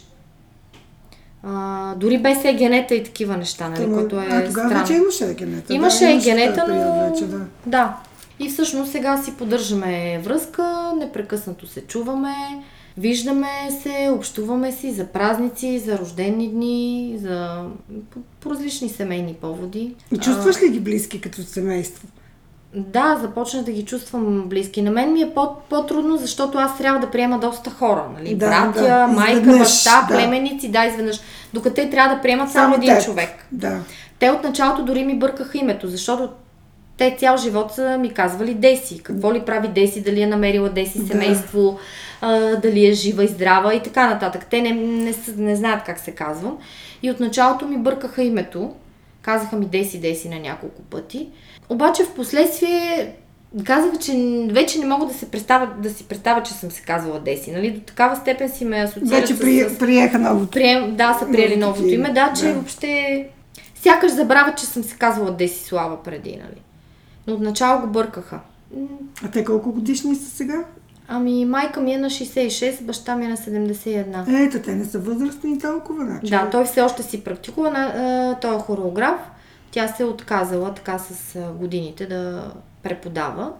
А, 1.43 1.95
дори 1.95 2.17
без 2.17 2.45
егенета 2.45 2.95
и 2.95 3.03
такива 3.03 3.37
неща, 3.37 3.69
нали, 3.69 3.83
Ама- 3.83 3.95
което 3.97 4.19
е 4.19 4.25
а 4.25 4.45
тогава 4.45 4.69
странно. 4.69 4.79
вече 4.79 4.93
имаше 4.93 5.25
егенета. 5.25 5.73
Имаше 5.73 6.05
да, 6.05 6.11
и 6.11 6.19
генета, 6.19 6.59
този 6.59 6.71
период 6.71 6.95
но... 6.95 7.09
Вече, 7.09 7.25
да. 7.25 7.39
да. 7.65 7.97
И 8.39 8.49
всъщност 8.49 8.91
сега 8.91 9.17
си 9.23 9.33
поддържаме 9.37 10.21
връзка, 10.23 10.93
непрекъснато 10.97 11.67
се 11.67 11.81
чуваме, 11.81 12.35
виждаме 12.97 13.49
се, 13.81 14.09
общуваме 14.13 14.71
си 14.71 14.91
за 14.91 15.05
празници, 15.05 15.79
за 15.79 15.97
рождени 15.97 16.49
дни, 16.49 17.17
за 17.21 17.65
по, 18.11 18.19
по 18.39 18.49
различни 18.49 18.89
семейни 18.89 19.33
поводи. 19.33 19.95
И 20.15 20.17
чувстваш 20.17 20.61
ли 20.63 20.69
ги 20.69 20.79
близки 20.79 21.21
като 21.21 21.43
семейство? 21.43 22.07
Да, 22.75 23.17
започнах 23.21 23.63
да 23.63 23.71
ги 23.71 23.85
чувствам 23.85 24.43
близки. 24.47 24.81
На 24.81 24.91
мен 24.91 25.13
ми 25.13 25.21
е 25.21 25.33
по- 25.33 25.55
по-трудно, 25.69 26.17
защото 26.17 26.57
аз 26.57 26.77
трябва 26.77 26.99
да 26.99 27.11
приема 27.11 27.39
доста 27.39 27.69
хора. 27.69 28.05
Нали? 28.17 28.35
Да, 28.35 28.47
Братя, 28.47 28.81
да, 28.81 29.07
майка, 29.07 29.31
изведнъж, 29.31 29.59
баща, 29.59 30.01
да. 30.09 30.15
племеници, 30.15 30.69
да, 30.71 30.85
изведнъж. 30.85 31.19
Докато 31.53 31.75
те 31.75 31.89
трябва 31.89 32.15
да 32.15 32.21
приемат 32.21 32.51
само, 32.51 32.75
един 32.75 32.95
теб. 32.95 33.03
човек. 33.05 33.45
Да. 33.51 33.79
Те 34.19 34.29
от 34.29 34.43
началото 34.43 34.83
дори 34.85 35.03
ми 35.03 35.19
бъркаха 35.19 35.57
името, 35.57 35.87
защото 35.87 36.29
те 36.97 37.15
цял 37.19 37.37
живот 37.37 37.71
са 37.71 37.97
ми 37.97 38.13
казвали 38.13 38.53
Деси. 38.53 39.03
Какво 39.03 39.33
ли 39.33 39.39
прави 39.39 39.67
Деси, 39.67 40.03
дали 40.03 40.21
е 40.21 40.27
намерила 40.27 40.69
Деси 40.69 40.99
Да. 40.99 41.07
семейство, 41.07 41.79
а, 42.21 42.55
дали 42.55 42.87
е 42.87 42.93
жива 42.93 43.23
и 43.23 43.27
здрава 43.27 43.73
и 43.73 43.83
така 43.83 44.09
нататък. 44.09 44.45
Те 44.49 44.61
не, 44.61 44.71
не, 44.71 45.13
не 45.37 45.55
знаят 45.55 45.83
как 45.83 45.99
се 45.99 46.11
казвам. 46.11 46.57
И 47.03 47.11
от 47.11 47.19
началото 47.19 47.67
ми 47.67 47.77
бъркаха 47.77 48.23
името. 48.23 48.71
Казаха 49.21 49.55
ми 49.55 49.65
Деси, 49.65 49.99
Деси 49.99 50.29
на 50.29 50.39
няколко 50.39 50.81
пъти. 50.81 51.29
Обаче 51.69 52.03
в 52.03 52.13
последствие 52.13 53.13
казах, 53.63 53.99
че 53.99 54.13
вече 54.51 54.79
не 54.79 54.85
мога 54.85 55.05
да, 55.05 55.13
се 55.13 55.31
представя, 55.31 55.69
да 55.77 55.89
си 55.89 56.03
представя, 56.03 56.43
че 56.43 56.53
съм 56.53 56.71
се 56.71 56.81
казвала 56.81 57.19
Деси. 57.19 57.51
Нали? 57.51 57.71
До 57.71 57.79
такава 57.79 58.15
степен 58.15 58.49
си 58.49 58.65
ме 58.65 58.77
асоциират 58.77 59.09
Вече 59.09 59.39
при, 59.39 59.69
с 59.69 59.77
приеха 59.77 60.19
новото. 60.19 60.51
Прием, 60.51 60.95
да, 60.95 61.17
са 61.19 61.31
приели 61.31 61.57
Новото 61.57 61.81
новото 61.81 61.93
име, 61.93 62.09
да, 62.09 62.33
че 62.39 62.45
да. 62.45 62.53
въобще 62.53 63.25
сякаш 63.75 64.11
забравят, 64.11 64.57
че 64.57 64.65
съм 64.65 64.83
се 64.83 64.95
казвала 64.95 65.31
Деси 65.31 65.63
Слава 65.63 66.03
преди, 66.03 66.29
нали. 66.29 66.61
Но 67.27 67.33
отначало 67.33 67.81
го 67.81 67.87
бъркаха. 67.87 68.39
А 69.23 69.31
те 69.31 69.45
колко 69.45 69.71
годишни 69.71 70.15
са 70.15 70.29
сега? 70.29 70.65
Ами, 71.07 71.45
майка 71.45 71.81
ми 71.81 71.93
е 71.93 71.97
на 71.97 72.09
66, 72.09 72.83
баща 72.83 73.15
ми 73.15 73.25
е 73.25 73.29
на 73.29 73.37
71. 73.37 74.47
Ето, 74.47 74.61
те 74.61 74.75
не 74.75 74.85
са 74.85 74.99
възрастни 74.99 75.59
толкова, 75.59 76.05
значи. 76.05 76.29
Да, 76.29 76.49
той 76.49 76.65
все 76.65 76.81
още 76.81 77.03
си 77.03 77.23
практикува, 77.23 77.69
на, 77.69 77.79
а, 77.79 78.39
той 78.39 78.55
е 78.55 78.59
хореограф. 78.59 79.19
Тя 79.71 79.87
се 79.87 80.03
е 80.03 80.05
отказала 80.05 80.73
така 80.73 80.99
с 80.99 81.39
годините 81.59 82.05
да 82.05 82.51
преподава. 82.83 83.53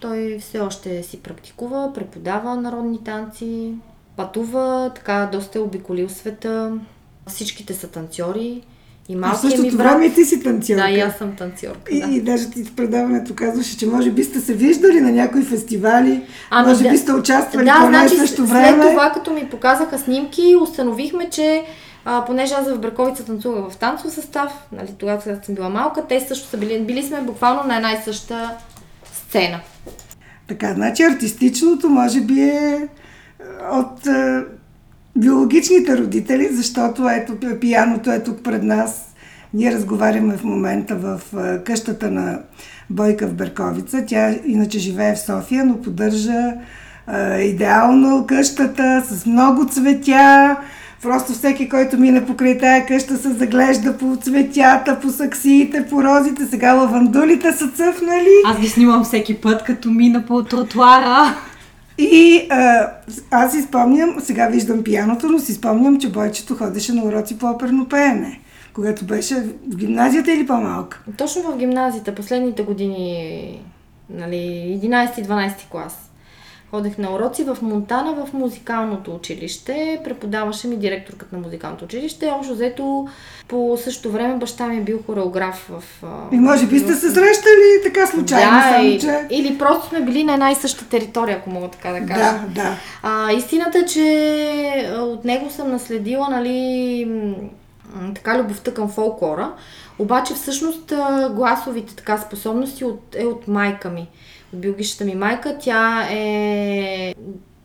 Той 0.00 0.38
все 0.40 0.60
още 0.60 1.02
си 1.02 1.20
практикува, 1.20 1.92
преподава 1.94 2.56
народни 2.56 3.04
танци, 3.04 3.72
пътува, 4.16 4.92
така 4.94 5.28
доста 5.32 5.58
е 5.58 5.62
обиколил 5.62 6.08
света. 6.08 6.78
Всичките 7.26 7.74
са 7.74 7.88
танцори. 7.88 8.62
И 9.08 9.16
А 9.22 9.28
в 9.28 9.42
ми 9.44 9.50
същото 9.50 9.76
брат... 9.76 9.86
време 9.88 10.10
ти 10.10 10.24
си 10.24 10.42
танцорка. 10.42 10.82
Да, 10.82 10.90
и 10.90 11.00
аз 11.00 11.14
съм 11.14 11.32
танцорка, 11.32 11.92
И, 11.92 12.00
да. 12.00 12.06
и 12.06 12.20
даже 12.20 12.50
ти 12.50 12.64
в 12.64 12.74
предаването 12.74 13.34
казваше, 13.34 13.78
че 13.78 13.86
може 13.86 14.10
би 14.10 14.24
сте 14.24 14.40
се 14.40 14.54
виждали 14.54 15.00
на 15.00 15.12
някои 15.12 15.42
фестивали, 15.42 16.22
Ами 16.50 16.68
може 16.68 16.82
да- 16.82 16.90
би 16.90 16.98
сте 16.98 17.12
участвали 17.12 17.64
Да, 17.64 17.78
по 17.80 17.86
значи 17.86 18.16
също 18.16 18.36
след 18.36 18.48
време. 18.48 18.82
това, 18.84 19.10
като 19.10 19.32
ми 19.32 19.46
показаха 19.46 19.98
снимки, 19.98 20.56
установихме, 20.62 21.30
че 21.30 21.62
а, 22.04 22.24
понеже 22.24 22.54
аз 22.54 22.68
в 22.68 22.78
Браковица 22.78 23.24
танцувах 23.24 23.70
в 23.70 23.76
танцов 23.76 24.12
състав, 24.12 24.52
нали, 24.72 24.88
тогава 24.98 25.20
когато 25.20 25.46
съм 25.46 25.54
била 25.54 25.68
малка, 25.68 26.06
те 26.06 26.20
също 26.20 26.48
са 26.48 26.56
били, 26.56 26.80
били 26.80 27.02
сме 27.02 27.20
буквално 27.20 27.62
на 27.64 27.76
една 27.76 27.92
и 27.92 28.02
съща 28.04 28.50
сцена. 29.28 29.60
Така, 30.48 30.74
значи 30.74 31.02
артистичното 31.02 31.88
може 31.88 32.20
би 32.20 32.40
е 32.40 32.88
от 33.72 34.06
е, 34.06 34.42
биологичните 35.16 35.98
родители, 35.98 36.48
защото 36.52 37.08
ето 37.08 37.32
пи- 37.40 37.60
пияното 37.60 38.12
е 38.12 38.22
тук 38.22 38.42
пред 38.42 38.62
нас. 38.62 39.14
Ние 39.54 39.72
разговаряме 39.72 40.36
в 40.36 40.44
момента 40.44 40.96
в 40.96 41.20
къщата 41.64 42.10
на 42.10 42.38
Бойка 42.90 43.26
в 43.26 43.34
Берковица. 43.34 44.04
Тя 44.06 44.34
иначе 44.46 44.78
живее 44.78 45.14
в 45.14 45.20
София, 45.20 45.64
но 45.64 45.82
поддържа 45.82 46.52
е, 47.12 47.40
идеално 47.40 48.26
къщата 48.28 49.02
с 49.08 49.26
много 49.26 49.68
цветя. 49.68 50.56
Просто 51.02 51.32
всеки, 51.32 51.68
който 51.68 51.98
мине 51.98 52.26
покрай 52.26 52.58
тая 52.58 52.86
къща, 52.86 53.16
се 53.16 53.30
заглежда 53.30 53.98
по 53.98 54.16
цветята, 54.22 55.00
по 55.00 55.10
саксиите, 55.10 55.86
по 55.90 56.04
розите. 56.04 56.46
Сега 56.46 56.72
лавандулите 56.72 57.52
са 57.52 57.68
цъфнали. 57.68 58.34
Аз 58.46 58.60
ги 58.60 58.68
снимам 58.68 59.04
всеки 59.04 59.40
път, 59.40 59.64
като 59.64 59.90
мина 59.90 60.26
по 60.26 60.44
тротуара. 60.44 61.34
И 61.98 62.46
а, 62.50 62.90
аз 63.30 63.52
си 63.52 63.62
спомням, 63.62 64.16
сега 64.20 64.48
виждам 64.48 64.84
пияното, 64.84 65.28
но 65.28 65.38
си 65.38 65.52
спомням, 65.52 66.00
че 66.00 66.12
Бойчето 66.12 66.54
ходеше 66.54 66.92
на 66.92 67.04
уроци 67.04 67.38
по 67.38 67.46
оперно 67.46 67.88
пеене, 67.88 68.40
когато 68.74 69.04
беше 69.04 69.34
в 69.68 69.76
гимназията 69.76 70.32
или 70.32 70.46
по-малка. 70.46 71.02
Точно 71.18 71.42
в 71.42 71.56
гимназията, 71.56 72.14
последните 72.14 72.62
години, 72.62 73.60
нали, 74.10 74.80
11-12 74.84 75.52
клас. 75.70 76.10
Ходех 76.70 76.98
на 76.98 77.14
уроци 77.14 77.44
в 77.44 77.58
Монтана, 77.62 78.26
в 78.26 78.32
музикалното 78.32 79.14
училище. 79.14 80.00
Преподаваше 80.04 80.68
ми 80.68 80.76
директорката 80.76 81.36
на 81.36 81.42
музикалното 81.42 81.84
училище. 81.84 82.32
Общо 82.38 82.54
взето, 82.54 83.08
по 83.48 83.78
същото 83.82 84.10
време 84.10 84.36
баща 84.36 84.66
ми 84.66 84.76
е 84.76 84.80
бил 84.80 85.02
хореограф 85.06 85.70
в... 85.70 85.82
И 86.32 86.36
може 86.36 86.66
би 86.66 86.78
сте 86.78 86.94
се 86.94 87.10
срещали 87.10 87.82
така 87.84 88.06
случайно, 88.06 88.50
да, 88.50 88.62
само 88.62 88.84
и- 88.88 89.00
че... 89.00 89.26
или 89.30 89.58
просто 89.58 89.88
сме 89.88 90.00
били 90.00 90.24
на 90.24 90.32
една 90.32 90.50
и 90.50 90.54
съща 90.54 90.88
територия, 90.88 91.36
ако 91.36 91.50
мога 91.50 91.68
така 91.68 91.88
да 91.92 92.06
кажа. 92.06 92.40
Да, 92.48 92.62
да. 92.62 92.76
А, 93.02 93.32
истината 93.32 93.78
е, 93.78 93.86
че 93.86 94.94
от 94.98 95.24
него 95.24 95.50
съм 95.50 95.70
наследила, 95.70 96.28
нали, 96.30 97.08
така 98.14 98.38
любовта 98.38 98.74
към 98.74 98.88
фолклора, 98.88 99.52
обаче 99.98 100.34
всъщност 100.34 100.92
гласовите 101.30 101.96
така 101.96 102.18
способности 102.18 102.84
от, 102.84 103.00
е 103.16 103.24
от 103.24 103.48
майка 103.48 103.90
ми, 103.90 104.08
биологичната 104.54 105.04
ми 105.04 105.14
майка. 105.14 105.56
Тя 105.60 106.08
е 106.10 107.14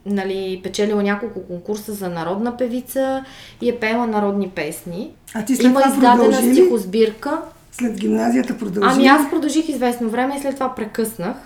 нали, 0.06 0.62
печелила 0.64 1.04
няколко 1.04 1.44
конкурса 1.44 1.94
за 1.94 2.10
народна 2.10 2.58
певица 2.58 3.26
и 3.62 3.70
е 3.70 3.80
пеела 3.80 4.08
народни 4.08 4.50
песни. 4.50 5.12
А 5.34 5.46
ти 5.46 5.56
след 5.56 5.66
Има 5.66 5.80
това 5.80 5.92
издадена 5.92 6.16
продължи 6.16 6.54
стихосбирка. 6.54 7.42
След 7.72 8.00
гимназията 8.00 8.58
продължи 8.58 8.90
Ами 8.92 9.08
аз 9.08 9.30
продължих 9.30 9.70
известно 9.70 10.10
време 10.10 10.36
и 10.38 10.42
след 10.42 10.54
това 10.54 10.76
прекъснах. 10.76 11.38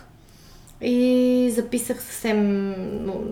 И 0.82 1.52
записах 1.56 2.04
съвсем 2.04 2.74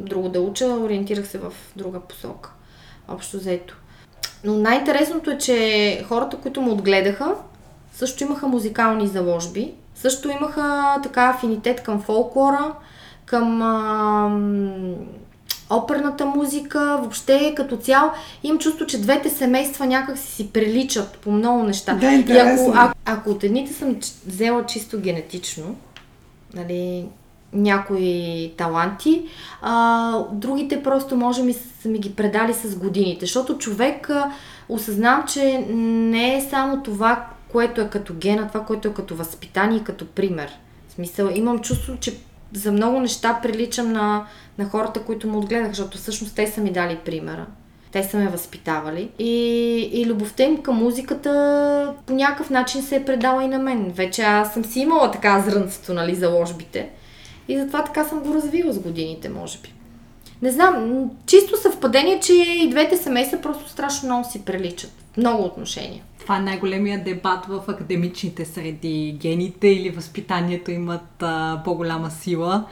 друго 0.06 0.30
да 0.30 0.42
уча, 0.42 0.66
ориентирах 0.66 1.28
се 1.28 1.38
в 1.38 1.54
друга 1.76 2.00
посока. 2.00 2.52
Общо 3.08 3.38
взето. 3.38 3.78
Но 4.44 4.54
най-интересното 4.58 5.32
е, 5.32 5.38
че 5.38 6.04
хората, 6.08 6.38
които 6.38 6.62
му 6.62 6.72
отгледаха, 6.72 7.36
също 7.94 8.24
имаха 8.24 8.48
музикални 8.48 9.08
заложби. 9.08 9.74
Също 10.02 10.30
имаха 10.30 10.98
така 11.04 11.30
афинитет 11.30 11.84
към 11.84 12.02
фолклора, 12.02 12.74
към 13.26 13.62
ам, 13.62 14.96
оперната 15.70 16.26
музика, 16.26 16.98
въобще 17.00 17.54
като 17.58 17.78
цяло. 17.78 18.12
Имам 18.44 18.60
чувство, 18.60 18.86
че 18.86 19.02
двете 19.02 19.30
семейства 19.30 19.86
някак 19.86 20.18
си 20.18 20.32
си 20.32 20.54
приличат 20.54 21.18
по 21.18 21.32
много 21.32 21.64
неща. 21.64 21.94
Да, 21.94 22.14
И 22.14 22.38
ако, 22.38 22.74
ако, 22.76 22.94
ако 23.06 23.30
от 23.30 23.44
едните 23.44 23.74
съм 23.74 23.96
взела 24.28 24.66
чисто 24.66 25.00
генетично, 25.00 25.76
нали, 26.54 27.06
някои 27.54 28.54
таланти, 28.58 29.26
а, 29.62 30.24
другите 30.32 30.84
просто 30.84 31.16
може 31.16 31.44
ми 31.44 31.54
са 31.54 31.90
ми 31.90 32.00
ги 32.00 32.16
предали 32.16 32.54
с 32.54 32.76
годините. 32.76 33.26
Защото 33.26 33.58
човек 33.58 34.10
а, 34.10 34.32
осъзнавам, 34.70 35.24
че 35.28 35.66
не 35.70 36.36
е 36.36 36.42
само 36.50 36.84
това, 36.84 37.26
което 37.52 37.82
е 37.82 37.90
като 37.90 38.14
гена, 38.14 38.48
това, 38.48 38.66
което 38.66 38.88
е 38.88 38.94
като 38.94 39.16
възпитание 39.16 39.84
като 39.84 40.08
пример. 40.08 40.52
В 40.88 40.94
смисъл, 40.94 41.30
имам 41.34 41.60
чувство, 41.60 41.98
че 42.00 42.14
за 42.54 42.72
много 42.72 43.00
неща 43.00 43.40
приличам 43.42 43.92
на, 43.92 44.26
на 44.58 44.66
хората, 44.66 45.04
които 45.04 45.28
му 45.28 45.38
отгледах, 45.38 45.70
защото 45.70 45.98
всъщност 45.98 46.36
те 46.36 46.48
са 46.48 46.62
ми 46.62 46.72
дали 46.72 46.98
примера. 47.06 47.46
Те 47.92 48.04
са 48.04 48.18
ме 48.18 48.28
възпитавали. 48.28 49.10
И, 49.20 49.34
и 49.94 50.06
любовта 50.06 50.44
им 50.44 50.58
към 50.58 50.76
музиката 50.76 51.94
по 52.06 52.14
някакъв 52.14 52.50
начин 52.50 52.82
се 52.82 52.96
е 52.96 53.06
предала 53.06 53.44
и 53.44 53.48
на 53.48 53.60
мен. 53.60 53.92
Вече 53.92 54.22
аз 54.22 54.54
съм 54.54 54.66
си 54.66 54.80
имала 54.80 55.12
така 55.12 55.40
зрънцето, 55.40 55.94
нали, 55.94 56.16
заложбите. 56.16 56.90
И 57.48 57.58
затова 57.58 57.84
така 57.84 58.04
съм 58.04 58.20
го 58.20 58.34
развила 58.34 58.74
с 58.74 58.80
годините, 58.80 59.30
може 59.30 59.58
би. 59.58 59.74
Не 60.42 60.52
знам, 60.52 61.04
чисто 61.26 61.62
съвпадение, 61.62 62.20
че 62.20 62.34
и 62.34 62.70
двете 62.70 62.98
семейства 62.98 63.42
просто 63.42 63.70
страшно 63.70 64.10
много 64.10 64.30
си 64.32 64.46
приличат. 64.46 64.92
Много 65.18 65.44
отношения. 65.44 66.04
Това 66.20 66.38
е 66.38 66.42
най-големия 66.42 67.04
дебат 67.04 67.46
в 67.46 67.64
академичните 67.68 68.46
среди. 68.46 69.18
Гените 69.22 69.68
или 69.68 69.90
възпитанието 69.90 70.72
имат 70.72 71.24
а, 71.24 71.62
по-голяма 71.66 72.12
сила. 72.12 72.66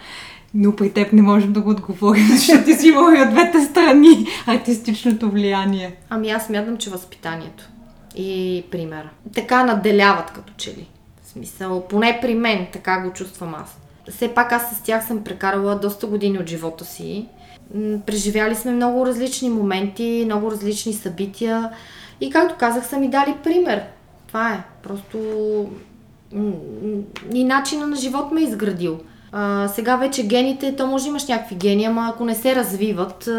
Но 0.53 0.75
при 0.75 0.93
теб 0.93 1.13
не 1.13 1.21
можем 1.21 1.53
да 1.53 1.61
го 1.61 1.69
отговорим, 1.69 2.27
защото 2.31 2.63
ти 2.65 2.73
си 2.73 2.87
имала 2.87 3.17
и 3.17 3.21
от 3.21 3.29
двете 3.29 3.61
страни 3.61 4.27
артистичното 4.47 5.29
влияние. 5.29 5.95
Ами 6.09 6.29
аз 6.29 6.45
смятам, 6.45 6.77
че 6.77 6.89
възпитанието 6.89 7.69
и 8.15 8.63
примера. 8.71 9.09
Така 9.35 9.63
наделяват 9.63 10.31
като 10.31 10.53
че 10.57 10.69
ли. 10.69 10.87
В 11.23 11.27
смисъл, 11.27 11.87
поне 11.87 12.19
при 12.21 12.35
мен, 12.35 12.67
така 12.73 13.01
го 13.01 13.13
чувствам 13.13 13.55
аз. 13.55 13.77
Все 14.09 14.33
пак 14.33 14.51
аз 14.51 14.77
с 14.77 14.81
тях 14.81 15.07
съм 15.07 15.23
прекарала 15.23 15.75
доста 15.75 16.07
години 16.07 16.39
от 16.39 16.49
живота 16.49 16.85
си. 16.85 17.27
Преживяли 18.05 18.55
сме 18.55 18.71
много 18.71 19.05
различни 19.05 19.49
моменти, 19.49 20.23
много 20.25 20.51
различни 20.51 20.93
събития. 20.93 21.69
И 22.21 22.29
както 22.29 22.55
казах, 22.59 22.87
са 22.87 22.97
ми 22.97 23.09
дали 23.09 23.35
пример. 23.43 23.83
Това 24.27 24.53
е. 24.53 24.63
Просто 24.83 25.17
и 27.33 27.43
начина 27.43 27.87
на 27.87 27.95
живот 27.95 28.31
ме 28.31 28.41
е 28.41 28.43
изградил. 28.43 28.99
А, 29.31 29.67
сега 29.67 29.95
вече 29.95 30.27
гените, 30.27 30.75
то 30.75 30.87
може 30.87 31.07
имаш 31.07 31.27
някакви 31.27 31.55
гени, 31.55 31.85
ама 31.85 32.09
ако 32.13 32.25
не 32.25 32.35
се 32.35 32.55
развиват, 32.55 33.29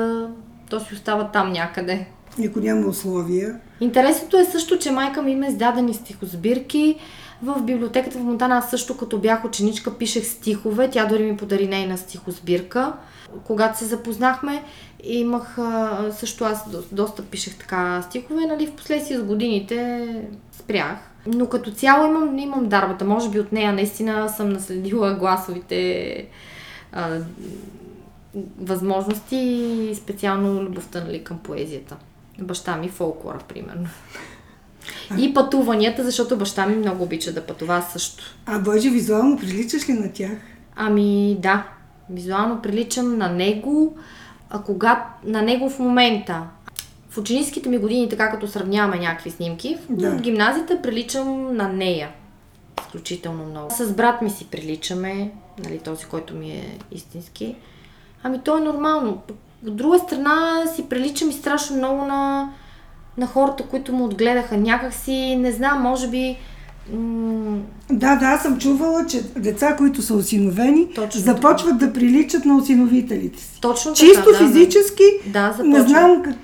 то 0.71 0.81
си 0.81 0.95
остава 0.95 1.25
там 1.25 1.53
някъде. 1.53 2.07
Ако 2.47 2.61
няма 2.61 2.87
условия. 2.87 3.61
Интересното 3.81 4.37
е 4.37 4.45
също, 4.45 4.79
че 4.79 4.91
майка 4.91 5.23
ми 5.23 5.33
има 5.33 5.47
издадени 5.47 5.95
стихосбирки. 5.95 6.97
В 7.43 7.63
библиотеката 7.63 8.19
в 8.19 8.23
Монтана 8.23 8.57
аз 8.57 8.71
също 8.71 8.97
като 8.97 9.19
бях 9.19 9.45
ученичка 9.45 9.99
пишех 9.99 10.27
стихове. 10.27 10.91
Тя 10.91 11.07
дори 11.07 11.25
ми 11.25 11.37
подари 11.37 11.69
нейна 11.69 11.99
стихосбирка. 11.99 12.93
Когато 13.45 13.79
се 13.79 13.85
запознахме, 13.85 14.65
имах 15.05 15.59
също 16.13 16.45
аз 16.45 16.71
до- 16.71 16.83
доста 16.93 17.23
пишех 17.23 17.59
така 17.59 18.03
стихове, 18.03 18.47
нали, 18.47 18.67
в 18.67 18.73
последствие 18.73 19.19
с 19.19 19.23
годините 19.23 20.09
спрях. 20.53 20.97
Но 21.27 21.49
като 21.49 21.71
цяло 21.71 22.07
имам, 22.07 22.39
имам 22.39 22.69
дарбата. 22.69 23.05
Може 23.05 23.31
би 23.31 23.41
от 23.41 23.53
нея 23.53 23.73
наистина 23.73 24.29
съм 24.29 24.49
наследила 24.49 25.15
гласовите 25.15 26.27
а, 26.93 27.19
възможности 28.61 29.37
и 29.37 29.95
специално 29.95 30.63
любовта 30.63 31.05
нали, 31.05 31.25
към 31.25 31.39
поезията. 31.39 31.97
Баща 32.39 32.77
ми 32.77 32.89
фолклора, 32.89 33.39
примерно. 33.49 33.89
И 35.19 35.35
пътуванията, 35.35 36.05
защото 36.05 36.37
баща 36.37 36.67
ми 36.67 36.77
много 36.77 37.05
обича 37.05 37.33
да 37.33 37.47
пътува 37.47 37.83
също. 37.93 38.25
А 38.47 38.59
Боже, 38.59 38.91
визуално 38.91 39.39
приличаш 39.39 39.89
ли 39.89 39.93
на 39.93 40.13
тях? 40.13 40.39
Ами 40.77 41.37
да, 41.41 41.67
визуално 42.11 42.63
приличам 42.63 43.19
на 43.19 43.29
него, 43.29 43.97
а 44.51 44.63
кога 44.63 45.07
на 45.25 45.43
него 45.43 45.71
в 45.71 45.79
момента. 45.79 46.43
В 47.11 47.19
ученическите 47.19 47.69
ми 47.69 47.79
години, 47.79 48.09
така 48.09 48.31
като 48.31 48.49
сравняваме 48.49 48.99
някакви 48.99 49.31
снимки, 49.31 49.79
в 49.91 49.97
Да. 49.97 50.17
гимназията 50.17 50.83
приличам 50.83 51.57
на 51.57 51.69
нея. 51.69 52.09
Изключително 52.81 53.45
много. 53.45 53.71
С 53.71 53.93
брат 53.93 54.23
ми 54.23 54.31
си 54.31 54.47
приличаме, 54.51 55.31
нали, 55.65 55.79
този, 55.79 56.05
който 56.05 56.35
ми 56.35 56.51
е 56.51 56.79
истински. 56.91 57.57
Ами 58.23 58.41
то 58.45 58.59
е 58.59 58.61
нормално. 58.61 59.23
От 59.67 59.77
друга 59.77 59.99
страна 59.99 60.63
си 60.75 60.89
приличам 60.89 61.31
и 61.31 61.33
страшно 61.33 61.77
много 61.77 62.05
на, 62.05 62.51
на 63.21 63.27
хората, 63.27 63.63
които 63.63 63.93
му 63.93 64.05
отгледаха. 64.05 64.57
Някак 64.57 64.95
си, 64.95 65.37
не 65.37 65.53
знам, 65.53 65.83
може 65.83 66.09
би... 66.09 66.37
М- 66.93 67.59
Да, 67.91 68.17
да, 68.17 68.27
аз 68.27 68.43
съм 68.43 68.59
чувала, 68.59 69.07
че 69.07 69.23
деца, 69.29 69.77
които 69.77 70.03
са 70.03 70.15
осиновени, 70.15 70.87
Точно 70.95 71.21
започват 71.21 71.79
да 71.79 71.93
приличат 71.93 72.45
на 72.45 72.57
осиновителите 72.57 73.43
си. 73.43 73.61
точно 73.61 73.93
Чисто 73.93 74.15
така, 74.17 74.31
да, 74.33 74.39
да. 74.39 74.47
физически, 74.47 75.03
Да, 75.27 75.57
не 75.65 75.81
знам 75.81 76.23
как, 76.25 76.35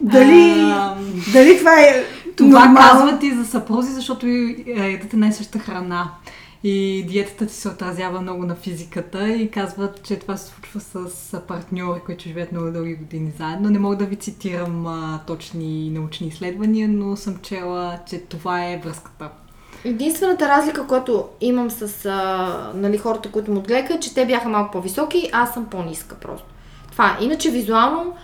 дали, 0.00 0.60
А, 0.60 0.94
дали 1.32 1.58
това 1.58 1.72
е 1.74 2.04
Това 2.36 2.48
нормално. 2.66 2.76
казват 2.90 3.22
и 3.22 3.30
за 3.30 3.44
съпрузи, 3.44 3.92
защото 3.92 4.26
е, 4.26 4.54
ядете 4.66 5.16
най-съща 5.16 5.58
храна. 5.58 6.10
И 6.64 7.04
диетата 7.08 7.46
ти 7.46 7.54
се 7.54 7.68
отразява 7.68 8.20
много 8.20 8.44
на 8.44 8.54
физиката 8.54 9.28
и 9.28 9.50
казват, 9.50 10.02
че 10.02 10.18
това 10.18 10.36
се 10.36 10.52
случва 10.52 10.80
с 10.80 11.40
партньори, 11.48 12.00
които 12.06 12.22
живеят 12.22 12.52
много 12.52 12.70
дълги 12.70 12.94
години 12.94 13.32
заедно. 13.38 13.70
Не 13.70 13.78
мога 13.78 13.96
да 13.96 14.04
ви 14.04 14.16
цитирам 14.16 14.86
а, 14.86 15.20
точни 15.26 15.90
научни 15.90 16.26
изследвания, 16.26 16.88
но 16.88 17.16
съм 17.16 17.38
чела, 17.42 17.98
че 18.08 18.18
това 18.18 18.64
е 18.64 18.80
връзката. 18.84 19.30
Единствената 19.84 20.48
разлика, 20.48 20.86
която 20.86 21.28
имам 21.40 21.70
с 21.70 22.06
а, 22.06 22.72
нали, 22.74 22.98
хората, 22.98 23.30
които 23.30 23.50
му 23.50 23.58
отгледаха, 23.58 23.94
е, 23.94 24.00
че 24.00 24.14
те 24.14 24.26
бяха 24.26 24.48
малко 24.48 24.70
по-високи, 24.70 25.30
аз 25.32 25.54
съм 25.54 25.66
по-ниска 25.66 26.14
просто. 26.14 26.46
Това 26.92 27.16
е. 27.20 27.24
Иначе 27.24 27.50
визуално 27.50 28.14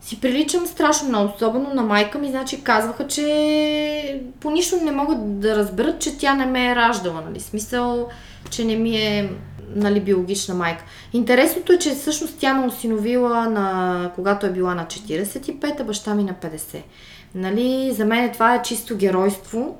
си 0.00 0.20
приличам 0.20 0.66
страшно 0.66 1.08
много, 1.08 1.32
особено 1.36 1.74
на 1.74 1.82
майка 1.82 2.18
ми, 2.18 2.30
значи 2.30 2.62
казваха, 2.62 3.06
че 3.06 4.22
по 4.40 4.50
нищо 4.50 4.76
не 4.76 4.92
могат 4.92 5.40
да 5.40 5.56
разберат, 5.56 6.00
че 6.00 6.18
тя 6.18 6.34
не 6.34 6.46
ме 6.46 6.70
е 6.70 6.76
раждала, 6.76 7.20
нали, 7.20 7.40
смисъл, 7.40 8.08
че 8.50 8.64
не 8.64 8.76
ми 8.76 8.96
е 8.96 9.30
нали, 9.74 10.00
биологична 10.00 10.54
майка. 10.54 10.84
Интересното 11.12 11.72
е, 11.72 11.78
че 11.78 11.94
всъщност 11.94 12.38
тя 12.38 12.54
ме 12.54 12.66
осиновила 12.66 13.50
на, 13.50 14.10
когато 14.14 14.46
е 14.46 14.52
била 14.52 14.74
на 14.74 14.86
45, 14.86 15.80
а 15.80 15.84
баща 15.84 16.14
ми 16.14 16.24
на 16.24 16.34
50. 16.34 16.82
Нали, 17.34 17.92
за 17.92 18.04
мен 18.04 18.32
това 18.32 18.54
е 18.54 18.62
чисто 18.62 18.96
геройство, 18.96 19.76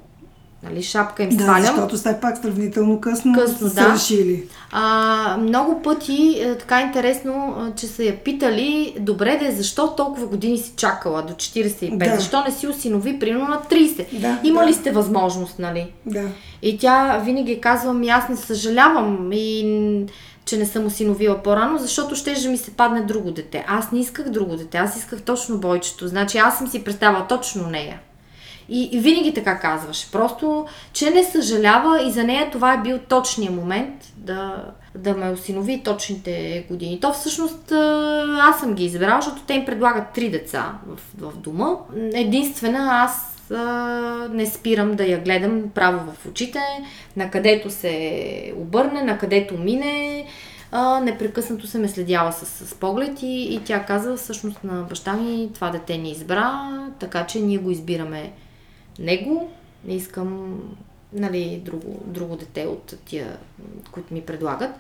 нали, 0.63 0.83
шапка 0.83 1.23
им 1.23 1.29
Да, 1.31 1.45
свалям. 1.45 1.61
защото 1.65 1.97
все 1.97 2.19
пак 2.21 2.39
сравнително 2.39 3.01
късно, 3.01 3.33
Късно, 3.35 3.69
са 3.69 3.75
да. 3.75 3.95
решили. 3.95 4.49
А, 4.73 5.37
много 5.41 5.83
пъти 5.83 6.39
е 6.41 6.59
така 6.59 6.81
интересно, 6.81 7.55
а, 7.59 7.75
че 7.75 7.87
са 7.87 8.05
я 8.05 8.17
питали, 8.17 8.95
добре 9.01 9.37
де, 9.37 9.51
защо 9.51 9.95
толкова 9.97 10.27
години 10.27 10.59
си 10.59 10.73
чакала 10.77 11.23
до 11.23 11.33
45? 11.33 11.97
Да. 11.97 12.17
Защо 12.17 12.45
не 12.45 12.51
си 12.51 12.67
осинови 12.67 13.19
примерно 13.19 13.49
на 13.49 13.61
30? 13.71 14.21
Да, 14.21 14.39
Има 14.45 14.61
да. 14.61 14.67
ли 14.67 14.75
сте 14.75 14.91
възможност, 14.91 15.59
нали? 15.59 15.93
Да. 16.07 16.23
И 16.63 16.79
тя 16.79 17.23
винаги 17.25 17.61
казва, 17.61 17.95
ми 17.95 18.09
аз 18.09 18.29
не 18.29 18.37
съжалявам 18.37 19.29
и 19.33 20.07
че 20.45 20.57
не 20.57 20.67
съм 20.67 20.87
осиновила 20.87 21.43
по-рано, 21.43 21.79
защото 21.79 22.15
ще 22.15 22.35
да 22.35 22.49
ми 22.49 22.59
се 22.59 22.71
падне 22.71 23.01
друго 23.03 23.31
дете. 23.31 23.65
Аз 23.69 23.93
не 23.93 24.01
исках 24.01 24.29
друго 24.29 24.57
дете, 24.57 24.79
аз 24.79 24.97
исках 24.97 25.23
точно 25.23 25.59
бойчето. 25.59 26.09
Значи 26.09 26.39
аз 26.39 26.59
съм 26.59 26.69
си 26.69 26.85
представила 26.85 27.27
точно 27.29 27.67
нея. 27.67 28.01
И, 28.69 28.89
и 28.93 28.99
винаги 28.99 29.35
така 29.35 29.59
казваше. 29.59 30.13
Просто, 30.13 30.67
че 30.93 31.11
не 31.11 31.25
съжалява 31.25 32.03
и 32.03 32.11
за 32.11 32.25
нея 32.25 32.51
това 32.51 32.73
е 32.73 32.83
бил 32.83 32.99
точният 33.09 33.55
момент 33.55 33.95
да, 34.17 34.65
да 34.95 35.15
ме 35.15 35.31
осинови 35.31 35.83
точните 35.85 36.65
години. 36.69 37.01
То 37.01 37.13
всъщност 37.13 37.73
аз 38.41 38.61
съм 38.61 38.75
ги 38.75 38.85
избрала, 38.85 39.21
защото 39.21 39.47
те 39.47 39.55
им 39.55 39.65
предлагат 39.65 40.13
три 40.15 40.31
деца 40.31 40.73
в, 40.87 40.99
в 41.31 41.37
дома. 41.37 41.69
Единствена 42.15 42.89
аз 42.91 43.35
не 44.31 44.47
спирам 44.47 44.97
да 44.97 45.05
я 45.05 45.21
гледам 45.21 45.63
право 45.75 46.13
в 46.13 46.27
очите, 46.27 46.61
на 47.17 47.31
където 47.31 47.71
се 47.71 48.53
обърне, 48.57 49.03
на 49.03 49.19
където 49.19 49.59
мине. 49.59 50.27
Непрекъснато 51.03 51.67
се 51.67 51.79
ме 51.79 51.89
следяла 51.89 52.33
с, 52.33 52.67
с 52.67 52.75
поглед 52.75 53.23
и, 53.23 53.55
и 53.55 53.61
тя 53.65 53.85
каза 53.85 54.17
всъщност 54.17 54.65
на 54.65 54.83
баща 54.83 55.13
ми 55.13 55.51
това 55.55 55.71
дете 55.71 55.97
ни 55.97 56.11
избра, 56.11 56.71
така 57.01 57.27
че 57.27 57.41
ние 57.41 57.59
го 57.59 57.71
избираме 57.71 58.33
него. 58.99 59.51
Не 59.85 59.95
искам 59.95 60.59
нали, 61.13 61.63
друго, 61.65 62.01
друго 62.07 62.37
дете 62.37 62.67
от 62.67 62.95
тия, 63.05 63.39
които 63.93 64.15
ми 64.15 64.21
предлагат. 64.21 64.71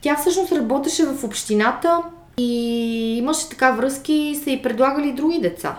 Тя 0.00 0.16
всъщност 0.16 0.52
работеше 0.52 1.06
в 1.06 1.24
общината 1.24 2.02
и 2.38 3.18
имаше 3.18 3.48
така 3.48 3.70
връзки 3.70 4.12
и 4.12 4.36
са 4.36 4.50
и 4.50 4.62
предлагали 4.62 5.12
други 5.12 5.38
деца. 5.38 5.78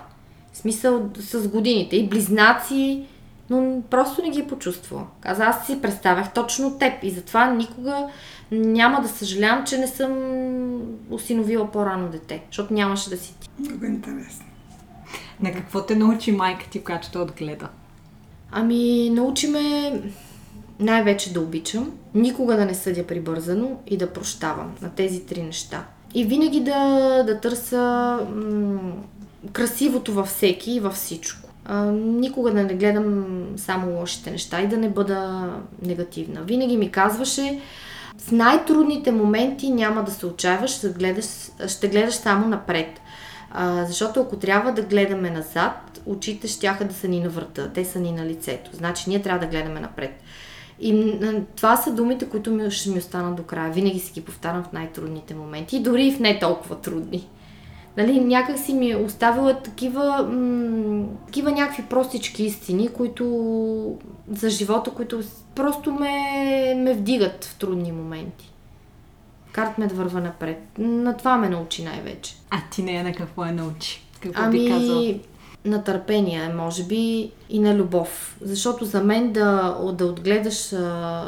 В 0.54 0.58
смисъл 0.58 1.10
с 1.18 1.48
годините 1.48 1.96
и 1.96 2.10
близнаци, 2.10 3.06
но 3.50 3.82
просто 3.90 4.22
не 4.22 4.30
ги 4.30 4.40
е 4.40 4.48
почувствала. 4.48 5.08
Каза, 5.22 5.44
аз 5.44 5.66
си 5.66 5.82
представях 5.82 6.34
точно 6.34 6.78
теб 6.78 6.94
и 7.04 7.10
затова 7.10 7.52
никога 7.52 8.08
няма 8.52 9.02
да 9.02 9.08
съжалявам, 9.08 9.66
че 9.66 9.78
не 9.78 9.88
съм 9.88 10.12
осиновила 11.12 11.72
по-рано 11.72 12.10
дете, 12.10 12.44
защото 12.48 12.74
нямаше 12.74 13.10
да 13.10 13.18
си 13.18 13.36
ти. 13.40 13.50
Много 13.60 13.86
интересно. 13.86 14.46
На 15.40 15.54
какво 15.54 15.82
те 15.82 15.96
научи 15.96 16.32
майка 16.32 16.66
ти, 16.70 16.84
която 16.84 17.12
те 17.12 17.18
отгледа? 17.18 17.68
Ами, 18.52 19.10
научи 19.10 19.48
ме 19.48 19.92
най-вече 20.80 21.34
да 21.34 21.42
обичам, 21.42 21.92
никога 22.14 22.56
да 22.58 22.66
не 22.66 22.74
съдя 22.74 23.08
прибързано 23.08 23.80
и 23.88 23.98
да 23.98 24.14
прощавам 24.14 24.76
на 24.82 24.90
тези 24.90 25.26
три 25.26 25.44
неща. 25.44 25.86
И 26.14 26.26
винаги 26.26 26.60
да, 26.60 27.24
да 27.28 27.40
търся 27.40 27.80
м- 28.36 28.94
красивото 29.54 30.14
във 30.14 30.28
всеки 30.28 30.72
и 30.72 30.80
във 30.80 30.94
всичко. 30.94 31.50
Никога 31.94 32.52
да 32.52 32.64
не 32.64 32.74
гледам 32.74 33.26
само 33.58 34.00
лошите 34.00 34.32
неща 34.32 34.62
и 34.62 34.68
да 34.68 34.78
не 34.78 34.90
бъда 34.90 35.50
негативна. 35.82 36.42
Винаги 36.42 36.78
ми 36.78 36.92
казваше, 36.92 37.60
в 38.18 38.32
най-трудните 38.32 39.12
моменти 39.12 39.70
няма 39.70 40.04
да 40.04 40.12
се 40.12 40.26
отчаиваш, 40.26 40.72
ще 40.72 40.90
гледаш, 40.90 41.26
ще 41.68 41.88
гледаш 41.88 42.14
само 42.14 42.48
напред. 42.48 43.02
А, 43.52 43.86
защото 43.86 44.22
ако 44.22 44.38
трябва 44.38 44.72
да 44.72 44.82
гледаме 44.82 45.30
назад, 45.30 46.02
очите 46.06 46.48
щяха 46.48 46.86
да 46.86 46.94
са 46.94 47.08
ни 47.08 47.20
на 47.20 47.30
врата, 47.30 47.70
те 47.74 47.86
са 47.86 48.00
ни 48.00 48.12
на 48.12 48.26
лицето. 48.26 48.72
Значи 48.74 49.10
ние 49.10 49.22
трябва 49.22 49.40
да 49.40 49.52
гледаме 49.52 49.80
напред. 49.80 50.12
И 50.80 51.14
това 51.56 51.78
са 51.78 51.94
думите, 51.94 52.30
които 52.30 52.52
ми, 52.52 52.72
ще 52.72 52.90
ми 52.90 52.98
останат 52.98 53.36
до 53.36 53.44
края. 53.44 53.74
Винаги 53.74 54.00
си 54.00 54.14
ги 54.14 54.22
повтарям 54.22 54.64
в 54.64 54.74
най-трудните 54.74 55.36
моменти, 55.36 55.80
дори 55.80 56.06
и 56.06 56.12
в 56.12 56.20
не 56.20 56.40
толкова 56.40 56.76
трудни. 56.76 57.28
Нали, 57.98 58.20
някак 58.20 58.60
си 58.60 58.74
ми 58.74 58.92
е 58.92 58.96
оставила 58.96 59.62
такива, 59.62 60.24
м- 60.24 61.06
такива 61.26 61.52
някакви 61.52 61.84
простички 61.84 62.44
истини, 62.44 62.88
които 62.88 63.98
за 64.32 64.50
живота, 64.50 64.92
които 64.92 65.22
просто 65.56 65.92
ме, 65.92 66.12
ме 66.78 66.94
вдигат 66.94 67.46
в 67.46 67.56
трудни 67.56 67.92
моменти. 67.92 68.54
Карат 69.58 69.78
ме 69.78 69.88
да 69.88 69.96
върва 69.96 70.22
напред. 70.22 70.58
На 70.78 71.18
това 71.18 71.38
ме 71.38 71.50
научи 71.50 71.84
най-вече. 71.84 72.36
А 72.50 72.58
ти 72.72 72.84
нея 72.84 73.04
на 73.04 73.14
какво 73.14 73.46
я 73.46 73.54
научи? 73.54 74.02
Какво 74.20 74.50
би 74.50 74.70
казала? 74.70 75.00
Ами, 75.00 75.22
на 75.66 75.84
търпение, 75.84 76.50
може 76.50 76.84
би, 76.84 77.32
и 77.50 77.60
на 77.60 77.76
любов. 77.76 78.38
Защото 78.42 78.86
за 78.86 79.04
мен 79.04 79.32
да, 79.32 79.78
да 79.94 80.06
отгледаш 80.06 80.74
а, 80.74 81.26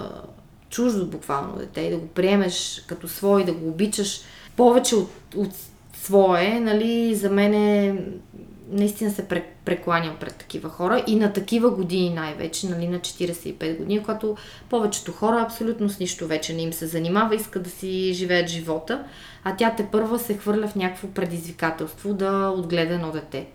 чуждо 0.70 1.06
буквално 1.06 1.56
дете 1.58 1.82
и 1.82 1.90
да 1.90 1.98
го 1.98 2.08
приемеш 2.08 2.84
като 2.88 3.08
свой, 3.08 3.46
да 3.46 3.54
го 3.54 3.68
обичаш 3.68 4.22
повече 4.56 4.96
от, 4.96 5.12
от 5.36 5.52
свое, 5.94 6.60
нали, 6.60 7.16
за 7.16 7.30
мен 7.30 7.54
е 7.54 8.04
наистина 8.72 9.12
се 9.12 9.28
пре- 9.28 9.44
прекланям 9.70 10.16
пред 10.20 10.36
такива 10.36 10.70
хора 10.70 11.04
и 11.08 11.16
на 11.16 11.34
такива 11.34 11.70
години 11.70 12.10
най-вече, 12.10 12.70
нали, 12.70 12.88
на 12.88 13.00
45 13.00 13.78
години, 13.78 14.00
когато 14.00 14.36
повечето 14.70 15.12
хора 15.12 15.42
абсолютно 15.42 15.90
с 15.90 16.00
нищо 16.00 16.28
вече 16.28 16.54
не 16.54 16.62
им 16.62 16.74
се 16.74 16.88
занимава, 16.88 17.36
искат 17.36 17.64
да 17.64 17.70
си 17.70 18.14
живеят 18.14 18.50
живота, 18.50 19.04
а 19.44 19.56
тя 19.56 19.74
те 19.78 19.86
първа 19.92 20.20
се 20.20 20.38
хвърля 20.38 20.68
в 20.68 20.76
някакво 20.76 21.08
предизвикателство 21.08 22.14
да 22.14 22.54
отгледа 22.58 22.94
едно 22.94 23.12
дете. 23.12 23.46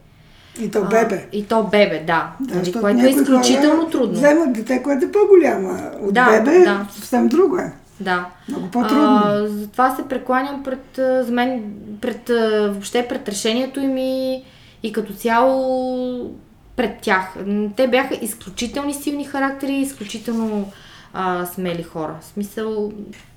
И 0.60 0.70
то 0.70 0.84
бебе. 0.84 1.28
А, 1.32 1.36
и 1.36 1.44
то 1.46 1.62
бебе, 1.62 2.04
да. 2.06 2.32
Да, 2.40 2.54
нали, 2.54 2.72
което 2.72 3.06
е 3.06 3.08
изключително 3.08 3.80
хора 3.80 3.90
трудно. 3.90 4.14
Вземат 4.14 4.52
дете, 4.52 4.82
което 4.82 5.04
е 5.04 5.12
по-голямо. 5.12 5.92
От 6.00 6.14
Да, 6.14 6.26
бебе 6.30 6.58
да. 6.58 6.86
съвсем 6.90 7.28
друго 7.28 7.56
е. 7.56 7.72
Да. 8.00 8.28
Много 8.48 8.70
по-трудно. 8.70 9.20
А, 9.24 9.46
затова 9.48 9.96
се 9.96 10.08
прекланям 10.08 10.62
пред, 10.62 10.84
за 10.96 11.32
мен, 11.32 11.64
пред, 12.00 12.28
въобще 12.72 13.08
пред 13.08 13.28
решението 13.28 13.80
и, 13.80 14.42
и 14.84 14.92
като 14.92 15.12
цяло 15.12 16.30
пред 16.76 17.00
тях. 17.00 17.36
Те 17.76 17.88
бяха 17.88 18.18
изключителни 18.22 18.94
силни 18.94 19.24
характери, 19.24 19.72
изключително 19.72 20.70
а, 21.12 21.46
смели 21.46 21.82
хора. 21.82 22.16
В 22.20 22.24
смисъл... 22.24 22.92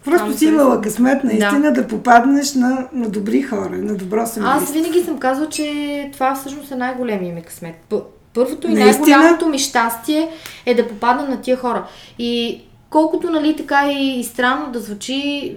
Просто 0.05 0.37
си 0.37 0.45
имала 0.45 0.81
късмет 0.81 1.23
наистина 1.23 1.73
да, 1.73 1.87
попаднеш 1.87 2.53
на, 2.53 2.87
на 2.93 3.09
добри 3.09 3.41
хора, 3.41 3.77
на 3.77 3.95
добро 3.95 4.25
семейство. 4.25 4.63
Аз 4.63 4.71
винаги 4.71 5.03
съм 5.03 5.19
казвала, 5.19 5.49
че 5.49 6.09
това 6.13 6.35
всъщност 6.35 6.71
е 6.71 6.75
най-големия 6.75 7.35
ми 7.35 7.41
късмет. 7.41 7.75
Първото 8.33 8.67
и 8.67 8.73
най-голямото 8.73 9.47
ми 9.47 9.59
щастие 9.59 10.29
е 10.65 10.75
да 10.75 10.87
попадна 10.87 11.27
на 11.27 11.41
тия 11.41 11.57
хора. 11.57 11.87
И 12.19 12.61
колкото, 12.89 13.29
нали, 13.29 13.55
така 13.55 13.91
и, 13.91 14.19
и 14.19 14.23
странно 14.23 14.71
да 14.71 14.79
звучи, 14.79 15.55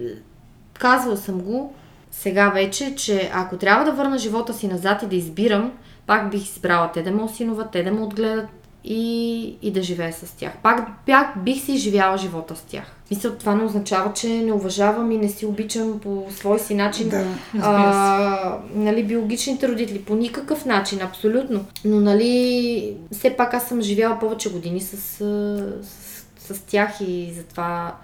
казвала 0.79 1.17
съм 1.17 1.41
го 1.41 1.75
сега 2.11 2.49
вече, 2.49 2.95
че 2.95 3.31
ако 3.35 3.57
трябва 3.57 3.85
да 3.85 3.93
върна 3.93 4.19
живота 4.19 4.55
си 4.55 4.69
назад 4.69 5.03
и 5.03 5.07
да 5.07 5.17
избирам, 5.17 5.73
пак 6.07 6.31
бих 6.31 6.45
избрала 6.45 6.91
те 6.93 7.03
да 7.03 7.11
ме 7.11 7.23
осиноват, 7.23 7.71
те 7.71 7.83
да 7.83 7.93
ме 7.93 8.01
отгледат 8.01 8.47
и, 8.85 9.57
и 9.63 9.71
да 9.71 9.83
живея 9.83 10.13
с 10.13 10.33
тях. 10.37 10.53
Пак, 10.63 10.89
пак 11.07 11.45
бих 11.45 11.63
си 11.63 11.73
изживяла 11.73 12.19
живота 12.19 12.57
с 12.57 12.61
тях. 12.63 12.85
Мисля, 13.11 13.39
това 13.39 13.55
не 13.55 13.65
означава, 13.65 14.13
че 14.13 14.29
не 14.29 14.53
уважавам 14.53 15.13
и 15.13 15.19
не 15.19 15.29
си 15.29 15.47
обичам 15.47 16.01
по 16.01 16.27
свой 16.31 16.59
си 16.59 16.75
начин 16.75 17.09
Да. 17.09 17.27
а, 17.63 18.59
нали, 18.75 19.05
биологичните 19.05 19.69
родители 19.69 20.03
по 20.03 20.15
никакъв 20.15 20.67
начин, 20.67 21.03
абсолютно. 21.03 21.65
Но, 21.85 22.01
нали, 22.01 22.97
все 23.13 23.37
пак 23.37 23.55
аз 23.55 23.69
съм 23.69 23.83
живяла 23.83 24.19
повече 24.19 24.53
години 24.53 24.81
с, 24.81 24.97
с, 24.97 26.55
с 26.55 26.61
тях 26.61 27.01
и 27.01 27.33
затова, 27.37 27.95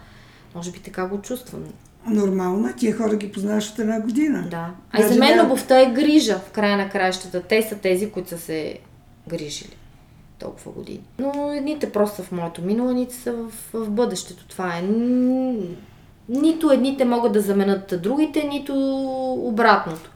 може 0.54 0.70
би 0.70 0.78
така 0.78 1.06
го 1.06 1.22
чувствам. 1.22 1.62
Нормално, 2.08 2.68
е, 2.68 2.72
тия 2.72 2.96
хора 2.96 3.16
ги 3.16 3.32
познаваш 3.32 3.70
от 3.70 3.78
една 3.78 4.00
година. 4.00 4.46
Да. 4.50 4.70
А 4.92 5.00
Даже 5.02 5.14
за 5.14 5.20
мен 5.20 5.36
да. 5.36 5.44
любовта 5.44 5.80
е 5.80 5.92
грижа 5.92 6.38
в 6.38 6.50
края 6.50 6.76
на 6.76 6.88
краищата. 6.88 7.42
Те 7.42 7.62
са 7.62 7.74
тези, 7.74 8.10
които 8.10 8.28
са 8.28 8.38
се 8.38 8.78
грижили 9.28 9.76
толкова 10.38 10.72
години. 10.72 11.00
Но 11.18 11.52
едните 11.52 11.92
просто 11.92 12.16
са 12.16 12.22
в 12.22 12.32
моето 12.32 12.62
минало, 12.62 12.90
едните 12.90 13.14
са 13.14 13.32
в, 13.32 13.50
в 13.72 13.90
бъдещето. 13.90 14.46
Това 14.48 14.76
е. 14.76 14.82
Нито 16.28 16.70
едните 16.70 17.04
могат 17.04 17.32
да 17.32 17.40
заменят 17.40 17.94
другите, 18.02 18.44
нито 18.44 18.74
обратното. 19.32 20.10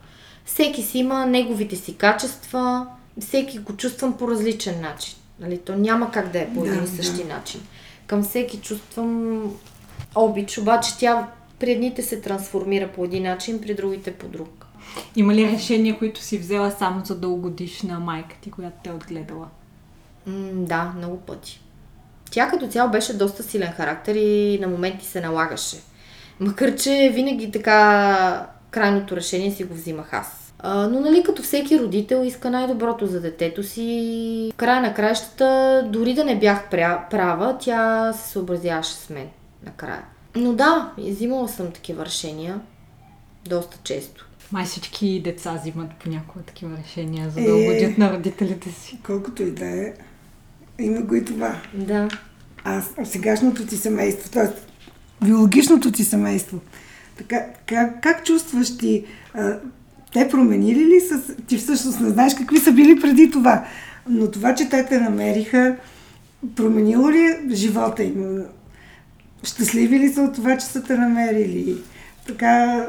Всеки 0.45 0.83
си 0.83 0.97
има 0.99 1.25
неговите 1.25 1.75
си 1.75 1.95
качества, 1.97 2.87
всеки 3.19 3.59
го 3.59 3.77
чувствам 3.77 4.17
по 4.17 4.27
различен 4.27 4.81
начин. 4.81 5.15
Нали? 5.39 5.57
То 5.57 5.75
няма 5.75 6.11
как 6.11 6.31
да 6.31 6.39
е 6.39 6.49
по 6.53 6.65
един 6.65 6.79
Да, 6.79 6.83
и 6.83 6.87
същи 6.87 7.23
да. 7.23 7.33
начин. 7.33 7.61
Към 8.07 8.23
всеки 8.23 8.57
чувствам 8.57 9.43
обич, 10.15 10.57
обаче 10.57 10.97
тя 10.99 11.27
при 11.61 11.71
едните 11.71 12.01
се 12.01 12.21
трансформира 12.21 12.87
по 12.87 13.05
един 13.05 13.23
начин, 13.23 13.61
при 13.61 13.73
другите 13.73 14.13
по 14.13 14.27
друг. 14.27 14.65
Има 15.15 15.33
ли 15.33 15.51
решения, 15.51 15.97
които 15.97 16.21
си 16.21 16.37
взела 16.37 16.71
само 16.71 17.05
за 17.05 17.19
дългогодишна 17.19 17.99
майка 17.99 18.35
ти, 18.41 18.51
която 18.51 18.77
те 18.83 18.89
е 18.89 18.93
отгледала? 18.93 19.47
М, 20.27 20.49
да, 20.53 20.93
много 20.97 21.17
пъти. 21.17 21.61
Тя 22.31 22.47
като 22.47 22.67
цяло 22.67 22.91
беше 22.91 23.17
доста 23.17 23.43
силен 23.43 23.71
характер 23.71 24.15
и 24.15 24.59
на 24.61 24.67
моменти 24.67 25.05
се 25.05 25.21
налагаше. 25.21 25.77
Макар, 26.39 26.75
че 26.75 27.11
винаги 27.13 27.51
така 27.51 28.47
крайното 28.71 29.15
решение 29.15 29.51
си 29.51 29.63
го 29.63 29.73
взимах 29.73 30.13
аз. 30.13 30.53
А, 30.59 30.87
но 30.87 30.99
нали 30.99 31.23
като 31.23 31.43
всеки 31.43 31.79
родител 31.79 32.23
иска 32.25 32.49
най-доброто 32.49 33.07
за 33.07 33.21
детето 33.21 33.63
си. 33.63 34.51
В 34.53 34.57
края 34.57 34.81
на 34.81 34.93
краищата, 34.93 35.83
дори 35.89 36.13
да 36.13 36.23
не 36.23 36.39
бях 36.39 36.69
пря- 36.71 37.09
права, 37.09 37.57
тя 37.59 38.13
се 38.13 38.29
съобразяваше 38.29 38.93
с 38.93 39.09
мен 39.09 39.27
накрая. 39.65 40.03
Но 40.35 40.53
да, 40.53 40.93
взимала 40.97 41.49
съм 41.49 41.71
такива 41.71 42.05
решения 42.05 42.59
доста 43.45 43.77
често. 43.83 44.27
Май 44.51 44.65
всички 44.65 45.21
деца 45.23 45.53
взимат 45.61 45.89
понякога 46.03 46.43
такива 46.43 46.77
решения, 46.77 47.29
за 47.29 47.41
Е. 47.41 47.43
да 47.43 47.55
угодят 47.55 47.97
на 47.97 48.13
родителите 48.13 48.71
си. 48.71 48.99
Колкото 49.03 49.43
и 49.43 49.51
да 49.51 49.65
е, 49.65 49.93
има 50.79 51.01
го 51.01 51.15
и 51.15 51.25
това. 51.25 51.55
Да. 51.73 52.07
А 52.63 52.81
сегашното 53.05 53.65
ти 53.65 53.77
семейство, 53.77 54.29
т.е. 54.31 54.47
биологичното 55.25 55.91
ти 55.91 56.03
семейство, 56.03 56.59
така, 57.17 57.45
как, 57.65 58.03
как 58.03 58.25
чувстваш 58.25 58.77
ти? 58.77 59.05
А, 59.33 59.57
те 60.13 60.29
променили 60.29 60.85
ли 60.85 61.01
са? 61.01 61.35
Ти 61.47 61.57
всъщност 61.57 61.99
не 61.99 62.09
знаеш 62.09 62.35
какви 62.35 62.59
са 62.59 62.71
били 62.71 63.01
преди 63.01 63.31
това. 63.31 63.65
Но 64.09 64.31
това, 64.31 64.55
че 64.55 64.69
те 64.69 64.85
те 64.85 64.99
намериха, 64.99 65.75
променило 66.55 67.11
ли 67.11 67.17
е 67.19 67.39
живота 67.51 68.03
им? 68.03 68.43
Щастливи 69.43 69.99
ли 69.99 70.13
са 70.13 70.21
от 70.21 70.33
това, 70.35 70.57
че 70.57 70.65
са 70.65 70.83
те 70.83 70.97
намерили? 70.97 71.75
Така, 72.27 72.85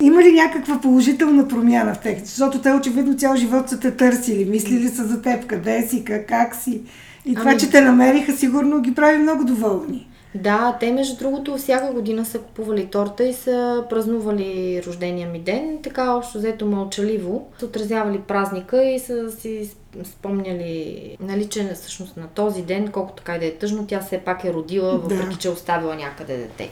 има 0.00 0.22
ли 0.22 0.32
някаква 0.32 0.80
положителна 0.80 1.48
промяна 1.48 1.94
в 1.94 1.98
тях? 1.98 2.14
Защото 2.24 2.60
те 2.60 2.72
очевидно 2.72 3.16
цял 3.16 3.36
живот 3.36 3.68
са 3.68 3.80
те 3.80 3.90
търсили, 3.90 4.44
мислили 4.44 4.88
са 4.88 5.04
за 5.04 5.22
теб, 5.22 5.46
къде 5.46 5.86
си, 5.88 6.04
как, 6.04 6.28
как 6.28 6.54
си. 6.56 6.80
И 7.24 7.34
това, 7.34 7.50
Ами- 7.50 7.60
че 7.60 7.70
те 7.70 7.80
намериха, 7.80 8.36
сигурно 8.36 8.80
ги 8.80 8.94
прави 8.94 9.18
много 9.18 9.44
доволни. 9.44 10.08
Да, 10.34 10.76
те 10.80 10.92
между 10.92 11.16
другото 11.16 11.56
всяка 11.56 11.92
година 11.92 12.24
са 12.24 12.38
купували 12.38 12.86
торта 12.86 13.24
и 13.24 13.32
са 13.32 13.84
празнували 13.90 14.82
рождения 14.86 15.28
ми 15.28 15.38
ден, 15.38 15.78
така 15.82 16.14
общо 16.14 16.38
взето 16.38 16.66
мълчаливо. 16.66 17.48
Са 17.58 17.66
отразявали 17.66 18.20
празника 18.20 18.84
и 18.84 18.98
са 18.98 19.30
си 19.30 19.70
спомняли, 20.04 21.16
нали, 21.20 21.48
че 21.48 21.72
всъщност 21.74 22.16
на 22.16 22.28
този 22.28 22.62
ден, 22.62 22.88
колко 22.88 23.12
така 23.12 23.36
и 23.36 23.38
да 23.38 23.46
е 23.46 23.54
тъжно, 23.54 23.86
тя 23.86 24.00
все 24.00 24.18
пак 24.18 24.44
е 24.44 24.52
родила, 24.52 24.90
въпреки 24.90 25.34
Да. 25.34 25.38
че 25.38 25.48
е 25.48 25.50
оставила 25.50 25.96
някъде 25.96 26.36
дете. 26.36 26.70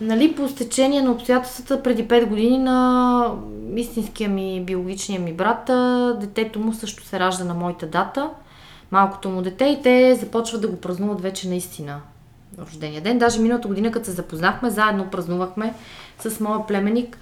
Нали, 0.00 0.34
по 0.34 0.48
стечение 0.48 1.02
на 1.02 1.12
обстоятелствата 1.12 1.82
преди 1.82 2.08
5 2.08 2.26
години 2.26 2.58
на 2.58 3.34
истинския 3.76 4.30
ми, 4.30 4.60
биологичния 4.60 5.20
ми 5.20 5.32
брат, 5.32 5.70
детето 6.20 6.60
му 6.60 6.72
също 6.72 7.04
се 7.04 7.20
ражда 7.20 7.44
на 7.44 7.54
моята 7.54 7.86
дата, 7.86 8.30
малкото 8.90 9.28
му 9.28 9.42
дете 9.42 9.64
и 9.64 9.82
те 9.82 10.14
започват 10.14 10.60
да 10.60 10.68
го 10.68 10.76
празнуват 10.76 11.20
вече 11.20 11.48
наистина 11.48 12.00
рождения 12.58 13.00
ден. 13.00 13.18
Даже 13.18 13.40
миналата 13.40 13.68
година, 13.68 13.90
като 13.90 14.06
се 14.06 14.12
запознахме, 14.12 14.70
заедно 14.70 15.10
празнувахме 15.10 15.74
с 16.18 16.40
моя 16.40 16.66
племенник. 16.66 17.18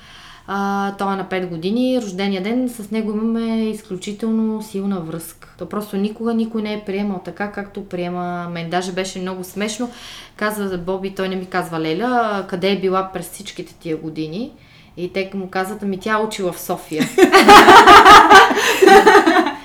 А, 0.49 0.93
той 0.97 1.13
е 1.13 1.17
на 1.17 1.25
5 1.25 1.47
години, 1.47 2.01
рождения 2.03 2.43
ден, 2.43 2.69
с 2.69 2.91
него 2.91 3.11
имаме 3.11 3.71
изключително 3.71 4.63
силна 4.63 5.01
връзка. 5.01 5.55
То 5.59 5.69
просто 5.69 5.97
никога 5.97 6.35
никой 6.35 6.63
не 6.63 6.75
е 6.75 6.85
приемал 6.87 7.21
така, 7.25 7.53
както 7.53 7.89
приема 7.89 8.49
мен. 8.51 8.71
Даже 8.71 8.93
беше 8.93 9.19
много 9.19 9.45
смешно. 9.45 9.91
Казва 10.37 10.69
за 10.69 10.79
Боби, 10.79 11.15
той 11.15 11.29
не 11.29 11.37
ми 11.37 11.47
казва 11.47 11.81
Леля, 11.81 12.45
къде 12.49 12.73
е 12.73 12.81
била 12.81 13.11
през 13.13 13.31
всичките 13.31 13.75
тия 13.75 13.97
години. 13.97 14.53
И 14.97 15.13
те 15.13 15.31
му 15.35 15.49
казват, 15.49 15.83
ами 15.83 16.01
тя 16.01 16.13
е 16.13 16.23
учила 16.23 16.53
в 16.53 16.61
София. 16.61 17.09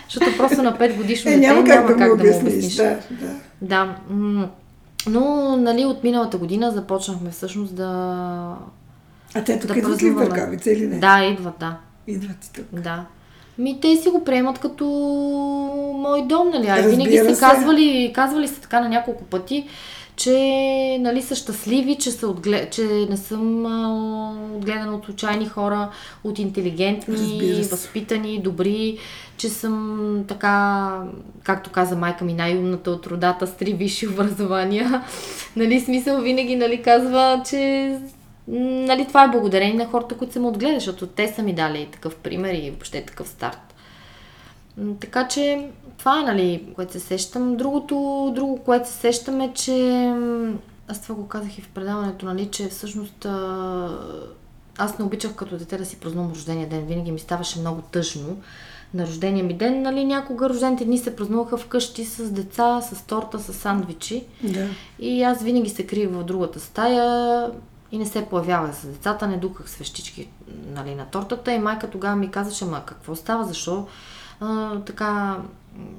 Защото 0.10 0.38
просто 0.38 0.64
на 0.64 0.78
5 0.78 0.98
годишно 0.98 1.32
Е, 1.32 1.36
дете 1.36 1.48
няма 1.48 1.64
как 1.64 1.98
да 1.98 2.06
му 2.06 2.14
обясниш. 2.14 2.76
Да, 2.76 2.98
да. 3.12 3.30
Да. 3.62 3.96
Но, 5.10 5.56
нали, 5.58 5.86
от 5.86 6.04
миналата 6.04 6.38
година 6.38 6.72
започнахме 6.72 7.30
всъщност 7.32 7.76
да... 7.76 8.58
А 9.36 9.44
те 9.44 9.60
тук 9.60 9.72
Да 9.72 9.80
идват 9.80 10.04
ли 10.04 10.10
в. 10.10 10.16
Бърковица 10.16 10.72
или 10.72 10.88
не? 10.88 11.00
Да, 11.00 11.24
идват, 11.24 11.54
да. 11.60 11.78
Идват 12.08 12.46
и 12.46 12.54
тук. 12.54 12.66
Да. 12.82 13.06
Ми 13.58 13.80
те 13.82 13.96
си 13.98 14.10
го 14.10 14.24
приемат 14.24 14.60
като 14.60 14.86
мой 15.98 16.28
дом, 16.28 16.50
нали? 16.50 16.68
А 16.68 16.82
винаги 16.82 17.18
са 17.18 17.36
се. 17.36 17.42
казвали, 17.42 18.12
казвали 18.16 18.48
са 18.48 18.62
така 18.62 18.80
на 18.80 18.90
няколко 18.90 19.24
пъти, 19.24 19.68
че 20.22 20.98
нали, 21.00 21.22
са 21.22 21.36
щастливи, 21.36 21.96
че, 21.96 22.12
са 22.12 22.28
отглед... 22.28 22.74
че 22.74 22.84
не 23.10 23.18
съм 23.18 23.66
а, 23.66 24.56
отгледана 24.56 24.96
от 24.96 25.06
случайни 25.06 25.46
хора, 25.46 25.90
от 26.24 26.40
интелигентни, 26.40 27.64
възпитани, 27.72 28.42
добри, 28.42 28.98
че 29.38 29.50
съм 29.50 30.26
така, 30.28 31.04
както 31.44 31.70
каза 31.70 31.96
майка 31.96 32.26
ми, 32.26 32.34
най-умната 32.34 32.92
от 32.92 33.08
родата 33.08 33.48
с 33.48 33.52
три 33.52 33.74
висши 33.74 34.08
образования. 34.08 35.04
нали, 35.56 35.80
смисъл 35.80 36.22
винаги 36.22 36.56
нали, 36.56 36.82
казва, 36.82 37.42
че 37.50 37.98
нали, 38.48 39.06
това 39.08 39.24
е 39.24 39.32
благодарение 39.32 39.74
на 39.74 39.88
хората, 39.88 40.18
които 40.18 40.34
съм 40.34 40.46
отгледали, 40.46 40.76
защото 40.76 41.08
те 41.08 41.28
са 41.28 41.44
ми 41.44 41.54
дали 41.54 41.88
такъв 41.92 42.16
пример 42.16 42.54
и 42.54 42.70
въобще 42.70 43.06
такъв 43.06 43.28
старт. 43.28 43.76
Така 45.00 45.28
че 45.28 45.68
това 46.02 46.20
е, 46.20 46.24
нали, 46.24 46.66
което 46.76 46.92
се 46.92 47.00
сещам. 47.00 47.58
Другото, 47.58 48.32
друго, 48.36 48.58
което 48.66 48.90
се 48.90 48.94
сещам 48.94 49.42
е, 49.42 49.54
че 49.54 50.08
аз 50.88 51.02
това 51.02 51.16
го 51.16 51.28
казах 51.28 51.58
и 51.58 51.62
в 51.62 51.70
предаването, 51.70 52.26
нали, 52.26 52.48
че 52.52 52.68
всъщност 52.68 53.26
аз 54.78 55.00
не 55.00 55.06
обичах 55.06 55.36
като 55.36 55.58
дете 55.58 55.78
да 55.78 55.86
си 55.86 56.00
празнувам 56.00 56.32
рождения 56.32 56.70
ден. 56.70 56.86
Винаги 56.86 57.12
ми 57.12 57.20
ставаше 57.20 57.60
много 57.60 57.82
тъжно 57.82 58.38
на 58.94 59.08
рождения 59.08 59.44
ми 59.44 59.54
ден. 59.54 59.82
Нали, 59.82 60.06
някога 60.06 60.50
рождените 60.50 60.86
дни 60.86 60.98
се 60.98 61.16
празнуваха 61.16 61.58
вкъщи 61.58 62.06
с 62.06 62.32
деца, 62.32 62.82
с 62.82 63.06
торта, 63.06 63.40
с 63.40 63.54
сандвичи. 63.54 64.24
Да. 64.44 64.68
И 65.00 65.24
аз 65.24 65.44
винаги 65.44 65.70
се 65.70 65.88
криех 65.88 66.10
в 66.10 66.24
другата 66.24 66.60
стая 66.60 67.50
и 67.92 67.98
не 67.98 68.06
се 68.06 68.26
появявах 68.26 68.76
с 68.76 68.86
децата, 68.86 69.28
не 69.28 69.38
духах 69.38 69.70
свещички 69.70 70.30
нали, 70.74 70.96
на 70.96 71.06
тортата 71.06 71.54
и 71.54 71.60
майка 71.60 71.90
тогава 71.90 72.16
ми 72.16 72.32
казваше, 72.32 72.66
ма 72.66 72.84
какво 72.86 73.16
става, 73.16 73.44
защо 73.44 73.88
а, 74.42 74.80
така 74.80 75.38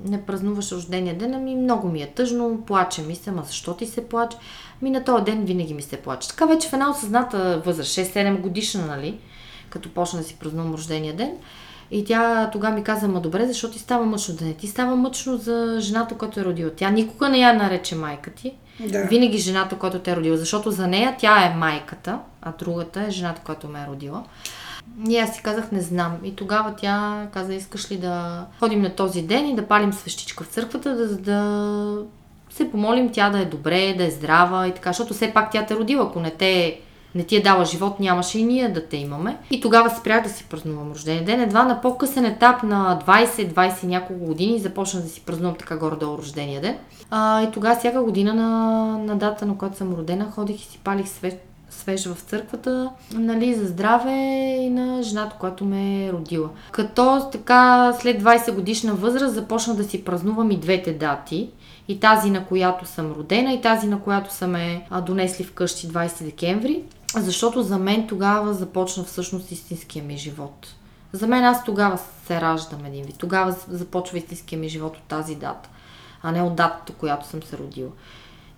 не 0.05 0.23
празнуваш 0.23 0.73
рождения 0.73 1.19
ден, 1.19 1.35
ами 1.35 1.55
много 1.55 1.89
ми 1.89 2.03
е 2.03 2.07
тъжно, 2.07 2.63
плаче 2.67 3.03
ми 3.03 3.15
се, 3.17 3.31
ма 3.31 3.43
защо 3.47 3.75
ти 3.75 3.87
се 3.87 4.09
плаче? 4.09 4.37
Ми 4.83 4.91
на 4.91 5.05
този 5.05 5.25
ден 5.25 5.45
винаги 5.45 5.75
ми 5.75 5.83
се 5.83 5.97
плаче. 5.97 6.29
Така 6.29 6.47
вече 6.47 6.69
в 6.69 6.73
една 6.73 6.91
осъзната 6.91 7.63
възраст, 7.67 7.91
6-7 7.91 8.41
годишна, 8.41 8.87
нали, 8.87 9.19
като 9.71 9.89
почна 9.89 10.19
да 10.19 10.25
си 10.25 10.37
празнувам 10.41 10.73
рождения 10.73 11.15
ден. 11.15 11.33
И 11.91 12.05
тя 12.05 12.51
тогава 12.53 12.75
ми 12.75 12.85
каза, 12.85 13.09
ма 13.09 13.21
добре, 13.21 13.47
защо 13.47 13.71
ти 13.71 13.79
става 13.79 14.07
мъчно 14.07 14.35
да 14.35 14.45
не 14.45 14.55
ти 14.55 14.67
става 14.67 14.97
мъчно 14.97 15.37
за 15.37 15.77
жената, 15.81 16.15
която 16.15 16.41
е 16.41 16.45
родила. 16.45 16.71
Тя 16.77 16.91
никога 16.91 17.29
не 17.29 17.39
я 17.39 17.53
нарече 17.53 17.97
майка 17.97 18.31
ти. 18.31 18.55
Да. 18.81 19.05
Винаги 19.05 19.39
жената, 19.39 19.79
която 19.79 19.99
те 19.99 20.11
е 20.11 20.17
родила, 20.17 20.37
защото 20.37 20.71
за 20.71 20.87
нея 20.87 21.17
тя 21.19 21.47
е 21.47 21.55
майката, 21.57 22.19
а 22.43 22.53
другата 22.59 23.03
е 23.03 23.11
жената, 23.11 23.43
която 23.45 23.69
ме 23.69 23.81
е 23.81 23.87
родила. 23.87 24.25
И 25.09 25.19
аз 25.19 25.35
си 25.35 25.43
казах, 25.43 25.73
не 25.73 25.81
знам. 25.81 26.17
И 26.25 26.37
тогава 26.37 26.75
тя 26.77 27.27
каза, 27.33 27.55
искаш 27.55 27.91
ли 27.91 27.97
да 27.97 28.47
ходим 28.59 28.83
на 28.83 28.95
този 28.95 29.23
ден 29.23 29.49
и 29.49 29.57
да 29.57 29.67
палим 29.67 29.93
свещичка 29.93 30.45
в 30.45 30.49
църквата, 30.49 30.97
да, 30.97 31.17
да 31.17 32.03
се 32.51 32.71
помолим 32.71 33.13
тя 33.13 33.31
да 33.31 33.39
е 33.39 33.45
добре, 33.45 33.95
да 33.99 34.05
е 34.05 34.11
здрава 34.11 34.69
и 34.69 34.75
така, 34.75 34.91
защото 34.91 35.15
все 35.15 35.33
пак 35.33 35.51
тя 35.51 35.67
те 35.67 35.77
родила. 35.77 36.05
Ако 36.05 36.21
не 36.21 36.31
те 36.31 36.81
не 37.15 37.25
ти 37.25 37.37
е 37.37 37.43
дала 37.43 37.65
живот, 37.65 38.01
нямаше 38.01 38.39
и 38.39 38.45
ние 38.45 38.69
да 38.69 38.87
те 38.87 38.97
имаме. 38.97 39.39
И 39.51 39.61
тогава 39.61 39.91
спрях 39.91 40.23
да 40.23 40.29
си 40.29 40.45
празнувам 40.51 40.93
рождения 40.93 41.25
ден. 41.25 41.41
Едва 41.41 41.65
на 41.65 41.81
по-късен 41.81 42.25
етап 42.25 42.63
на 42.63 43.01
20-20 43.07 43.85
няколко 43.85 44.25
години 44.25 44.59
започнах 44.59 45.03
да 45.03 45.09
си 45.09 45.21
празнувам 45.21 45.57
така 45.59 45.77
горе-долу 45.77 46.19
рождения 46.19 46.61
ден. 46.61 46.77
А, 47.11 47.43
и 47.43 47.51
тогава 47.51 47.77
всяка 47.77 48.03
година 48.03 48.35
на, 48.35 48.49
на 48.99 49.17
дата, 49.17 49.47
на 49.47 49.59
която 49.59 49.77
съм 49.77 49.95
родена, 49.95 50.31
ходих 50.31 50.63
и 50.63 50.65
си 50.65 50.79
палих 50.85 51.09
свеж, 51.09 51.35
свеж 51.83 52.07
в 52.07 52.21
църквата, 52.21 52.91
нали, 53.13 53.55
за 53.55 53.67
здраве 53.67 54.13
и 54.61 54.71
на 54.71 55.03
жената, 55.03 55.37
която 55.41 55.65
ме 55.65 56.07
е 56.07 56.13
родила. 56.13 56.49
Като 56.73 57.29
така 57.33 57.93
след 58.01 58.23
20 58.23 58.55
годишна 58.55 58.95
възраст 58.95 59.35
започнах 59.35 59.77
да 59.77 59.85
си 59.85 60.05
празнувам 60.05 60.51
и 60.51 60.57
двете 60.57 60.93
дати. 60.93 61.51
И 61.89 62.01
тази, 62.01 62.31
на 62.31 62.47
която 62.47 62.87
съм 62.87 63.13
родена, 63.13 63.53
и 63.53 63.61
тази, 63.61 63.87
на 63.87 64.01
която 64.01 64.35
са 64.35 64.49
ме 64.49 64.87
донесли 65.07 65.45
вкъщи 65.45 65.89
20 65.89 66.25
декември. 66.25 66.83
Защото 67.17 67.63
за 67.63 67.79
мен 67.79 68.07
тогава 68.07 68.55
започна 68.55 69.05
всъщност 69.05 69.51
истинския 69.51 70.05
ми 70.05 70.17
живот. 70.17 70.75
За 71.13 71.27
мен 71.27 71.45
аз 71.45 71.65
тогава 71.65 71.99
се 72.27 72.41
раждам 72.41 72.85
един 72.85 73.05
вид. 73.05 73.19
Тогава 73.19 73.57
започва 73.69 74.19
истинския 74.19 74.59
ми 74.59 74.69
живот 74.69 74.97
от 74.97 75.03
тази 75.03 75.35
дата, 75.35 75.69
а 76.23 76.33
не 76.33 76.43
от 76.43 76.57
датата, 76.57 76.93
която 76.93 77.27
съм 77.27 77.43
се 77.43 77.59
родила. 77.59 77.91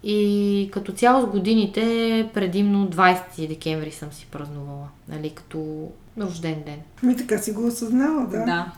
И 0.07 0.69
като 0.73 0.93
цяло 0.93 1.23
с 1.23 1.31
годините, 1.31 2.31
предимно 2.35 2.89
20 2.89 3.49
декември 3.49 3.91
съм 3.91 4.13
си 4.13 4.27
празнувала, 4.31 4.89
нали, 5.09 5.31
като 5.31 5.89
рожден 6.21 6.63
ден. 6.67 6.79
Ми 7.03 7.17
така 7.17 7.39
си 7.39 7.53
го 7.53 7.67
осъзнала, 7.67 8.27
да. 8.27 8.45
Да. 8.45 8.73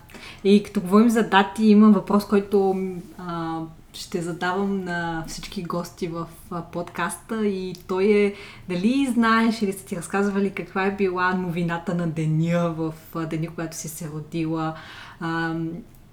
И 0.44 0.62
като 0.62 0.80
говорим 0.80 1.10
за 1.10 1.22
дати, 1.22 1.66
имам 1.66 1.92
въпрос, 1.92 2.26
който 2.26 2.76
а, 3.18 3.60
ще 3.92 4.22
задавам 4.22 4.84
на 4.84 5.24
всички 5.26 5.62
гости 5.62 6.08
в 6.08 6.26
а, 6.50 6.62
подкаста 6.62 7.46
и 7.46 7.74
той 7.88 8.04
е 8.04 8.34
дали 8.68 9.08
знаеш 9.14 9.62
или 9.62 9.72
са 9.72 9.84
ти 9.84 9.96
разказвали 9.96 10.50
каква 10.50 10.86
е 10.86 10.96
била 10.96 11.34
новината 11.34 11.94
на 11.94 12.06
деня 12.06 12.74
в 12.76 12.94
а, 13.14 13.26
деня, 13.26 13.48
когато 13.48 13.76
си 13.76 13.88
се 13.88 14.08
родила, 14.08 14.74
а, 15.20 15.54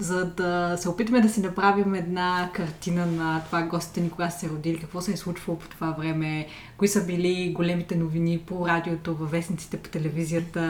за 0.04 0.26
да 0.26 0.76
се 0.78 0.89
опитаме 0.89 1.22
да 1.22 1.30
си 1.30 1.41
направим 1.41 1.95
една 1.95 2.49
картина 2.54 3.06
на 3.06 3.41
това 3.45 3.62
гостите 3.62 4.01
ни, 4.01 4.10
кога 4.10 4.30
са 4.30 4.39
се 4.39 4.49
родили, 4.49 4.80
какво 4.80 5.01
се 5.01 5.12
е 5.12 5.18
случвало 5.18 5.60
по 5.60 5.68
това 5.68 5.91
време, 5.91 6.47
кои 6.78 6.88
са 6.88 7.06
били 7.06 7.54
големите 7.56 7.95
новини 7.95 8.39
по 8.45 8.68
радиото, 8.68 9.16
във 9.16 9.32
вестниците, 9.32 9.78
по 9.78 9.89
телевизията 9.89 10.62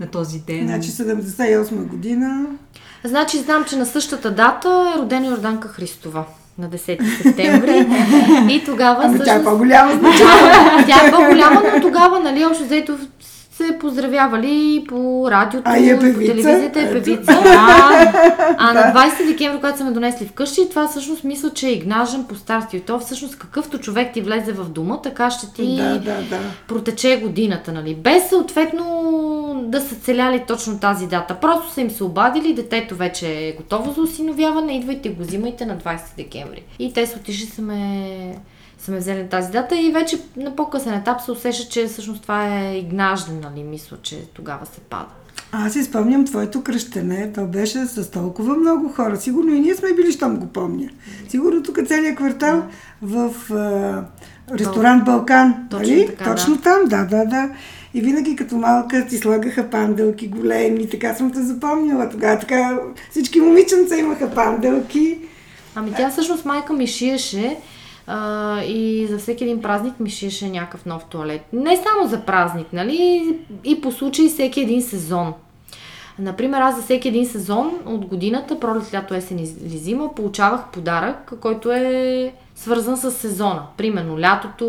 на 0.00 0.06
този 0.12 0.38
ден. 0.38 0.66
Значи 0.66 0.90
78 0.90 1.86
година. 1.86 2.46
Значи 3.04 3.38
знам, 3.38 3.64
че 3.64 3.76
на 3.76 3.86
същата 3.86 4.30
дата 4.30 4.94
е 4.96 4.98
родена 4.98 5.26
Йорданка 5.26 5.68
Христова 5.68 6.24
на 6.58 6.70
10 6.70 7.22
септември. 7.22 7.86
и 8.54 8.64
тогава 8.64 9.02
Ами 9.04 9.18
тя 9.18 9.22
е 9.22 9.24
всъщност... 9.24 9.44
по-голяма. 9.44 9.92
значи. 9.98 10.22
Тя 10.86 11.06
е 11.06 11.10
по-голяма, 11.10 11.62
но 11.74 11.80
тогава, 11.80 12.20
нали, 12.20 12.44
общо 12.44 12.64
взето 12.64 12.98
се 13.58 13.78
поздравявали 13.78 14.84
по 14.88 15.26
радиото, 15.30 15.62
А 15.70 15.76
е 15.78 15.94
по 15.94 16.00
певица. 16.00 16.18
телевизията 16.32 16.80
е 16.80 16.92
певица. 16.92 17.32
А, 17.32 18.12
а 18.58 18.72
на 18.72 18.80
20 19.20 19.26
декември, 19.26 19.56
когато 19.56 19.78
са 19.78 19.84
ме 19.84 19.90
донесли 19.90 20.26
вкъщи, 20.26 20.68
това 20.70 20.88
всъщност 20.88 21.24
мисля, 21.24 21.50
че 21.50 21.68
е 21.68 21.72
игнажен 21.72 22.24
по 22.24 22.34
старсти. 22.34 22.76
И 22.76 22.80
то 22.80 22.98
всъщност 22.98 23.38
какъвто 23.38 23.78
човек 23.78 24.12
ти 24.12 24.20
влезе 24.20 24.52
в 24.52 24.64
дома, 24.64 25.00
така 25.00 25.30
ще 25.30 25.52
ти 25.52 25.76
Да, 25.76 25.98
да, 25.98 26.14
да. 26.22 26.38
протече 26.68 27.16
годината, 27.16 27.72
нали? 27.72 27.94
Без 27.94 28.28
съответно 28.28 28.84
да 29.64 29.80
са 29.80 29.94
целяли 29.94 30.44
точно 30.46 30.78
тази 30.80 31.06
дата. 31.06 31.34
Просто 31.34 31.72
са 31.72 31.80
им 31.80 31.90
се 31.90 32.04
обадили, 32.04 32.54
детето 32.54 32.96
вече 32.96 33.28
е 33.28 33.52
готово 33.52 33.92
за 33.92 34.00
осиновяване, 34.00 34.76
идвайте 34.76 35.08
го 35.08 35.22
взимайте 35.22 35.66
на 35.66 35.76
20 35.76 35.98
декември. 36.16 36.62
И 36.78 36.92
те 36.92 37.06
са 37.06 37.16
отишли 37.16 37.46
са 37.46 37.62
ме, 37.62 38.34
са 38.88 38.92
ме 38.92 38.98
взели 38.98 39.28
тази 39.28 39.52
дата 39.52 39.80
и 39.80 39.92
вече 39.92 40.18
на 40.36 40.56
по-късен 40.56 40.94
етап 40.94 41.20
се 41.20 41.32
усеща, 41.32 41.68
че 41.72 41.86
всъщност 41.86 42.22
това 42.22 42.58
е 42.58 42.78
игнажден, 42.78 43.40
нали? 43.40 43.62
Мисля, 43.62 43.96
че 44.02 44.24
тогава 44.34 44.66
се 44.66 44.80
пада. 44.80 45.06
Аз 45.52 45.72
си 45.72 45.84
спомням 45.84 46.24
твоето 46.24 46.62
кръщене. 46.62 47.32
То 47.34 47.46
беше 47.46 47.86
с 47.86 48.10
толкова 48.10 48.56
много 48.56 48.88
хора. 48.88 49.16
Сигурно 49.16 49.54
и 49.54 49.60
ние 49.60 49.74
сме 49.74 49.92
били, 49.92 50.12
щом 50.12 50.36
го 50.36 50.46
помня. 50.46 50.88
Сигурно 51.28 51.62
тук 51.62 51.78
целият 51.86 52.16
квартал 52.16 52.62
в 53.02 53.34
а, 53.52 54.04
ресторант 54.58 55.04
Балкан. 55.04 55.66
Точно 55.70 55.94
нали? 55.94 56.06
така, 56.06 56.24
Точно 56.24 56.60
там, 56.60 56.80
да, 56.86 57.04
да, 57.04 57.24
да. 57.24 57.50
И 57.94 58.00
винаги 58.00 58.36
като 58.36 58.56
малка 58.56 59.06
ти 59.06 59.18
слагаха 59.18 59.70
панделки 59.70 60.28
големи. 60.28 60.88
Така 60.88 61.14
съм 61.14 61.32
те 61.32 61.42
запомнила 61.42 62.10
тогава. 62.10 62.38
Така 62.38 62.78
всички 63.10 63.40
момиченца 63.40 63.96
имаха 63.96 64.30
панделки. 64.30 65.18
Ами 65.74 65.92
тя 65.96 66.10
всъщност 66.10 66.44
майка 66.44 66.72
ми 66.72 66.86
шиеше 66.86 67.56
а, 68.08 68.60
и 68.62 69.06
за 69.06 69.18
всеки 69.18 69.44
един 69.44 69.62
празник 69.62 70.00
ми 70.00 70.10
шиеше 70.10 70.48
някакъв 70.48 70.86
нов 70.86 71.04
туалет. 71.04 71.40
Не 71.52 71.76
само 71.76 72.08
за 72.08 72.20
празник, 72.20 72.72
нали? 72.72 73.38
И 73.64 73.80
по 73.80 73.92
случай 73.92 74.28
всеки 74.28 74.60
един 74.60 74.82
сезон. 74.82 75.34
Например, 76.18 76.60
аз 76.60 76.76
за 76.76 76.82
всеки 76.82 77.08
един 77.08 77.26
сезон 77.26 77.78
от 77.86 78.06
годината, 78.06 78.60
пролет, 78.60 78.94
лято, 78.94 79.14
есен 79.14 79.38
или 79.38 79.78
зима, 79.78 80.14
получавах 80.14 80.68
подарък, 80.72 81.32
който 81.40 81.72
е 81.72 82.32
свързан 82.62 82.96
с 82.96 83.10
сезона. 83.10 83.62
Примерно, 83.76 84.20
лятото 84.20 84.66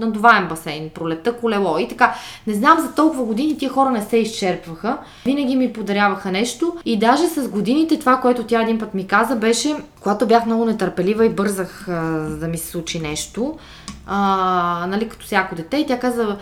надуваем 0.00 0.48
басейн, 0.48 0.90
пролетта 0.90 1.32
колело 1.32 1.78
и 1.78 1.88
така. 1.88 2.14
Не 2.46 2.54
знам, 2.54 2.80
за 2.80 2.94
толкова 2.94 3.24
години 3.24 3.58
тия 3.58 3.70
хора 3.70 3.90
не 3.90 4.02
се 4.02 4.16
изчерпваха. 4.16 4.98
Винаги 5.24 5.56
ми 5.56 5.72
подаряваха 5.72 6.32
нещо 6.32 6.76
и 6.84 6.98
даже 6.98 7.26
с 7.26 7.48
годините 7.48 7.98
това, 7.98 8.16
което 8.16 8.44
тя 8.44 8.62
един 8.62 8.78
път 8.78 8.94
ми 8.94 9.06
каза, 9.06 9.36
беше, 9.36 9.76
когато 10.00 10.26
бях 10.26 10.46
много 10.46 10.64
нетърпелива 10.64 11.26
и 11.26 11.28
бързах 11.28 11.88
а, 11.88 11.92
да 12.40 12.48
ми 12.48 12.58
се 12.58 12.66
случи 12.66 13.00
нещо, 13.00 13.58
а, 14.06 14.86
нали, 14.88 15.08
като 15.08 15.26
всяко 15.26 15.54
дете, 15.54 15.76
и 15.76 15.86
тя 15.86 15.98
каза, 15.98 16.36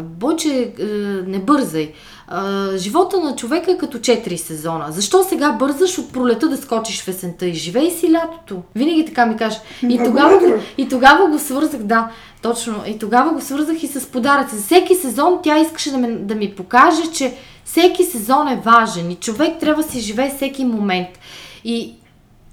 Бойче, 0.00 0.72
не 1.26 1.38
бързай. 1.38 1.92
А, 2.28 2.70
живота 2.76 3.20
на 3.20 3.36
човека 3.36 3.72
е 3.72 3.78
като 3.78 3.98
4 3.98 4.36
сезона. 4.36 4.86
Защо 4.88 5.24
сега 5.24 5.52
бързаш 5.52 5.98
от 5.98 6.12
пролета 6.12 6.48
да 6.48 6.56
скочиш 6.56 7.02
в 7.02 7.08
есента 7.08 7.46
и 7.46 7.54
живей 7.54 7.90
си 7.90 8.12
лятото? 8.12 8.62
Винаги 8.74 9.04
така 9.04 9.26
ми 9.26 9.36
каже. 9.36 9.58
И 9.88 9.98
тогава, 10.04 10.60
и 10.78 10.88
тогава 10.88 11.28
го 11.28 11.38
свързах, 11.38 11.80
да, 11.82 12.10
точно. 12.42 12.74
И 12.86 12.98
тогава 12.98 13.32
го 13.32 13.40
свързах 13.40 13.82
и 13.82 13.86
с 13.86 14.06
подаръци. 14.06 14.56
Всеки 14.56 14.94
сезон 14.94 15.38
тя 15.42 15.58
искаше 15.58 15.90
да, 15.90 15.98
ме, 15.98 16.08
да 16.08 16.34
ми 16.34 16.54
покаже, 16.54 17.02
че 17.12 17.36
Всеки 17.66 18.04
сезон 18.04 18.48
е 18.48 18.60
важен 18.64 19.10
и 19.10 19.14
човек 19.14 19.60
трябва 19.60 19.82
да 19.82 19.88
си 19.88 20.00
живее 20.00 20.34
всеки 20.36 20.64
момент. 20.64 21.08
И, 21.64 21.94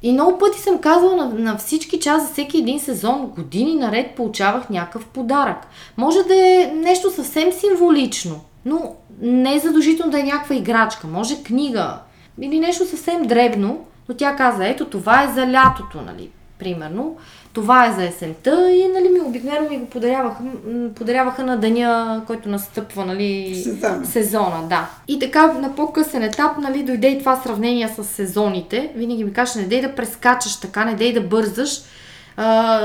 и 0.01 0.11
много 0.11 0.37
пъти 0.37 0.59
съм 0.59 0.77
казвала 0.77 1.15
на, 1.15 1.25
на 1.25 1.57
всички, 1.57 1.99
че 1.99 2.09
аз 2.09 2.27
за 2.27 2.33
всеки 2.33 2.57
един 2.57 2.79
сезон 2.79 3.27
години 3.27 3.75
наред 3.75 4.15
получавах 4.15 4.69
някакъв 4.69 5.05
подарък. 5.05 5.67
Може 5.97 6.23
да 6.23 6.35
е 6.35 6.71
нещо 6.75 7.11
съвсем 7.11 7.51
символично, 7.51 8.41
но 8.65 8.95
не 9.21 9.55
е 9.55 9.59
задължително 9.59 10.11
да 10.11 10.19
е 10.19 10.23
някаква 10.23 10.55
играчка. 10.55 11.07
Може 11.07 11.43
книга 11.43 11.99
или 12.41 12.59
нещо 12.59 12.85
съвсем 12.85 13.23
дребно, 13.23 13.85
но 14.09 14.15
тя 14.15 14.35
каза, 14.35 14.67
ето 14.67 14.85
това 14.85 15.23
е 15.23 15.33
за 15.33 15.51
лятото, 15.51 16.01
нали, 16.01 16.29
примерно. 16.59 17.17
Това 17.53 17.87
е 17.87 17.91
за 17.91 18.03
есента 18.03 18.71
и 18.71 18.87
нали, 18.87 19.09
ми 19.09 19.19
обикновено 19.19 19.69
ми 19.69 19.77
го 19.77 19.85
подаряваха, 19.85 20.43
подаряваха 20.95 21.43
на 21.43 21.57
деня, 21.57 22.21
който 22.27 22.49
настъпва 22.49 23.05
нали, 23.05 23.55
Сезона. 23.63 24.05
сезона. 24.05 24.67
Да. 24.69 24.89
И 25.07 25.19
така 25.19 25.47
на 25.53 25.75
по-късен 25.75 26.23
етап 26.23 26.57
нали, 26.57 26.83
дойде 26.83 27.07
и 27.07 27.19
това 27.19 27.35
сравнение 27.35 27.87
с 27.87 28.03
сезоните. 28.03 28.91
Винаги 28.95 29.23
ми 29.23 29.33
каже, 29.33 29.59
не 29.59 29.65
дей 29.65 29.81
да 29.81 29.95
прескачаш 29.95 30.59
така, 30.59 30.85
не 30.85 30.95
дей 30.95 31.13
да 31.13 31.21
бързаш. 31.21 31.81
А, 32.37 32.81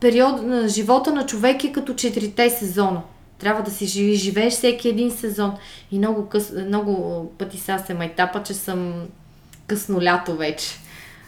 период 0.00 0.42
на 0.42 0.68
живота 0.68 1.12
на 1.12 1.26
човек 1.26 1.64
е 1.64 1.72
като 1.72 1.94
четирите 1.94 2.50
сезона. 2.50 3.00
Трябва 3.38 3.62
да 3.62 3.70
си 3.70 3.86
живи, 3.86 4.14
живееш 4.14 4.52
всеки 4.52 4.88
един 4.88 5.10
сезон. 5.10 5.52
И 5.92 5.98
много, 5.98 6.28
къс, 6.28 6.52
много 6.66 7.32
пъти 7.38 7.58
сега 7.58 7.78
се 7.78 7.94
майтапа, 7.94 8.42
че 8.42 8.54
съм 8.54 9.06
късно 9.66 10.02
лято 10.02 10.36
вече. 10.36 10.66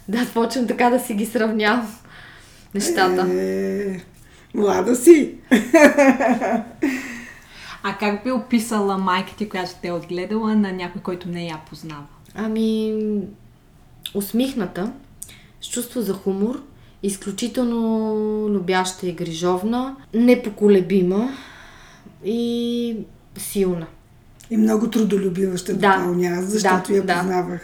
Да, 0.08 0.26
почвам 0.34 0.66
така 0.66 0.90
да 0.90 1.00
си 1.00 1.14
ги 1.14 1.26
сравнявам 1.26 1.88
нещата. 2.74 3.26
Е, 3.32 4.00
млада 4.54 4.96
си. 4.96 5.34
А 7.82 7.96
как 7.98 8.24
би 8.24 8.30
описала 8.30 8.98
майка 8.98 9.32
ти, 9.36 9.48
която 9.48 9.70
те 9.82 9.88
е 9.88 9.92
отгледала 9.92 10.56
на 10.56 10.72
някой, 10.72 11.02
който 11.02 11.28
не 11.28 11.46
я 11.46 11.60
познава? 11.68 12.06
Ами, 12.34 12.94
усмихната, 14.14 14.92
с 15.60 15.70
чувство 15.70 16.00
за 16.00 16.12
хумор, 16.14 16.62
изключително 17.02 18.48
любяща 18.48 19.06
и 19.06 19.12
грижовна, 19.12 19.96
непоколебима 20.14 21.28
и 22.24 22.96
силна. 23.38 23.86
И 24.50 24.56
много 24.56 24.90
трудолюбива 24.90 25.56
ще 25.56 25.72
Да. 25.72 25.96
допълня, 25.96 26.42
защото 26.42 26.88
Да, 26.88 26.96
я 26.96 27.02
да. 27.02 27.14
познавах. 27.14 27.60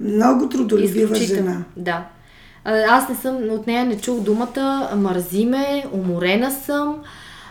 Много 0.00 0.48
трудолюбива 0.48 1.14
жена. 1.14 1.64
Да. 1.76 2.06
Аз 2.88 3.08
не 3.08 3.14
съм, 3.14 3.50
от 3.50 3.66
нея 3.66 3.84
не 3.84 3.98
чух 3.98 4.20
думата, 4.20 4.90
мързи 4.96 5.44
ме, 5.46 5.84
уморена 5.92 6.50
съм, 6.50 6.96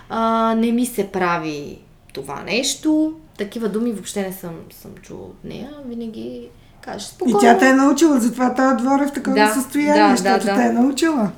а, 0.10 0.20
не 0.56 0.72
ми 0.72 0.86
се 0.86 1.08
прави 1.08 1.80
това 2.14 2.44
нещо. 2.44 3.14
Такива 3.38 3.70
думи 3.70 3.92
въобще 3.92 4.22
не 4.22 4.34
съм, 4.34 4.52
съм 4.72 4.92
чула 5.02 5.22
от 5.22 5.44
нея. 5.44 5.70
Винаги 5.88 6.48
каже 6.82 6.98
И 6.98 7.08
спокойно. 7.08 7.40
тя 7.40 7.58
те 7.58 7.70
е 7.70 7.74
научила, 7.74 8.20
затова 8.20 8.56
този 8.56 8.76
двор 8.78 9.00
е 9.00 9.08
в 9.08 9.12
такова 9.12 9.36
Да, 9.36 9.54
състояние, 9.54 10.04
да, 10.04 10.10
защото 10.10 10.46
да, 10.46 10.52
да. 10.52 10.58
те 10.58 10.66
е 10.66 10.72
научила. 10.72 11.32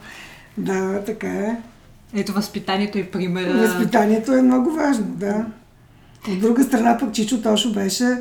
Да, 0.58 1.02
така 1.06 1.28
е. 1.28 1.62
Ето 2.16 2.34
възпитанието 2.34 2.98
и 2.98 3.04
примера. 3.04 3.54
Възпитанието 3.54 4.34
е 4.34 4.42
много 4.42 4.72
важно, 4.72 5.06
да. 5.06 5.46
От 6.30 6.40
друга 6.40 6.64
страна 6.64 6.98
пък 6.98 7.14
Чичо 7.14 7.42
Тошо 7.42 7.74
беше, 7.74 8.18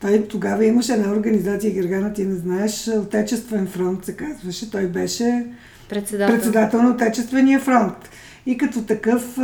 той 0.00 0.26
тогава 0.28 0.64
имаше 0.64 0.92
една 0.92 1.12
организация, 1.12 1.72
Гергана, 1.72 2.12
ти 2.12 2.24
не 2.24 2.34
знаеш, 2.34 2.88
Отечествен 2.88 3.66
фронт 3.66 4.04
се 4.04 4.16
казваше. 4.16 4.70
Той 4.70 4.86
беше 4.86 5.46
Председател. 5.88 6.34
председател 6.34 6.82
на 6.82 6.90
Отечествения 6.90 7.60
фронт. 7.60 8.10
И 8.46 8.58
като 8.58 8.82
такъв 8.82 9.38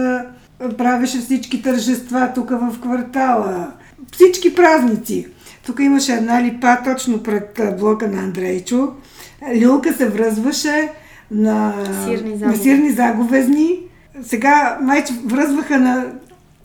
правеше 0.78 1.18
всички 1.18 1.62
тържества 1.62 2.32
тук 2.34 2.50
в 2.50 2.78
квартала, 2.80 3.72
всички 4.12 4.54
празници. 4.54 5.26
Тук 5.66 5.80
имаше 5.80 6.12
една 6.12 6.42
липа 6.42 6.82
точно 6.84 7.22
пред 7.22 7.60
блока 7.78 8.08
на 8.08 8.22
Андрейчо. 8.22 8.92
Люлка 9.62 9.92
се 9.92 10.08
връзваше 10.08 10.88
на 11.32 11.72
Сирни 12.04 12.34
на 12.36 12.56
сирни 12.56 12.90
заговезни. 12.90 13.78
Сега 14.22 14.78
майче 14.82 15.12
връзваха 15.26 15.78
на 15.78 16.04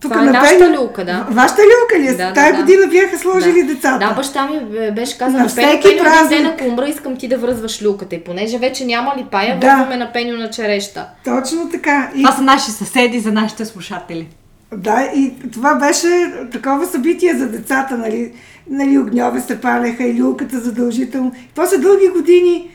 тук 0.00 0.10
Това 0.12 0.22
е 0.22 0.26
на 0.26 0.32
нашата 0.32 0.58
Пен- 0.60 0.78
люлка, 0.78 1.04
да. 1.04 1.26
Вашата 1.30 1.62
люлка 1.62 1.98
ли 1.98 2.06
е? 2.06 2.10
Да, 2.10 2.26
да, 2.26 2.32
Тая 2.32 2.52
да. 2.52 2.60
година 2.60 2.86
бяха 2.86 3.18
сложили 3.18 3.62
да. 3.62 3.74
децата. 3.74 3.98
Да, 3.98 4.14
баща 4.14 4.46
ми 4.46 4.60
бе- 4.62 4.90
беше 4.92 5.18
казал 5.18 5.32
На 5.32 5.42
на 5.42 5.48
всеки 5.48 5.82
Пеню, 5.82 5.98
празник. 6.00 6.28
ден, 6.30 6.46
ако 6.46 6.64
умра, 6.64 6.88
искам 6.88 7.16
ти 7.16 7.28
да 7.28 7.38
връзваш 7.38 7.82
люката. 7.82 8.14
И 8.14 8.20
понеже 8.20 8.58
вече 8.58 8.84
няма 8.84 9.14
ли 9.18 9.26
пая, 9.30 9.60
Да. 9.60 9.66
връзваме 9.66 9.96
на 9.96 10.12
Пеню 10.12 10.36
на 10.36 10.50
череща. 10.50 11.06
Точно 11.24 11.68
така. 11.70 12.10
И 12.14 12.22
Това 12.22 12.32
са 12.32 12.42
наши 12.42 12.70
съседи 12.70 13.20
за 13.20 13.32
нашите 13.32 13.64
слушатели. 13.64 14.28
Да, 14.74 15.08
и 15.16 15.32
това 15.52 15.74
беше 15.74 16.08
такова 16.52 16.86
събитие 16.86 17.34
за 17.34 17.48
децата, 17.48 17.98
нали, 17.98 18.32
нали 18.70 18.98
огньове 18.98 19.40
се 19.40 19.60
палеха 19.60 20.04
и 20.04 20.14
люлката 20.14 20.58
задължително. 20.58 21.32
После 21.54 21.78
дълги 21.78 22.08
години 22.08 22.70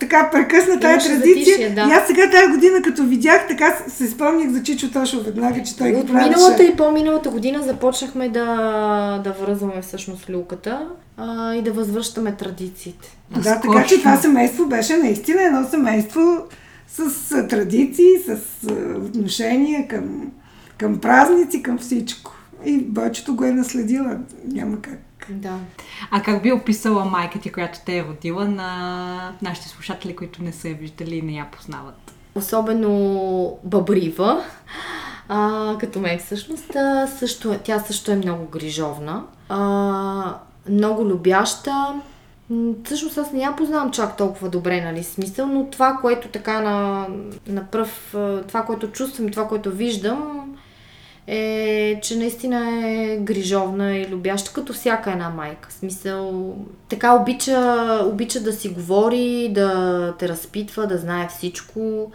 така 0.00 0.30
прекъсна 0.32 0.80
тая 0.80 0.92
Имаше 0.92 1.08
традиция. 1.08 1.34
затишие, 1.44 1.70
да. 1.70 1.80
И 1.80 1.92
аз 1.92 2.06
сега 2.06 2.30
тая 2.30 2.48
година, 2.48 2.82
като 2.82 3.04
видях, 3.04 3.48
така 3.48 3.76
се 3.88 4.06
спомнях 4.06 4.50
за 4.50 4.62
Чичо 4.62 4.90
Тошо 4.90 5.22
веднага, 5.22 5.62
че 5.62 5.76
той 5.76 5.90
ги 5.90 5.96
От 5.96 6.06
правеше. 6.06 6.28
миналата 6.30 6.64
и 6.64 6.76
по-миналата 6.76 7.30
година 7.30 7.62
започнахме 7.62 8.28
да, 8.28 8.44
да 9.24 9.32
връзваме 9.32 9.82
всъщност 9.82 10.30
люката 10.30 10.88
а, 11.16 11.54
и 11.54 11.62
да 11.62 11.72
възвръщаме 11.72 12.32
традициите. 12.32 13.16
Да, 13.30 13.60
така 13.60 13.84
че 13.86 13.98
това 13.98 14.16
семейство 14.16 14.66
беше 14.66 14.96
наистина 14.96 15.42
едно 15.42 15.68
семейство 15.70 16.20
с 16.88 17.48
традиции, 17.48 18.10
с 18.26 18.38
отношения 18.96 19.88
към, 19.88 20.32
към 20.78 20.98
празници, 20.98 21.62
към 21.62 21.78
всичко. 21.78 22.32
И 22.64 22.78
Бойчето 22.78 23.36
го 23.36 23.44
е 23.44 23.52
наследила. 23.52 24.16
Няма 24.52 24.76
как. 24.82 24.98
Да. 25.28 25.58
А 26.10 26.22
как 26.22 26.42
би 26.42 26.52
описала 26.52 27.04
майка 27.04 27.38
ти, 27.38 27.52
която 27.52 27.78
те 27.86 27.98
е 27.98 28.04
родила 28.04 28.44
на 28.44 29.32
нашите 29.42 29.68
слушатели, 29.68 30.16
които 30.16 30.42
не 30.42 30.52
са 30.52 30.68
я 30.68 30.74
виждали 30.74 31.16
и 31.16 31.22
не 31.22 31.32
я 31.32 31.50
познават? 31.50 32.14
Особено 32.34 33.58
бъбрива, 33.64 34.44
а, 35.28 35.74
като 35.80 36.00
мен 36.00 36.18
всъщност. 36.18 36.76
А, 36.76 37.06
също, 37.06 37.58
тя 37.64 37.78
също 37.78 38.12
е 38.12 38.16
много 38.16 38.46
грижовна, 38.46 39.24
а, 39.48 40.38
много 40.68 41.04
любяща. 41.04 41.94
Всъщност 42.84 43.18
аз 43.18 43.32
не 43.32 43.40
я 43.40 43.56
познавам 43.56 43.90
чак 43.90 44.16
толкова 44.16 44.48
добре, 44.48 44.80
нали, 44.80 45.04
смисъл, 45.04 45.46
но 45.46 45.70
това, 45.70 45.98
което 46.00 46.28
така 46.28 46.60
на, 46.60 47.06
на 47.46 47.66
пръв, 47.66 48.08
това, 48.48 48.62
което 48.62 48.90
чувствам 48.92 49.28
и 49.28 49.30
това, 49.30 49.48
което 49.48 49.70
виждам, 49.70 50.55
е, 51.26 52.00
че 52.02 52.16
наистина 52.16 52.80
е 52.86 53.16
грижовна 53.16 53.96
и 53.96 54.06
любяща, 54.08 54.52
като 54.52 54.72
всяка 54.72 55.10
една 55.10 55.28
майка. 55.30 55.68
В 55.68 55.72
Смисъл, 55.72 56.54
така 56.88 57.14
обича, 57.14 58.00
обича 58.04 58.40
да 58.40 58.52
си 58.52 58.68
говори, 58.68 59.50
да 59.54 60.14
те 60.18 60.28
разпитва, 60.28 60.86
да 60.86 60.98
знае 60.98 61.28
всичко, 61.28 62.10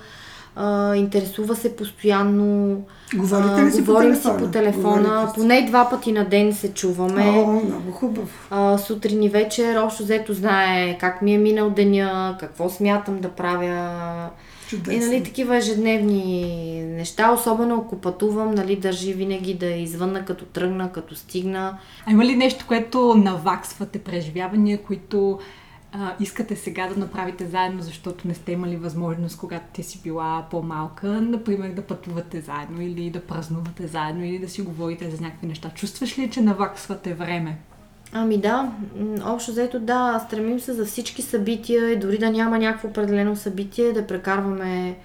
а, 0.56 0.96
интересува 0.96 1.56
се 1.56 1.76
постоянно. 1.76 2.82
Говорите 3.16 3.64
ли 3.66 3.72
си 3.72 3.80
по 3.80 3.86
говорим 3.86 4.12
телефона? 4.14 4.40
си 4.40 4.46
по 4.46 4.52
телефона, 4.52 5.02
Говорите 5.02 5.30
си. 5.30 5.36
поне 5.36 5.66
два 5.68 5.90
пъти 5.90 6.12
на 6.12 6.26
ден 6.26 6.54
се 6.54 6.74
чуваме. 6.74 7.24
О, 7.24 7.46
много 7.46 7.92
хубаво. 7.92 8.28
А, 8.50 8.78
сутрин 8.78 9.24
и 9.24 9.30
вечер, 9.30 9.76
общо 9.76 10.04
взето 10.04 10.34
знае 10.34 10.98
как 10.98 11.22
ми 11.22 11.34
е 11.34 11.38
минал 11.38 11.70
деня, 11.70 12.38
какво 12.40 12.70
смятам 12.70 13.20
да 13.20 13.30
правя. 13.30 14.30
Чудесно. 14.72 14.94
И 14.94 15.06
нали, 15.06 15.24
такива 15.24 15.58
ежедневни 15.58 16.46
неща, 16.86 17.32
особено 17.32 17.78
ако 17.78 18.02
пътувам, 18.02 18.56
нали, 18.56 18.76
държи 18.76 19.14
винаги 19.14 19.54
да 19.54 19.66
е 19.66 19.82
извънна, 19.82 20.26
като 20.26 20.46
тръгна, 20.46 20.92
като 20.92 21.16
стигна. 21.16 21.78
А 22.06 22.12
има 22.12 22.26
ли 22.26 22.36
нещо, 22.36 22.66
което 22.68 23.16
наваксвате 23.16 24.00
преживявания, 24.00 24.84
които 24.84 25.40
а, 25.92 26.14
искате 26.20 26.56
сега 26.56 26.88
да 26.88 27.00
направите 27.00 27.48
заедно, 27.48 27.82
защото 27.82 28.28
не 28.28 28.34
сте 28.34 28.52
имали 28.52 28.76
възможност, 28.76 29.38
когато 29.38 29.66
ти 29.74 29.84
си 29.84 30.02
била 30.04 30.48
по-малка, 30.52 31.08
например 31.08 31.70
да 31.70 31.82
пътувате 31.82 32.42
заедно 32.42 32.82
или 32.82 33.10
да 33.10 33.22
празнувате 33.22 33.88
заедно 33.88 34.26
или 34.26 34.40
да 34.40 34.50
си 34.50 34.62
говорите 34.62 35.12
за 35.12 35.22
някакви 35.22 35.48
неща? 35.48 35.72
Чувстваш 35.76 36.20
ли, 36.20 36.30
че 36.30 36.42
наваксвате 36.42 37.14
време? 37.14 37.58
Ами 38.14 38.38
да, 38.38 38.72
общо 39.26 39.52
взето 39.52 39.80
да, 39.80 40.22
стремим 40.28 40.60
се 40.60 40.74
за 40.74 40.86
всички 40.86 41.22
събития 41.22 41.92
и 41.92 42.00
дори 42.00 42.18
да 42.18 42.30
няма 42.30 42.58
някакво 42.58 42.88
определено 42.88 43.36
събитие, 43.36 43.94
да 43.94 44.08
прекарваме 44.08 44.98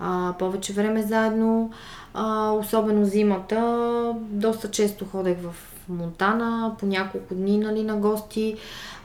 а, 0.00 0.34
повече 0.38 0.72
време 0.72 1.02
заедно. 1.02 1.70
А, 2.14 2.50
особено 2.50 3.04
зимата, 3.04 4.14
доста 4.20 4.70
често 4.70 5.04
ходех 5.04 5.36
в 5.42 5.54
Монтана, 5.88 6.74
по 6.78 6.86
няколко 6.86 7.34
дни 7.34 7.58
нали, 7.58 7.82
на 7.82 7.96
гости. 7.96 8.56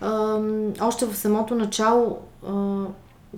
А, 0.02 0.40
още 0.82 1.06
в 1.06 1.16
самото 1.16 1.56
начало, 1.56 2.18
а, 2.48 2.84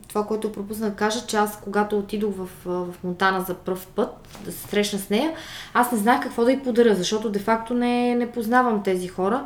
това, 0.08 0.26
което 0.26 0.52
пропусна 0.52 0.90
да 0.90 0.96
кажа, 0.96 1.26
че 1.28 1.38
аз 1.38 1.60
когато 1.62 1.98
отидох 1.98 2.36
в, 2.36 2.50
в 2.66 3.04
Монтана 3.04 3.42
за 3.42 3.54
първ 3.54 3.82
път, 3.96 4.10
да 4.46 4.52
се 4.52 4.68
срещна 4.68 5.00
с 5.00 5.10
нея, 5.10 5.34
аз 5.74 5.92
не 5.92 5.98
знаех 5.98 6.22
какво 6.22 6.46
да 6.46 6.52
й 6.52 6.64
подаря, 6.64 6.96
защото 6.96 7.30
де-факто 7.30 7.74
не, 7.74 8.16
не 8.16 8.32
познавам 8.32 8.84
тези 8.84 9.08
хора, 9.08 9.46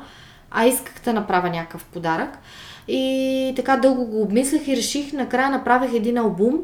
а 0.55 0.65
исках 0.65 0.93
да 1.05 1.13
направя 1.13 1.49
някакъв 1.49 1.85
подарък. 1.85 2.37
И 2.87 3.53
така 3.55 3.77
дълго 3.77 4.05
го 4.05 4.21
обмислях 4.21 4.67
и 4.67 4.77
реших, 4.77 5.13
накрая 5.13 5.49
направих 5.49 5.93
един 5.93 6.17
албум 6.17 6.59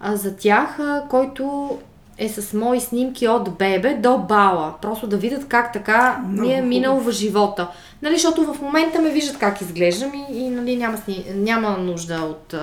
а, 0.00 0.16
за 0.16 0.36
тях, 0.36 0.80
а, 0.80 1.04
който 1.10 1.78
е 2.18 2.28
с 2.28 2.52
мои 2.52 2.80
снимки 2.80 3.28
от 3.28 3.58
бебе 3.58 3.94
до 3.94 4.18
бала. 4.18 4.74
Просто 4.82 5.06
да 5.06 5.16
видят 5.16 5.48
как 5.48 5.72
така 5.72 6.22
Много 6.28 6.48
ми 6.48 6.54
е 6.54 6.62
минал 6.62 7.00
в 7.00 7.10
живота. 7.10 7.68
Нали, 8.02 8.14
защото 8.14 8.54
в 8.54 8.60
момента 8.62 9.00
ме 9.00 9.10
виждат 9.10 9.38
как 9.38 9.60
изглеждам 9.60 10.12
и, 10.14 10.38
и 10.38 10.50
нали, 10.50 10.76
няма, 10.76 10.96
сни... 10.96 11.24
няма 11.34 11.78
нужда 11.78 12.14
от, 12.14 12.54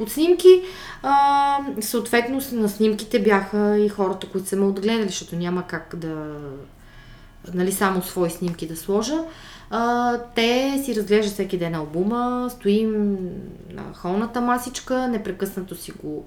от 0.00 0.10
снимки. 0.10 0.62
А, 1.02 1.58
съответно 1.80 2.40
на 2.52 2.68
снимките 2.68 3.18
бяха 3.22 3.78
и 3.78 3.88
хората, 3.88 4.26
които 4.26 4.48
са 4.48 4.56
ме 4.56 4.64
отгледали, 4.64 5.08
защото 5.08 5.36
няма 5.36 5.62
как 5.62 5.94
да 5.96 6.14
нали, 7.54 7.72
само 7.72 8.02
свои 8.02 8.30
снимки 8.30 8.66
да 8.66 8.76
сложа. 8.76 9.18
А, 9.70 10.18
те 10.34 10.80
си 10.84 10.96
разглеждат 10.96 11.32
всеки 11.34 11.58
ден 11.58 11.74
албума, 11.74 12.50
стоим 12.50 13.18
на 13.74 13.82
холната 13.94 14.40
масичка, 14.40 15.08
непрекъснато 15.08 15.76
си 15.76 15.92
го 16.02 16.24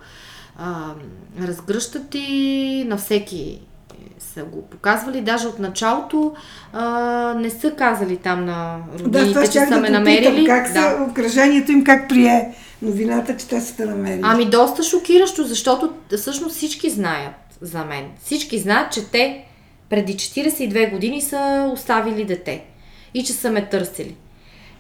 а, 0.58 0.94
разгръщат 1.42 2.16
и 2.16 2.86
на 2.88 2.98
всеки 2.98 3.60
са 4.20 4.44
го 4.44 4.62
показвали. 4.62 5.22
Даже 5.22 5.48
от 5.48 5.60
началото 5.60 6.34
а, 6.74 7.34
не 7.34 7.50
са 7.50 7.72
казали 7.72 8.18
там 8.18 8.46
на 8.46 8.80
Да, 8.98 9.04
роднините, 9.04 9.30
това 9.34 9.44
че 9.44 9.60
са 9.60 9.66
да 9.70 9.78
ме 9.78 9.90
намерили. 9.90 10.46
как 10.46 10.68
да. 10.68 10.82
са, 10.82 11.04
обкръжението 11.10 11.72
им 11.72 11.84
как 11.84 12.10
прие 12.10 12.56
новината, 12.82 13.38
че 13.38 13.48
те 13.48 13.62
са 13.62 13.76
те 13.76 13.86
намерили. 13.86 14.22
Ами 14.24 14.46
доста 14.46 14.84
шокиращо, 14.84 15.44
защото 15.44 15.94
всъщност 16.18 16.56
всички 16.56 16.90
знаят 16.90 17.34
за 17.62 17.86
мен. 17.86 18.06
Всички 18.24 18.60
знаят, 18.60 18.94
че 18.94 19.06
те 19.06 19.44
преди 19.90 20.16
42 20.16 20.92
години 20.92 21.22
са 21.22 21.70
оставили 21.74 22.26
дете 22.26 22.64
и 23.14 23.24
че 23.24 23.34
са 23.34 23.52
ме 23.52 23.66
търсили. 23.66 24.16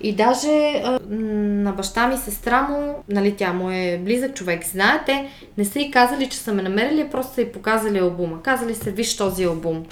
И 0.01 0.15
даже 0.15 0.81
а, 0.83 0.99
на 1.09 1.71
баща 1.71 2.07
ми 2.07 2.17
сестра 2.17 2.61
му, 2.61 2.95
нали 3.09 3.35
тя 3.35 3.53
му 3.53 3.71
е 3.71 3.99
близък 4.03 4.35
човек, 4.35 4.65
знаете, 4.65 5.29
не 5.57 5.65
са 5.65 5.79
и 5.79 5.91
казали, 5.91 6.29
че 6.29 6.37
са 6.37 6.53
ме 6.53 6.61
намерили, 6.61 7.09
просто 7.09 7.33
са 7.33 7.41
и 7.41 7.51
показали 7.51 7.99
албума. 7.99 8.41
Казали 8.41 8.75
се, 8.75 8.91
виж 8.91 9.17
този 9.17 9.43
албум. 9.43 9.85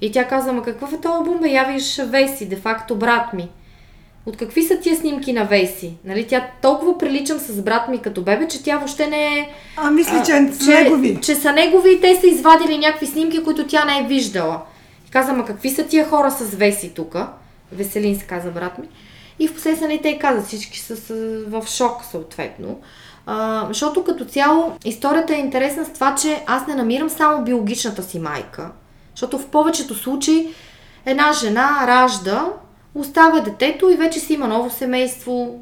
И 0.00 0.12
тя 0.12 0.28
казва, 0.28 0.52
ма 0.52 0.62
какъв 0.62 0.92
е 0.92 1.00
този 1.00 1.14
албум, 1.14 1.38
бе, 1.40 1.48
я 1.48 1.64
виж 1.64 2.00
Веси, 2.02 2.48
де 2.48 2.56
факто 2.56 2.96
брат 2.96 3.32
ми. 3.32 3.48
От 4.26 4.36
какви 4.36 4.62
са 4.62 4.80
тия 4.80 4.96
снимки 4.96 5.32
на 5.32 5.44
Веси? 5.44 5.94
Нали, 6.04 6.26
тя 6.26 6.46
толкова 6.62 6.98
приличам 6.98 7.38
с 7.38 7.62
брат 7.62 7.88
ми 7.88 7.98
като 7.98 8.22
бебе, 8.22 8.48
че 8.48 8.62
тя 8.62 8.76
въобще 8.76 9.06
не 9.06 9.38
е... 9.38 9.50
А, 9.76 9.90
мисли, 9.90 10.16
а, 10.16 10.22
че 10.22 10.52
са 10.52 10.70
негови. 10.70 11.18
Че 11.22 11.34
са 11.34 11.52
негови 11.52 11.92
и 11.92 12.00
те 12.00 12.16
са 12.16 12.26
извадили 12.26 12.78
някакви 12.78 13.06
снимки, 13.06 13.44
които 13.44 13.66
тя 13.66 13.84
не 13.84 13.98
е 13.98 14.06
виждала. 14.06 14.62
И 15.08 15.10
каза, 15.10 15.32
ма 15.32 15.44
какви 15.44 15.70
са 15.70 15.86
тия 15.86 16.08
хора 16.08 16.30
с 16.30 16.54
Веси 16.54 16.94
тук? 16.94 17.16
Веселин 17.72 18.18
се 18.18 18.26
каза 18.26 18.50
брат 18.50 18.78
ми. 18.78 18.88
И 19.38 19.48
в 19.48 19.54
последствие 19.54 19.88
нали, 19.88 20.02
те 20.02 20.08
й 20.08 20.18
казат, 20.18 20.46
всички 20.46 20.78
са, 20.78 20.96
са 20.96 21.44
в 21.46 21.64
шок 21.68 22.04
съответно. 22.10 22.80
А, 23.26 23.66
защото 23.68 24.04
като 24.04 24.24
цяло 24.24 24.72
историята 24.84 25.34
е 25.34 25.38
интересна 25.38 25.84
с 25.84 25.92
това, 25.92 26.14
че 26.14 26.42
аз 26.46 26.66
не 26.66 26.74
намирам 26.74 27.10
само 27.10 27.44
биологичната 27.44 28.02
си 28.02 28.18
майка. 28.18 28.70
Защото 29.14 29.38
в 29.38 29.46
повечето 29.46 29.94
случаи 29.94 30.48
една 31.06 31.32
жена 31.32 31.84
ражда, 31.86 32.46
оставя 32.94 33.40
детето 33.42 33.90
и 33.90 33.96
вече 33.96 34.20
си 34.20 34.32
има 34.34 34.48
ново 34.48 34.70
семейство, 34.70 35.60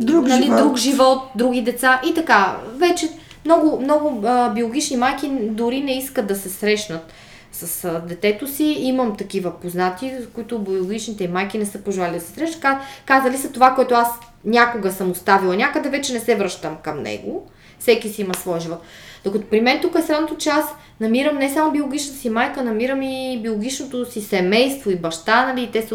Друг 0.00 0.26
нали, 0.26 0.42
живот. 0.42 0.58
друг 0.58 0.76
живот, 0.76 1.18
други 1.34 1.62
деца 1.62 2.00
и 2.06 2.14
така. 2.14 2.56
Вече 2.74 3.08
много, 3.44 3.80
много 3.80 4.22
а, 4.26 4.50
биологични 4.50 4.96
майки 4.96 5.28
дори 5.40 5.80
не 5.80 5.98
искат 5.98 6.26
да 6.26 6.36
се 6.36 6.48
срещнат 6.48 7.12
с 7.52 7.84
а, 7.84 8.00
детето 8.00 8.46
си. 8.48 8.64
Имам 8.64 9.16
такива 9.16 9.60
познати, 9.60 10.12
с 10.20 10.26
които 10.26 10.58
биологичните 10.58 11.28
майки 11.28 11.58
не 11.58 11.66
са 11.66 11.78
пожелали 11.78 12.14
да 12.14 12.20
се 12.20 12.32
срещат. 12.32 12.60
Ка- 12.60 12.80
Казали 13.06 13.36
са 13.38 13.52
това, 13.52 13.74
което 13.74 13.94
аз 13.94 14.08
някога 14.44 14.90
съм 14.92 15.10
оставила 15.10 15.56
някъде, 15.56 15.88
вече 15.88 16.12
не 16.12 16.20
се 16.20 16.36
връщам 16.36 16.76
към 16.82 17.02
него. 17.02 17.46
Всеки 17.78 18.08
си 18.08 18.20
има 18.20 18.34
своя 18.34 18.60
живот. 18.60 18.82
Докато 19.24 19.46
при 19.46 19.60
мен 19.60 19.80
тук 19.80 19.94
е 19.98 20.02
странното, 20.02 20.36
че 20.36 20.48
аз 20.48 20.64
намирам 21.02 21.38
не 21.38 21.50
само 21.50 21.72
биологичната 21.72 22.18
си 22.18 22.30
майка, 22.30 22.64
намирам 22.64 23.02
и 23.02 23.40
биологичното 23.42 24.10
си 24.10 24.20
семейство 24.20 24.90
и 24.90 24.96
баща, 24.96 25.46
нали, 25.46 25.70
те 25.72 25.82
се, 25.82 25.88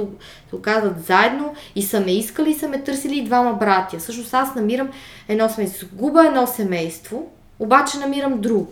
се 0.50 0.56
оказват 0.56 1.06
заедно 1.06 1.54
и 1.76 1.84
са 1.84 2.00
ме 2.00 2.12
искали 2.12 2.50
и 2.50 2.54
са 2.54 2.68
ме 2.68 2.84
търсили 2.84 3.18
и 3.18 3.24
двама 3.24 3.54
братя. 3.54 4.00
Всъщност 4.00 4.34
аз 4.34 4.56
намирам 4.56 4.90
едно 5.28 5.50
семейство. 5.50 5.88
Губа 5.94 6.26
едно 6.26 6.48
семейство, 6.48 7.32
обаче 7.60 7.98
намирам 7.98 8.42
друго. 8.42 8.72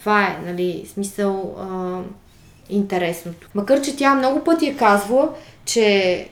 Това 0.00 0.22
е, 0.22 0.38
нали, 0.46 0.86
смисъл 0.92 1.56
а, 1.60 1.98
интересното. 2.68 3.48
Макар, 3.54 3.80
че 3.80 3.96
тя 3.96 4.14
много 4.14 4.44
пъти 4.44 4.66
е 4.66 4.76
казвала, 4.76 5.28
че 5.64 6.28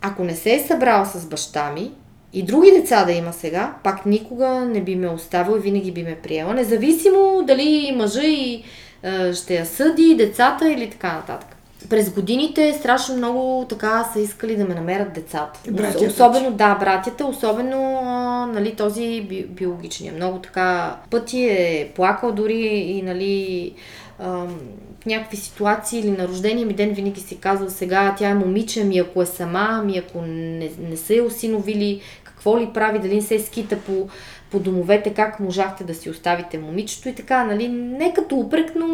ако 0.00 0.24
не 0.24 0.36
се 0.36 0.54
е 0.54 0.64
събрал 0.66 1.04
с 1.04 1.26
баща 1.26 1.72
ми 1.72 1.92
и 2.32 2.42
други 2.42 2.70
деца 2.70 3.04
да 3.04 3.12
има 3.12 3.32
сега, 3.32 3.74
пак 3.84 4.06
никога 4.06 4.48
не 4.48 4.80
би 4.80 4.96
ме 4.96 5.08
оставил 5.08 5.56
и 5.56 5.60
винаги 5.60 5.92
би 5.92 6.02
ме 6.02 6.18
приела, 6.22 6.54
независимо 6.54 7.42
дали 7.46 7.92
мъжа 7.96 8.24
и 8.24 8.62
е, 9.02 9.32
ще 9.32 9.54
я 9.54 9.66
съди, 9.66 10.14
децата 10.18 10.72
или 10.72 10.90
така 10.90 11.12
нататък. 11.12 11.56
През 11.88 12.10
годините 12.10 12.72
страшно 12.72 13.16
много 13.16 13.66
така 13.68 14.10
са 14.12 14.20
искали 14.20 14.56
да 14.56 14.64
ме 14.64 14.74
намерят 14.74 15.12
децата. 15.12 15.60
Братята. 15.70 16.04
Особено, 16.04 16.50
да, 16.50 16.74
братята, 16.74 17.26
особено 17.26 18.00
а, 18.04 18.46
нали, 18.46 18.74
този 18.74 19.20
би, 19.20 19.46
биологичния. 19.46 20.12
Много 20.12 20.38
така 20.38 20.96
пъти 21.10 21.44
е 21.44 21.90
плакал 21.94 22.32
дори 22.32 22.66
и 22.66 23.02
нали, 23.02 23.72
ам, 24.18 24.60
в 25.02 25.06
някакви 25.06 25.36
ситуации 25.36 26.00
или 26.00 26.10
на 26.10 26.28
рождения 26.28 26.66
ми 26.66 26.72
ден 26.72 26.92
винаги 26.92 27.20
си 27.20 27.38
казва 27.38 27.70
сега 27.70 28.14
тя 28.18 28.28
е 28.28 28.34
момиче, 28.34 28.84
ми 28.84 28.98
ако 28.98 29.22
е 29.22 29.26
сама, 29.26 29.82
ми 29.84 29.98
ако 29.98 30.22
не, 30.22 30.70
не 30.90 30.96
са 30.96 31.14
я 31.14 31.24
осиновили, 31.24 32.00
какво 32.40 32.60
ли 32.60 32.70
прави, 32.74 32.98
дали 32.98 33.14
не 33.14 33.22
се 33.22 33.38
скита 33.38 33.76
по, 33.78 34.08
по 34.50 34.58
домовете, 34.58 35.14
как 35.14 35.40
можахте 35.40 35.84
да 35.84 35.94
си 35.94 36.10
оставите 36.10 36.58
момичето 36.58 37.08
и 37.08 37.14
така, 37.14 37.44
нали, 37.44 37.68
не 37.68 38.12
като 38.14 38.36
упрек, 38.36 38.72
но 38.76 38.86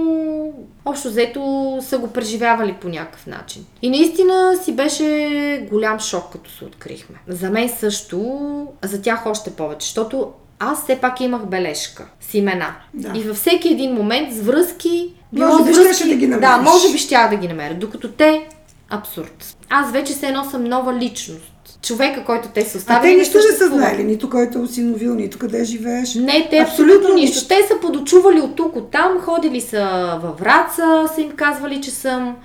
общо 0.84 1.08
взето 1.08 1.78
са 1.82 1.98
го 1.98 2.12
преживявали 2.12 2.72
по 2.72 2.88
някакъв 2.88 3.26
начин. 3.26 3.66
И 3.82 3.90
наистина 3.90 4.56
си 4.64 4.72
беше 4.72 5.66
голям 5.70 6.00
шок, 6.00 6.32
като 6.32 6.50
се 6.50 6.64
открихме. 6.64 7.16
За 7.28 7.50
мен 7.50 7.68
също, 7.68 8.66
за 8.82 9.02
тях 9.02 9.26
още 9.26 9.50
повече, 9.50 9.86
защото 9.86 10.32
аз 10.58 10.82
все 10.82 10.98
пак 11.00 11.20
имах 11.20 11.46
бележка 11.46 12.06
с 12.20 12.34
имена. 12.34 12.74
Да. 12.94 13.12
И 13.18 13.22
във 13.22 13.36
всеки 13.36 13.68
един 13.68 13.94
момент 13.94 14.32
с 14.34 14.40
връзки... 14.40 15.12
Може 15.32 15.64
би 15.64 15.72
връзки, 15.72 15.94
щеше 15.94 16.08
да 16.08 16.14
ги 16.14 16.26
Да, 16.26 16.36
намериш. 16.36 16.72
може 16.72 16.92
би 16.92 16.98
щях 16.98 17.30
да 17.30 17.36
ги 17.36 17.48
намеря. 17.48 17.74
Докато 17.74 18.08
те, 18.08 18.46
абсурд. 18.90 19.56
Аз 19.70 19.92
вече 19.92 20.12
се 20.12 20.26
едно 20.26 20.44
съм 20.44 20.64
нова 20.64 20.94
личност. 20.94 21.52
Човека, 21.86 22.24
който 22.24 22.48
те 22.48 22.64
са 22.64 22.78
оставили, 22.78 22.98
А 22.98 23.12
те 23.12 23.18
нищо 23.18 23.36
не 23.36 23.42
са 23.42 23.48
съществува. 23.48 23.76
знаели, 23.78 24.04
нито 24.04 24.30
който 24.30 24.58
е 24.58 24.62
осиновил, 24.62 25.14
нито 25.14 25.38
къде 25.38 25.64
живееш. 25.64 26.14
Не, 26.14 26.48
те 26.50 26.58
Абсолютно 26.58 26.94
абсолютно 26.94 27.14
нищо. 27.14 27.34
нищо. 27.34 27.48
Те 27.48 27.66
са 27.68 27.80
подочували 27.80 28.40
от 28.40 28.56
тук, 28.56 28.76
от 28.76 28.90
там, 28.90 29.20
ходили 29.20 29.60
са 29.60 29.84
във 30.22 30.38
Враца, 30.38 31.08
са 31.14 31.20
им 31.20 31.30
казвали, 31.30 31.80
че 31.80 31.90
съм 31.90 32.36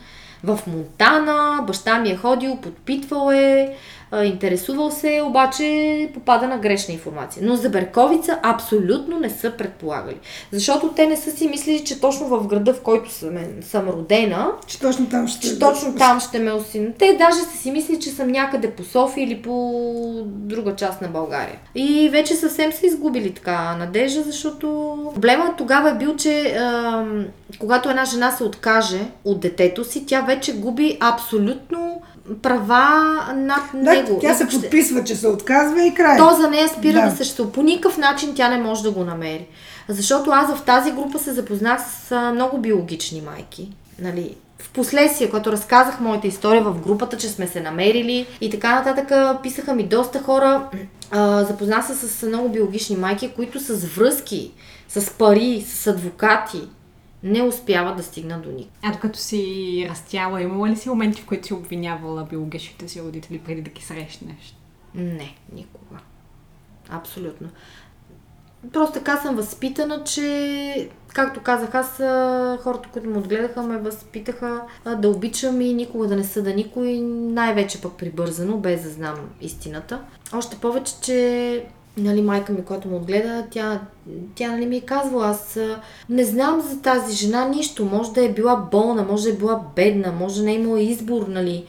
в 0.44 0.60
Монтана, 0.68 1.64
баща 1.68 2.00
ми 2.00 2.10
е 2.10 2.16
ходил, 2.16 2.56
подпитвал 2.56 3.32
е, 3.32 3.74
а, 4.12 4.26
интересувал 4.26 4.92
се, 4.92 5.16
е, 5.16 5.22
обаче 5.22 6.10
попада 6.14 6.48
на 6.48 6.58
грешна 6.58 6.94
информация. 6.94 7.44
Но 7.46 7.56
за 7.56 7.70
Берковица 7.70 8.40
абсолютно 8.44 9.20
не 9.20 9.30
са 9.30 9.52
предполагали. 9.52 10.18
Защото 10.52 10.90
те 10.96 11.08
не 11.08 11.18
са 11.18 11.32
си 11.32 11.48
мислили, 11.48 11.84
че 11.84 12.02
точно 12.02 12.28
в 12.28 12.48
града, 12.48 12.74
в 12.74 12.82
който 12.82 13.12
съм, 13.12 13.38
съм 13.62 13.90
родена, 13.90 14.52
Че 14.68 14.80
точно 14.80 15.10
там 15.10 15.28
ще... 15.28 15.48
че 15.48 15.60
точно 15.60 15.96
там 15.96 16.20
ще 16.20 16.40
ме 16.40 16.52
осин. 16.52 16.94
Те 16.98 17.14
даже 17.14 17.40
са 17.40 17.58
си 17.58 17.72
мислили, 17.72 18.00
че 18.00 18.10
съм 18.10 18.28
някъде 18.28 18.72
по 18.72 18.84
София 18.84 19.24
или 19.24 19.42
по 19.42 19.72
друга 20.26 20.76
част 20.76 21.02
на 21.02 21.08
България. 21.08 21.60
И 21.76 22.10
вече 22.10 22.36
съвсем 22.36 22.72
са 22.72 22.86
изгубили 22.86 23.34
така 23.34 23.76
надежда, 23.76 24.24
защото 24.24 24.98
проблемът 25.14 25.58
тогава 25.58 25.90
е 25.90 25.98
бил, 25.98 26.16
че 26.16 26.56
ам, 26.58 27.26
когато 27.60 27.90
една 27.90 28.06
жена 28.06 28.32
се 28.32 28.44
откаже 28.44 29.00
от 29.26 29.40
детето 29.40 29.84
си, 29.84 30.06
тя 30.06 30.22
вече 30.22 30.58
губи 30.58 30.98
абсолютно 31.00 31.91
права 32.42 32.94
над 33.36 33.62
Да, 33.74 33.94
него. 33.94 34.18
тя 34.22 34.34
се 34.34 34.48
подписва, 34.48 35.04
че 35.04 35.16
се 35.16 35.28
отказва 35.28 35.86
и 35.86 35.94
край. 35.94 36.18
то 36.18 36.36
за 36.42 36.50
нея 36.50 36.70
спира 36.70 37.02
да, 37.02 37.10
Да. 37.10 37.16
съществува. 37.16 37.52
По 37.52 37.64
никакъв 37.64 37.98
начин 37.98 38.36
тя 38.36 38.50
не 38.50 38.58
може 38.58 38.84
да 38.84 38.92
го 38.92 39.04
намери. 39.04 39.48
Защото 39.88 40.32
аз 40.32 40.56
в 40.56 40.62
тази 40.62 40.92
група 40.92 41.20
се 41.20 41.34
запознах 41.34 41.82
с 42.08 42.32
много 42.34 42.58
биологични 42.58 43.22
майки. 43.22 43.72
Нали, 44.00 44.36
в 44.60 44.70
последствие, 44.70 45.30
когато 45.30 45.52
разказах 45.52 46.00
моята 46.00 46.28
история 46.28 46.62
в 46.64 46.82
групата, 46.82 47.18
че 47.18 47.30
сме 47.30 47.48
се 47.48 47.62
намерили 47.62 48.26
и 48.42 48.50
така 48.50 48.76
нататък, 48.76 49.12
писаха 49.44 49.74
ми 49.74 49.84
доста 49.84 50.20
хора. 50.20 50.64
А, 51.12 51.44
запознах 51.44 51.88
се 51.88 52.08
с 52.08 52.28
много 52.28 52.50
биологични 52.50 52.96
майки, 52.96 53.32
които 53.36 53.60
с 53.60 53.86
връзки, 53.86 54.52
с 54.90 55.12
пари, 55.12 55.66
с 55.68 55.88
адвокати 55.88 56.62
не 57.24 57.42
успяват 57.42 57.98
да 57.98 58.04
стигнат 58.04 58.44
до 58.44 58.50
никъде. 58.50 58.78
А 58.84 58.92
докато 58.92 59.20
си 59.20 59.88
растяла, 59.90 60.42
имала 60.42 60.70
ли 60.70 60.76
си 60.76 60.90
моменти, 60.90 61.22
в 61.22 61.26
които 61.26 61.48
си 61.48 61.54
обвинявала 61.54 62.24
биологичните 62.24 62.88
си 62.88 63.02
родители 63.02 63.40
преди 63.40 63.62
да 63.62 63.70
ги 63.70 63.82
срещнеш? 63.82 64.56
Не, 64.96 65.36
никога. 65.54 66.00
Абсолютно. 66.90 67.50
Просто 68.74 68.94
така 68.94 69.18
съм 69.18 69.36
възпитана, 69.36 70.04
че, 70.04 70.90
както 71.08 71.42
казах, 71.44 71.76
аз 71.76 71.98
хората, 72.64 72.90
които 72.94 73.10
ме 73.10 73.18
отгледаха, 73.18 73.64
ме 73.64 73.78
възпитаха 73.78 74.62
да 74.98 75.10
обичам 75.10 75.62
и 75.62 75.74
никога 75.74 76.08
да 76.08 76.16
не 76.16 76.24
съда 76.24 76.54
никой, 76.54 77.00
най-вече 77.02 77.82
пък 77.82 77.94
прибързано, 77.98 78.58
без 78.58 78.84
да 78.84 78.90
знам 78.90 79.16
истината. 79.42 80.02
Още 80.34 80.56
повече, 80.56 80.94
че 81.02 81.66
нали, 81.98 82.22
майка 82.22 82.54
ми, 82.54 82.66
която 82.66 82.88
му 82.88 82.96
отгледа, 82.96 83.44
тя, 83.52 83.82
тя 84.36 84.52
нали, 84.52 84.66
ми 84.66 84.76
е 84.78 84.82
казвала, 84.82 85.28
аз 85.28 85.60
не 86.10 86.24
знам 86.24 86.62
за 86.62 86.82
тази 86.82 87.16
жена 87.16 87.48
нищо. 87.48 87.86
Може 87.86 88.12
да 88.12 88.26
е 88.26 88.30
била 88.32 88.56
болна, 88.72 89.04
може 89.04 89.24
да 89.24 89.30
е 89.30 89.38
била 89.38 89.62
бедна, 89.76 90.12
може 90.12 90.40
да 90.40 90.46
не 90.46 90.52
е 90.52 90.56
имала 90.56 90.82
избор, 90.82 91.26
нали. 91.28 91.66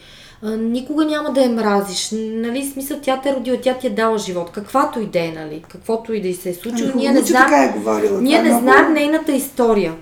Никога 0.58 1.04
няма 1.04 1.32
да 1.32 1.42
я 1.42 1.48
мразиш. 1.48 2.10
Нали, 2.12 2.64
смисъл, 2.64 2.98
тя 3.02 3.20
те 3.20 3.28
е 3.28 3.34
родила, 3.34 3.56
тя 3.62 3.74
ти 3.78 3.86
е 3.86 3.90
дала 3.90 4.18
живот. 4.18 4.50
Каквато 4.50 5.00
и 5.00 5.06
да 5.06 5.18
е, 5.18 5.32
нали. 5.32 5.64
Каквото 5.68 6.12
и 6.12 6.20
да 6.20 6.28
й 6.28 6.34
се 6.34 6.50
е 6.50 6.54
случило. 6.54 6.90
Ами, 6.92 7.02
ние 7.02 7.12
не 7.12 7.22
знаем, 7.22 7.70
е 7.70 7.72
говорила. 7.78 8.20
ние 8.20 8.38
Това 8.38 8.48
не 8.48 8.60
много- 8.60 8.62
знаем 8.62 8.92
нейната 8.92 9.32
история. 9.32 9.94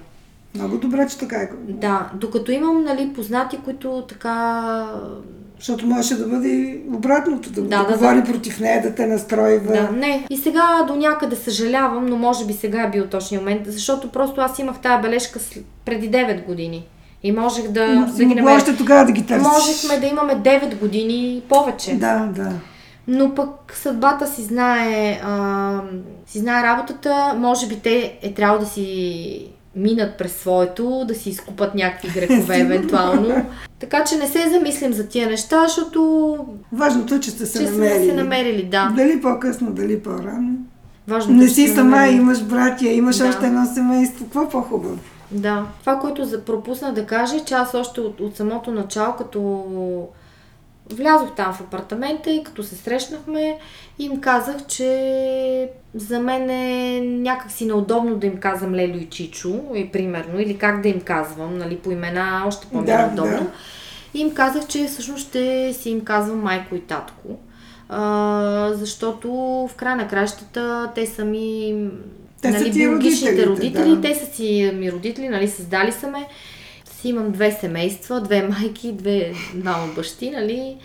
Много 0.54 0.78
добре, 0.78 1.06
че 1.10 1.18
така 1.18 1.36
е. 1.36 1.50
Да, 1.68 2.10
докато 2.14 2.52
имам, 2.52 2.84
нали, 2.84 3.12
познати, 3.14 3.58
които 3.64 4.04
така... 4.08 4.94
Защото 5.60 5.86
можеше 5.86 6.14
да 6.14 6.26
бъде 6.26 6.80
обратното, 6.94 7.50
да, 7.50 7.62
Да, 7.62 7.68
да, 7.68 7.86
да, 7.86 7.92
говори 7.92 8.24
против 8.24 8.60
нея, 8.60 8.82
да 8.82 8.94
те 8.94 9.06
настройва. 9.06 9.72
Да, 9.72 9.90
не. 9.92 10.26
И 10.30 10.36
сега 10.36 10.84
до 10.88 10.96
някъде 10.96 11.36
съжалявам, 11.36 12.06
но 12.06 12.16
може 12.16 12.46
би 12.46 12.52
сега 12.52 12.82
е 12.82 12.90
бил 12.90 13.06
точния 13.06 13.40
момент, 13.40 13.62
защото 13.66 14.08
просто 14.08 14.40
аз 14.40 14.58
имах 14.58 14.78
тази 14.78 15.02
бележка 15.02 15.40
преди 15.84 16.10
9 16.10 16.46
години. 16.46 16.86
И 17.22 17.32
можех 17.32 17.68
да, 17.68 17.86
М, 17.86 18.06
да 18.16 18.24
ги 18.24 18.34
намеря. 18.34 18.56
още 18.56 18.76
тогава 18.76 19.04
да 19.04 19.12
ги 19.12 19.26
търсиш. 19.26 19.48
Можехме 19.48 19.98
да 20.00 20.06
имаме 20.06 20.34
9 20.34 20.78
години 20.78 21.42
повече. 21.48 21.94
Да, 21.94 22.28
да. 22.36 22.52
Но 23.08 23.34
пък 23.34 23.48
съдбата 23.74 24.26
си 24.26 24.42
знае, 24.42 25.20
а, 25.24 25.80
си 26.26 26.38
знае 26.38 26.62
работата. 26.62 27.34
Може 27.36 27.66
би 27.66 27.80
те 27.80 28.18
е 28.22 28.34
трябвало 28.34 28.60
да 28.60 28.66
си 28.66 29.46
минат 29.76 30.18
през 30.18 30.32
своето, 30.32 31.04
да 31.08 31.14
си 31.14 31.30
изкупат 31.30 31.74
някакви 31.74 32.08
грехове 32.20 32.58
евентуално. 32.58 33.46
Така 33.78 34.04
че 34.04 34.16
не 34.16 34.26
се 34.26 34.50
замислям 34.50 34.92
за 34.92 35.08
тия 35.08 35.28
неща, 35.28 35.62
защото 35.62 36.38
Важното 36.72 37.14
е, 37.14 37.20
че 37.20 37.30
сте 37.30 37.46
се 37.46 37.58
че 37.58 37.66
сме 37.66 37.76
намерили. 37.78 38.06
се 38.06 38.14
намерили, 38.14 38.62
да. 38.64 38.92
Дали 38.96 39.20
по-късно, 39.20 39.72
дали 39.72 40.00
по-рано. 40.00 40.52
Важното 41.08 41.32
Не 41.34 41.44
е, 41.44 41.48
че 41.48 41.54
си 41.54 41.66
сме 41.66 41.74
сама, 41.74 41.90
намерили. 41.90 42.16
имаш 42.16 42.42
братя, 42.42 42.86
имаш 42.86 43.16
Да. 43.16 43.28
още 43.28 43.46
едно 43.46 43.66
семейство. 43.74 44.24
Какво 44.24 44.48
по-хубаво? 44.48 44.98
Да. 45.30 45.66
Това, 45.80 45.98
което 45.98 46.40
пропуснах 46.40 46.92
да 46.92 47.06
кажа, 47.06 47.44
че 47.44 47.54
аз 47.54 47.74
още 47.74 48.00
от, 48.00 48.20
от 48.20 48.36
самото 48.36 48.70
начало, 48.70 49.14
като 49.18 49.64
влязох 50.94 51.34
там 51.34 51.52
в 51.52 51.60
апартамента 51.60 52.30
и 52.30 52.44
като 52.44 52.62
се 52.62 52.74
срещнахме, 52.74 53.58
им 53.98 54.20
казах, 54.20 54.56
че 54.68 55.70
за 55.94 56.20
мен 56.20 56.50
е 56.50 57.00
някакси 57.00 57.66
неудобно 57.66 58.16
да 58.16 58.26
им 58.26 58.36
казвам 58.36 58.74
Лелю 58.74 58.98
и 58.98 59.06
Чичо, 59.10 59.60
и 59.74 59.92
примерно, 59.92 60.40
или 60.40 60.58
как 60.58 60.82
да 60.82 60.88
им 60.88 61.00
казвам, 61.00 61.58
нали, 61.58 61.76
по 61.76 61.90
имена, 61.90 62.44
още 62.46 62.66
е 62.74 62.82
Да, 62.82 63.08
да. 63.08 63.46
И 64.14 64.20
им 64.20 64.34
казах, 64.34 64.66
че 64.66 64.86
всъщност 64.86 65.28
ще 65.28 65.72
си 65.72 65.90
им 65.90 66.00
казвам 66.00 66.42
майко 66.42 66.74
и 66.74 66.80
татко. 66.80 67.28
А, 67.88 68.70
защото 68.72 69.30
в 69.70 69.74
края 69.76 69.96
на 69.96 70.08
кращата 70.08 70.92
те 70.94 71.06
са 71.06 71.24
ми 71.24 71.74
Те 72.42 72.52
са 72.52 72.58
нали, 72.58 72.72
ти 72.72 72.78
биологичните 72.78 73.46
родителите, 73.46 73.78
родители, 73.78 73.96
да. 73.96 74.00
те 74.00 74.14
са 74.14 74.34
си 74.34 74.72
ми 74.74 74.92
родители, 74.92 75.28
нали, 75.28 75.48
създали 75.48 75.92
са 75.92 76.06
ме. 76.06 76.26
Си 77.00 77.08
имам 77.08 77.30
две 77.30 77.52
семейства, 77.52 78.20
две 78.20 78.48
майки, 78.48 78.92
две 78.92 79.32
двама 79.54 79.86
бащи, 79.96 80.30
нали. 80.30 80.76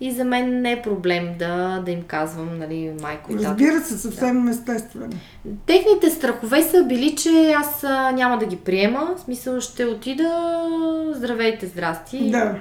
И 0.00 0.12
за 0.12 0.24
мен 0.24 0.62
не 0.62 0.72
е 0.72 0.82
проблем 0.82 1.34
да, 1.38 1.82
да 1.84 1.90
им 1.90 2.02
казвам, 2.02 2.58
нали, 2.58 2.92
майко 3.02 3.32
и. 3.32 3.34
Разбира 3.34 3.80
се, 3.80 3.98
съвсем 3.98 4.48
естествено. 4.48 5.12
Техните 5.66 6.10
страхове 6.10 6.62
са 6.62 6.84
били, 6.84 7.16
че 7.16 7.54
аз 7.56 7.82
няма 8.14 8.38
да 8.38 8.46
ги 8.46 8.56
приема. 8.56 9.14
В 9.16 9.20
смисъл 9.20 9.60
ще 9.60 9.84
отида, 9.84 10.62
здравейте, 11.14 11.66
здрасти. 11.66 12.30
Да. 12.30 12.54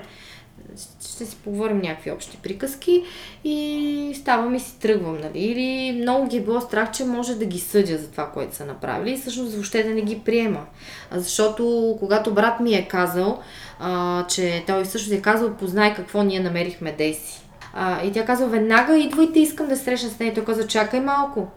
Ще 1.18 1.26
си 1.26 1.38
поговорим 1.44 1.82
някакви 1.82 2.12
общи 2.12 2.38
приказки 2.44 3.04
и 3.44 4.14
ставам 4.16 4.56
и 4.56 4.60
си 4.60 4.80
тръгвам, 4.80 5.18
нали? 5.22 5.40
Или 5.40 5.98
много 6.02 6.28
ги 6.28 6.38
е 6.38 6.42
било 6.42 6.62
страх, 6.62 6.92
че 6.92 7.06
може 7.06 7.36
да 7.36 7.46
ги 7.46 7.60
съдя 7.60 7.98
за 7.98 8.12
това, 8.12 8.32
което 8.32 8.56
са 8.56 8.66
направили 8.66 9.14
и 9.14 9.18
всъщност 9.18 9.54
въобще 9.54 9.84
да 9.84 9.90
не 9.90 10.02
ги 10.02 10.20
приема. 10.20 10.66
Защото 11.12 11.96
когато 12.00 12.34
брат 12.34 12.60
ми 12.60 12.74
е 12.74 12.88
казал, 12.88 13.40
а, 13.80 14.26
че 14.28 14.64
той 14.68 14.84
всъщност 14.84 15.20
е 15.20 15.22
казал, 15.22 15.54
познай 15.54 15.94
какво 15.94 16.24
ние 16.24 16.40
намерихме 16.40 16.92
Деси. 16.92 17.42
А, 17.74 18.04
и 18.04 18.12
тя 18.12 18.26
казва, 18.26 18.48
веднага 18.48 18.98
идвайте, 18.98 19.40
искам 19.40 19.68
да 19.68 19.78
срещна 19.78 20.10
с 20.10 20.20
нея. 20.20 20.34
Той 20.34 20.46
каза, 20.46 20.68
чакай 20.68 21.00
малко. 21.00 21.48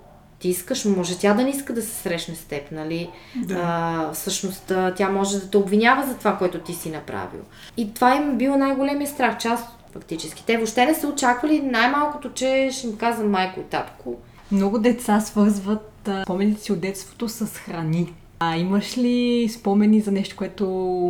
Ти 0.41 0.49
искаш, 0.49 0.85
може 0.85 1.19
тя 1.19 1.35
да 1.35 1.43
не 1.43 1.51
иска 1.51 1.73
да 1.73 1.83
се 1.83 2.03
срещне 2.03 2.35
с 2.35 2.45
теб, 2.45 2.73
нали? 2.73 3.11
Да. 3.37 3.55
А, 3.63 4.13
всъщност 4.13 4.73
тя 4.97 5.11
може 5.11 5.39
да 5.39 5.51
те 5.51 5.57
обвинява 5.57 6.07
за 6.07 6.19
това, 6.19 6.37
което 6.37 6.59
ти 6.59 6.75
си 6.75 6.91
направил. 6.91 7.41
И 7.77 7.95
това 7.95 8.17
им 8.17 8.31
е 8.31 8.37
било 8.37 8.57
най-големия 8.57 9.09
страх, 9.09 9.39
част 9.39 9.69
фактически. 9.93 10.45
Те 10.47 10.57
въобще 10.57 10.87
не 10.87 10.95
са 10.95 11.09
очаквали 11.09 11.61
най-малкото, 11.61 12.31
че 12.33 12.69
ще 12.73 12.87
им 12.87 12.97
казвам 12.97 13.31
майко 13.31 13.61
и 13.61 13.63
татко. 13.63 14.17
Много 14.53 14.79
деца 14.79 15.21
свързват 15.21 16.09
спомените 16.23 16.61
си 16.61 16.73
от 16.73 16.81
детството 16.81 17.29
с 17.29 17.47
храни. 17.47 18.15
А 18.39 18.57
имаш 18.57 18.99
ли 18.99 19.49
спомени 19.49 20.01
за 20.01 20.13
нещо, 20.13 20.37
което 20.37 20.67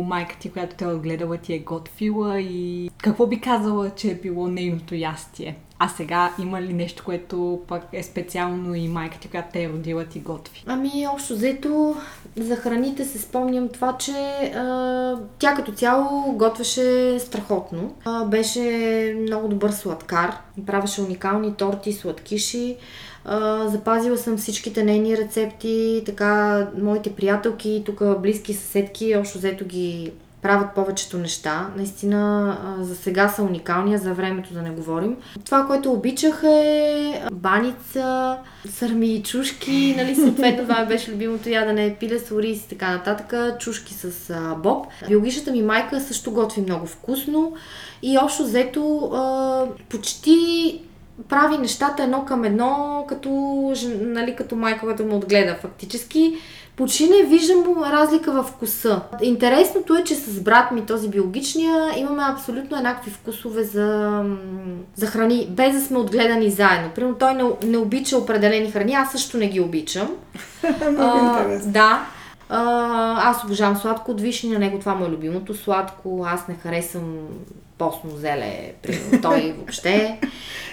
майка 0.07 0.35
ти, 0.39 0.51
която 0.51 0.75
те 0.75 0.83
е 0.83 0.87
отгледала, 0.87 1.37
ти 1.37 1.53
е 1.53 1.59
готвила 1.59 2.41
и 2.41 2.89
какво 2.97 3.27
би 3.27 3.41
казала, 3.41 3.89
че 3.95 4.11
е 4.11 4.15
било 4.15 4.47
нейното 4.47 4.95
ястие? 4.95 5.55
А 5.83 5.87
сега 5.87 6.33
има 6.39 6.61
ли 6.61 6.73
нещо, 6.73 7.03
което 7.05 7.61
пък 7.67 7.83
е 7.93 8.03
специално 8.03 8.75
и 8.75 8.87
майка 8.87 9.19
ти, 9.19 9.27
която 9.27 9.49
те 9.53 9.63
е 9.63 9.69
родила, 9.69 10.05
ти 10.05 10.19
готви? 10.19 10.63
Ами, 10.67 11.07
общо 11.13 11.33
взето, 11.33 11.95
за 12.37 12.55
храните 12.55 13.05
се 13.05 13.19
спомням 13.19 13.69
това, 13.69 13.97
че 13.97 14.11
а, 14.55 15.17
тя 15.39 15.53
като 15.53 15.71
цяло 15.71 16.33
готвеше 16.33 17.17
страхотно. 17.19 17.95
А, 18.05 18.25
беше 18.25 19.15
много 19.21 19.47
добър 19.47 19.71
сладкар, 19.71 20.37
правеше 20.65 21.01
уникални 21.01 21.55
торти, 21.55 21.93
сладкиши. 21.93 22.77
А, 23.25 23.67
запазила 23.67 24.17
съм 24.17 24.37
всичките 24.37 24.83
нейни 24.83 25.17
рецепти, 25.17 26.03
така 26.05 26.67
моите 26.81 27.15
приятелки, 27.15 27.83
тук 27.85 28.01
близки 28.19 28.53
съседки, 28.53 29.15
общо 29.15 29.37
взето 29.37 29.65
ги 29.65 30.11
правят 30.41 30.75
повечето 30.75 31.17
неща. 31.17 31.67
Наистина 31.77 32.57
за 32.79 32.95
сега 32.95 33.29
са 33.29 33.43
уникални, 33.43 33.97
за 33.97 34.13
времето 34.13 34.53
да 34.53 34.61
не 34.61 34.69
говорим. 34.69 35.17
Това, 35.45 35.65
което 35.67 35.91
обичах 35.91 36.43
е 36.43 37.23
баница, 37.31 38.37
сърми 38.69 39.07
и 39.07 39.23
чушки, 39.23 39.93
нали, 39.97 40.15
съответно 40.15 40.63
това 40.63 40.85
беше 40.85 41.11
любимото 41.11 41.49
ядене, 41.49 41.95
пиле 41.99 42.19
с 42.19 42.31
ориз 42.31 42.65
и 42.65 42.69
така 42.69 42.91
нататък, 42.91 43.59
чушки 43.59 43.93
с 43.93 44.33
боб. 44.57 44.85
Биологичната 45.07 45.51
ми 45.51 45.61
майка 45.61 46.01
също 46.01 46.31
готви 46.31 46.61
много 46.61 46.85
вкусно 46.85 47.53
и 48.03 48.17
общо 48.17 48.43
взето 48.43 49.11
почти 49.89 50.81
прави 51.29 51.57
нещата 51.57 52.03
едно 52.03 52.25
към 52.25 52.43
едно, 52.43 53.05
като, 53.07 53.29
нали, 54.01 54.35
като 54.35 54.55
майка, 54.55 54.79
която 54.79 55.05
ме 55.05 55.15
отгледа 55.15 55.55
фактически. 55.61 56.37
Почти 56.81 57.09
не 57.09 57.23
виждам 57.23 57.63
разлика 57.83 58.31
в 58.31 58.43
вкуса. 58.43 59.01
Интересното 59.21 59.95
е, 59.95 60.03
че 60.03 60.15
с 60.15 60.41
брат 60.41 60.71
ми, 60.71 60.85
този 60.85 61.09
биологичния, 61.09 61.93
имаме 61.97 62.23
абсолютно 62.25 62.77
еднакви 62.77 63.11
вкусове 63.11 63.63
за, 63.63 64.23
за 64.95 65.07
храни, 65.07 65.47
без 65.49 65.73
да 65.73 65.81
сме 65.81 65.97
отгледани 65.97 66.49
заедно. 66.49 66.89
Примерно 66.95 67.15
той 67.15 67.33
не, 67.33 67.43
не 67.63 67.77
обича 67.77 68.17
определени 68.17 68.71
храни, 68.71 68.93
аз 68.93 69.11
също 69.11 69.37
не 69.37 69.47
ги 69.47 69.59
обичам. 69.59 70.09
А. 70.97 71.59
Да. 71.65 72.05
А, 72.49 73.29
аз 73.29 73.43
обожавам 73.43 73.77
сладко 73.77 74.11
от 74.11 74.21
вишни, 74.21 74.49
на 74.49 74.59
него 74.59 74.79
това 74.79 74.95
му 74.95 75.05
е 75.05 75.09
любимото 75.09 75.53
сладко. 75.53 76.25
Аз 76.27 76.47
не 76.47 76.55
харесвам 76.55 77.17
постно 77.81 78.17
зеле, 78.17 78.73
примерно 78.81 79.21
той 79.21 79.53
въобще. 79.57 80.19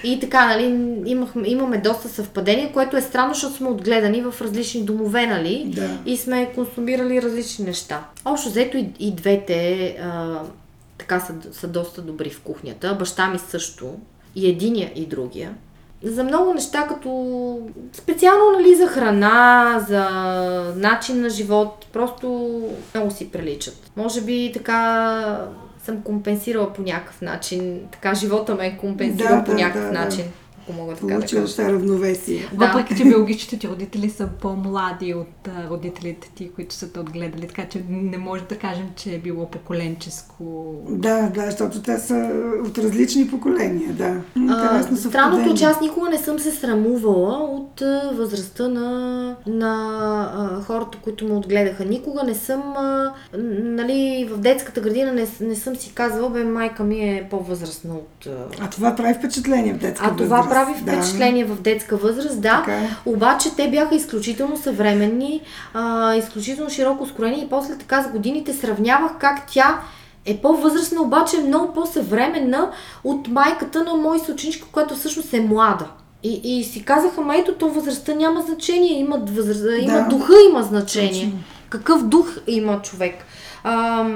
И 0.04 0.20
така, 0.20 0.46
нали, 0.46 0.64
имахме, 1.06 1.48
имаме 1.48 1.78
доста 1.78 2.08
съвпадения, 2.08 2.72
което 2.72 2.96
е 2.96 3.00
странно, 3.00 3.34
защото 3.34 3.56
сме 3.56 3.68
отгледани 3.68 4.22
в 4.22 4.34
различни 4.40 4.82
домове, 4.82 5.26
нали? 5.26 5.72
Да. 5.74 5.98
И 6.06 6.16
сме 6.16 6.52
консумирали 6.54 7.22
различни 7.22 7.64
неща. 7.64 8.04
Общо 8.24 8.48
взето 8.48 8.76
и, 8.76 8.90
и 8.98 9.14
двете 9.14 9.88
а, 10.02 10.40
така 10.98 11.20
са, 11.20 11.34
са 11.52 11.68
доста 11.68 12.02
добри 12.02 12.30
в 12.30 12.40
кухнята. 12.40 12.96
Баща 12.98 13.30
ми 13.30 13.38
също. 13.38 13.94
И 14.34 14.48
единия, 14.48 14.92
и 14.94 15.06
другия. 15.06 15.54
За 16.02 16.24
много 16.24 16.54
неща, 16.54 16.86
като 16.88 17.60
специално 17.92 18.52
нали, 18.52 18.74
за 18.74 18.86
храна, 18.86 19.84
за 19.88 20.04
начин 20.76 21.20
на 21.20 21.30
живот, 21.30 21.86
просто 21.92 22.60
много 22.94 23.10
си 23.10 23.30
приличат. 23.30 23.90
Може 23.96 24.20
би 24.20 24.50
така 24.54 25.48
съм 25.88 26.02
компенсирала 26.02 26.72
по 26.72 26.82
някакъв 26.82 27.20
начин, 27.20 27.80
така 27.92 28.14
живота 28.14 28.54
ме 28.54 28.66
е 28.66 28.76
компенсирал 28.76 29.36
Да, 29.36 29.44
по 29.44 29.50
да, 29.50 29.56
някакъв 29.56 29.82
да, 29.82 29.90
да. 29.92 30.30
Ако 30.68 30.80
мога 30.80 30.94
така 30.94 31.06
да 31.06 31.14
Получила 31.14 31.42
кажа. 31.42 31.52
се 31.52 31.72
равновесие. 31.72 32.48
Да. 32.52 32.66
Въпреки, 32.66 32.96
че 32.96 33.04
биологичните 33.04 33.58
ти 33.58 33.68
родители 33.68 34.10
са 34.10 34.28
по-млади 34.40 35.14
от 35.14 35.48
родителите 35.70 36.30
ти, 36.34 36.50
които 36.50 36.74
са 36.74 36.92
те 36.92 37.00
отгледали, 37.00 37.46
така 37.46 37.64
че 37.68 37.84
не 37.88 38.18
може 38.18 38.42
да 38.48 38.56
кажем, 38.56 38.86
че 38.96 39.14
е 39.14 39.18
било 39.18 39.50
поколенческо. 39.50 40.74
Да, 40.88 41.30
да, 41.34 41.46
защото 41.46 41.82
те 41.82 41.98
са 41.98 42.30
от 42.66 42.78
различни 42.78 43.28
поколения, 43.28 43.92
да. 43.92 44.20
Интересно 44.36 44.96
странното 44.96 45.50
е, 45.50 45.54
че 45.54 45.64
аз 45.64 45.80
никога 45.80 46.10
не 46.10 46.18
съм 46.18 46.38
се 46.38 46.50
срамувала 46.50 47.38
от 47.38 47.82
възрастта 48.12 48.68
на, 48.68 48.90
на 49.46 49.74
а, 50.34 50.62
хората, 50.62 50.98
които 50.98 51.24
ме 51.24 51.34
отгледаха. 51.34 51.84
Никога 51.84 52.22
не 52.22 52.34
съм, 52.34 52.62
а, 52.76 53.12
нали, 53.62 54.28
в 54.32 54.38
детската 54.38 54.80
градина 54.80 55.12
не, 55.12 55.26
не 55.40 55.56
съм 55.56 55.76
си 55.76 55.92
казвала, 55.94 56.30
бе, 56.30 56.44
майка 56.44 56.84
ми 56.84 57.00
е 57.00 57.26
по-възрастна 57.30 57.94
от... 57.94 58.28
А, 58.60 58.70
това 58.70 58.96
прави 58.96 59.14
впечатление 59.14 59.72
в 59.72 59.78
детска 59.78 60.06
а 60.06 60.16
това 60.16 60.36
възраст. 60.36 60.48
Прави 60.58 60.80
да. 60.82 60.92
впечатление 60.92 61.44
в 61.44 61.60
детска 61.60 61.96
възраст, 61.96 62.40
да. 62.40 62.62
Така 62.66 62.72
е. 62.72 62.90
Обаче 63.06 63.56
те 63.56 63.68
бяха 63.70 63.94
изключително 63.94 64.56
съвременни, 64.56 65.40
а, 65.74 66.14
изключително 66.14 66.70
широко 66.70 67.06
скроени 67.06 67.42
и 67.42 67.48
после 67.48 67.78
така 67.78 68.02
с 68.02 68.10
годините 68.10 68.54
сравнявах 68.54 69.12
как 69.20 69.46
тя 69.52 69.80
е 70.26 70.36
по-възрастна, 70.36 71.02
обаче 71.02 71.36
е 71.36 71.40
много 71.40 71.72
по-съвременна 71.72 72.70
от 73.04 73.28
майката 73.28 73.84
на 73.84 73.94
мой 73.94 74.18
съученичка, 74.18 74.66
която 74.72 74.94
всъщност 74.94 75.32
е 75.32 75.40
млада. 75.40 75.86
И, 76.22 76.40
и 76.44 76.64
си 76.64 76.84
казаха, 76.84 77.20
ма 77.20 77.36
ето 77.36 77.52
то 77.52 77.68
възрастта 77.68 78.14
няма 78.14 78.42
значение, 78.42 78.98
има, 78.98 79.18
възраст, 79.24 79.64
има 79.80 80.06
духа 80.10 80.32
има 80.50 80.62
значение. 80.62 81.24
Точно. 81.24 81.38
Какъв 81.68 82.02
дух 82.02 82.36
има 82.46 82.82
човек. 82.82 83.14
А, 83.64 84.06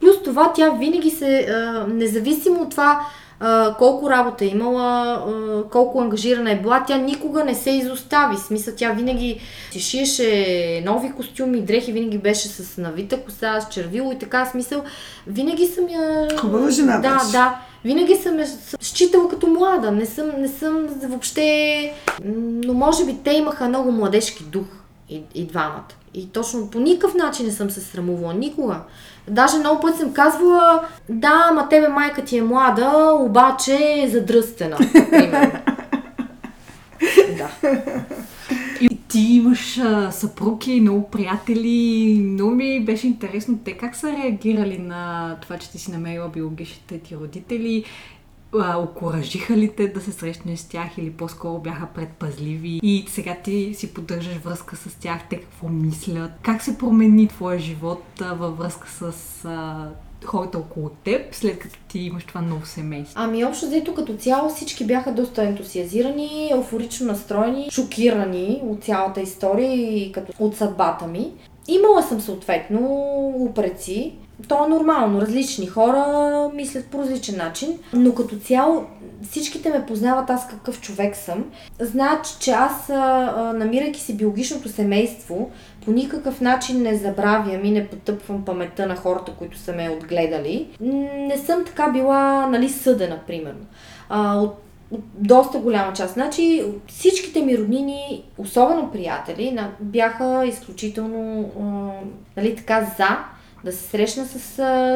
плюс 0.00 0.22
това 0.24 0.52
тя 0.52 0.70
винаги 0.70 1.10
се, 1.10 1.46
а, 1.50 1.86
независимо 1.88 2.60
от 2.60 2.70
това 2.70 3.00
а, 3.40 3.74
колко 3.78 4.10
работа 4.10 4.44
е 4.44 4.48
имала, 4.48 5.14
а, 5.14 5.68
колко 5.70 6.00
ангажирана 6.00 6.50
е 6.50 6.60
била, 6.60 6.84
тя 6.86 6.96
никога 6.96 7.44
не 7.44 7.54
се 7.54 7.70
изостави. 7.70 8.36
Смисъл, 8.36 8.74
тя 8.76 8.90
винаги 8.90 9.40
си 9.70 9.80
шиеше 9.80 10.82
нови 10.86 11.12
костюми, 11.12 11.60
дрехи, 11.60 11.92
винаги 11.92 12.18
беше 12.18 12.48
с 12.48 12.78
навита 12.78 13.20
коса, 13.20 13.60
с 13.60 13.74
червило 13.74 14.12
и 14.12 14.18
така. 14.18 14.46
Смисъл, 14.46 14.82
винаги 15.26 15.66
съм 15.66 15.88
я... 15.88 16.28
Хубава 16.38 16.70
жена 16.70 16.98
Да, 16.98 17.14
беше. 17.14 17.32
да. 17.32 17.60
Винаги 17.84 18.14
съм 18.14 18.38
я 18.38 18.46
считала 18.80 19.28
като 19.28 19.46
млада. 19.46 19.90
Не 19.92 20.06
съм, 20.06 20.30
не 20.38 20.48
съм 20.48 20.86
въобще... 21.02 21.92
Но 22.24 22.74
може 22.74 23.04
би 23.04 23.16
те 23.24 23.30
имаха 23.30 23.68
много 23.68 23.92
младежки 23.92 24.44
дух 24.44 24.66
и, 25.08 25.22
и 25.34 25.46
двамата. 25.46 25.94
И 26.14 26.28
точно 26.28 26.70
по 26.70 26.80
никакъв 26.80 27.14
начин 27.14 27.46
не 27.46 27.52
съм 27.52 27.70
се 27.70 27.80
срамувала. 27.80 28.34
Никога. 28.34 28.80
Даже 29.28 29.58
много 29.58 29.80
пъти 29.80 29.98
съм 29.98 30.12
казвала, 30.12 30.82
да, 31.08 31.50
ма 31.54 31.68
тебе 31.68 31.88
майка 31.88 32.24
ти 32.24 32.38
е 32.38 32.42
млада, 32.42 33.12
обаче 33.20 34.02
е 34.04 34.08
задръстена. 34.08 34.78
Да. 37.38 37.50
И 38.80 38.98
ти 39.08 39.18
имаш 39.18 39.78
а, 39.78 40.10
съпруги, 40.10 40.80
много 40.80 41.10
приятели. 41.10 42.18
Много 42.22 42.50
ми 42.50 42.84
беше 42.84 43.06
интересно 43.06 43.58
те 43.64 43.72
как 43.72 43.96
са 43.96 44.12
реагирали 44.12 44.78
на 44.78 45.36
това, 45.42 45.58
че 45.58 45.70
ти 45.70 45.78
си 45.78 45.90
намерила 45.90 46.28
биологичните 46.28 46.98
ти 46.98 47.16
родители. 47.16 47.84
А, 48.58 48.78
окоръжиха 48.78 49.56
ли 49.56 49.72
те 49.76 49.88
да 49.88 50.00
се 50.00 50.12
срещнеш 50.12 50.58
с 50.58 50.68
тях 50.68 50.98
или 50.98 51.10
по-скоро 51.10 51.58
бяха 51.58 51.86
предпазливи? 51.86 52.80
И 52.82 53.04
сега 53.08 53.36
ти 53.44 53.74
си 53.74 53.94
поддържаш 53.94 54.36
връзка 54.36 54.76
с 54.76 54.94
тях, 54.94 55.20
те 55.30 55.36
какво 55.40 55.68
мислят? 55.68 56.30
Как 56.42 56.62
се 56.62 56.78
промени 56.78 57.28
твоя 57.28 57.58
живот 57.58 58.02
а, 58.20 58.34
във 58.34 58.58
връзка 58.58 58.88
с 58.88 59.12
а, 59.44 59.88
хората 60.24 60.58
около 60.58 60.88
теб, 60.88 61.34
след 61.34 61.58
като 61.58 61.78
ти 61.88 61.98
имаш 61.98 62.24
това 62.24 62.40
ново 62.40 62.66
семейство? 62.66 63.14
Ами 63.22 63.44
общо 63.44 63.66
взето 63.66 63.94
като 63.94 64.16
цяло 64.16 64.48
всички 64.48 64.86
бяха 64.86 65.12
доста 65.12 65.42
ентусиазирани, 65.42 66.48
еуфорично 66.52 67.06
настроени, 67.06 67.68
шокирани 67.70 68.60
от 68.64 68.84
цялата 68.84 69.20
история 69.20 69.72
и 69.72 70.12
като 70.12 70.32
от 70.38 70.56
съдбата 70.56 71.06
ми. 71.06 71.32
Имала 71.68 72.02
съм 72.02 72.20
съответно 72.20 72.80
упреци. 73.36 74.14
То 74.48 74.64
е 74.64 74.68
нормално, 74.68 75.20
различни 75.20 75.66
хора 75.66 76.50
мислят 76.54 76.86
по 76.86 76.98
различен 76.98 77.36
начин, 77.36 77.78
но 77.92 78.14
като 78.14 78.36
цяло 78.36 78.84
всичките 79.30 79.70
ме 79.70 79.86
познават 79.86 80.30
аз 80.30 80.48
какъв 80.48 80.80
човек 80.80 81.16
съм. 81.16 81.44
Знаят, 81.80 82.36
че 82.40 82.50
аз, 82.50 82.88
намирайки 83.54 84.00
си 84.00 84.16
биологичното 84.16 84.68
семейство, 84.68 85.50
по 85.84 85.90
никакъв 85.90 86.40
начин 86.40 86.82
не 86.82 86.96
забравям 86.96 87.64
и 87.64 87.70
не 87.70 87.88
потъпвам 87.88 88.44
паметта 88.44 88.86
на 88.86 88.96
хората, 88.96 89.32
които 89.32 89.58
са 89.58 89.72
ме 89.72 89.90
отгледали. 89.90 90.68
Не 90.80 91.38
съм 91.38 91.64
така 91.64 91.90
била, 91.90 92.46
нали, 92.46 92.68
съдена, 92.68 93.18
примерно. 93.26 93.66
От 94.42 94.62
доста 95.14 95.58
голяма 95.58 95.92
част. 95.92 96.14
Значи 96.14 96.64
всичките 96.86 97.42
ми 97.42 97.58
роднини, 97.58 98.24
особено 98.38 98.90
приятели, 98.90 99.58
бяха 99.80 100.46
изключително 100.46 101.50
нали, 102.36 102.56
така 102.56 102.94
за 102.98 103.18
да 103.64 103.72
се 103.72 103.78
срещна 103.84 104.26
с, 104.26 104.38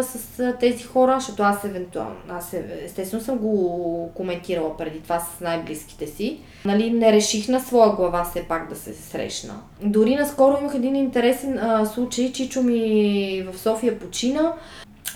с 0.02 0.54
тези 0.60 0.82
хора, 0.82 1.14
защото 1.20 1.42
аз 1.42 1.64
евентуално, 1.64 2.16
аз 2.30 2.52
е- 2.52 2.64
естествено 2.84 3.22
съм 3.22 3.38
го 3.38 4.10
коментирала 4.14 4.76
преди 4.76 5.00
това 5.00 5.20
с 5.20 5.40
най-близките 5.40 6.06
си. 6.06 6.40
Нали, 6.64 6.90
не 6.90 7.12
реших 7.12 7.48
на 7.48 7.60
своя 7.60 7.92
глава 7.96 8.24
все 8.24 8.42
пак 8.48 8.68
да 8.68 8.76
се 8.76 8.94
срещна. 8.94 9.54
Дори 9.82 10.16
наскоро 10.16 10.58
имах 10.60 10.74
един 10.74 10.96
интересен 10.96 11.58
а, 11.58 11.86
случай, 11.86 12.32
Чичо 12.32 12.62
ми 12.62 13.46
в 13.52 13.58
София 13.58 13.98
почина. 13.98 14.52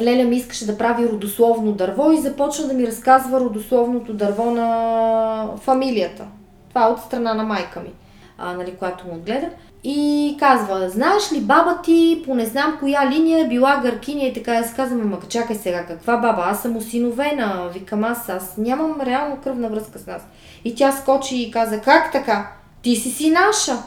Леля 0.01 0.25
ми 0.25 0.37
искаше 0.37 0.67
да 0.67 0.79
прави 0.79 1.09
родословно 1.09 1.73
дърво 1.73 2.13
и 2.13 2.19
започна 2.21 2.67
да 2.67 2.75
ми 2.75 2.87
разказва 2.87 3.41
родословното 3.41 4.15
дърво 4.15 4.51
на 4.51 5.49
фамилията. 5.61 6.27
Това 6.69 6.85
е 6.89 6.91
от 6.91 7.01
страна 7.01 7.35
на 7.35 7.45
майка 7.45 7.81
ми, 7.81 7.93
а, 8.39 8.53
нали, 8.55 8.75
която 8.77 9.07
му 9.07 9.13
отгледа. 9.15 9.51
И 9.85 10.37
казва, 10.39 10.89
знаеш 10.91 11.33
ли, 11.33 11.41
баба 11.41 11.79
ти 11.83 12.23
по 12.27 12.35
не 12.35 12.47
знам 12.47 12.77
коя 12.81 13.11
линия 13.11 13.41
е 13.45 13.49
била 13.49 13.81
гъркиня 13.83 14.25
и 14.25 14.33
така. 14.33 14.53
Аз 14.53 14.75
казвам, 14.75 15.01
ама 15.01 15.19
чакай 15.29 15.57
сега, 15.57 15.87
каква 15.87 16.17
баба? 16.17 16.43
Аз 16.47 16.63
съм 16.63 16.77
осиновена. 16.77 17.71
Викам 17.75 18.05
аз, 18.05 18.29
аз 18.29 18.57
нямам 18.57 19.01
реално 19.01 19.37
кръвна 19.45 19.69
връзка 19.69 19.99
с 19.99 20.07
нас. 20.07 20.23
И 20.65 20.75
тя 20.75 20.93
скочи 20.93 21.37
и 21.37 21.51
каза, 21.51 21.81
как 21.81 22.13
така? 22.13 22.51
Ти 22.83 22.97
си 22.97 23.11
си 23.11 23.31
наша. 23.31 23.83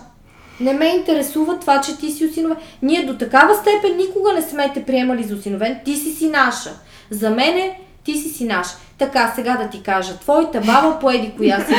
Не 0.60 0.74
ме 0.74 0.86
интересува 0.86 1.60
това, 1.60 1.82
че 1.82 1.98
ти 1.98 2.12
си 2.12 2.26
осиновен. 2.26 2.58
Ние 2.82 3.06
до 3.06 3.18
такава 3.18 3.56
степен 3.56 3.98
никога 3.98 4.34
не 4.34 4.42
сме 4.42 4.72
те 4.74 4.84
приемали 4.84 5.24
за 5.24 5.36
осиновен. 5.36 5.80
Ти 5.86 5.96
си 5.96 6.12
си 6.12 6.30
наша. 6.30 6.70
За 7.10 7.30
мене 7.30 7.80
ти 8.04 8.18
си 8.18 8.30
си 8.30 8.46
наш. 8.46 8.68
Така, 8.98 9.34
сега 9.36 9.58
да 9.58 9.70
ти 9.70 9.84
кажа, 9.84 10.18
твоята 10.20 10.62
баба 10.62 11.00
поеди 11.00 11.34
коя 11.38 11.66
си 11.66 11.74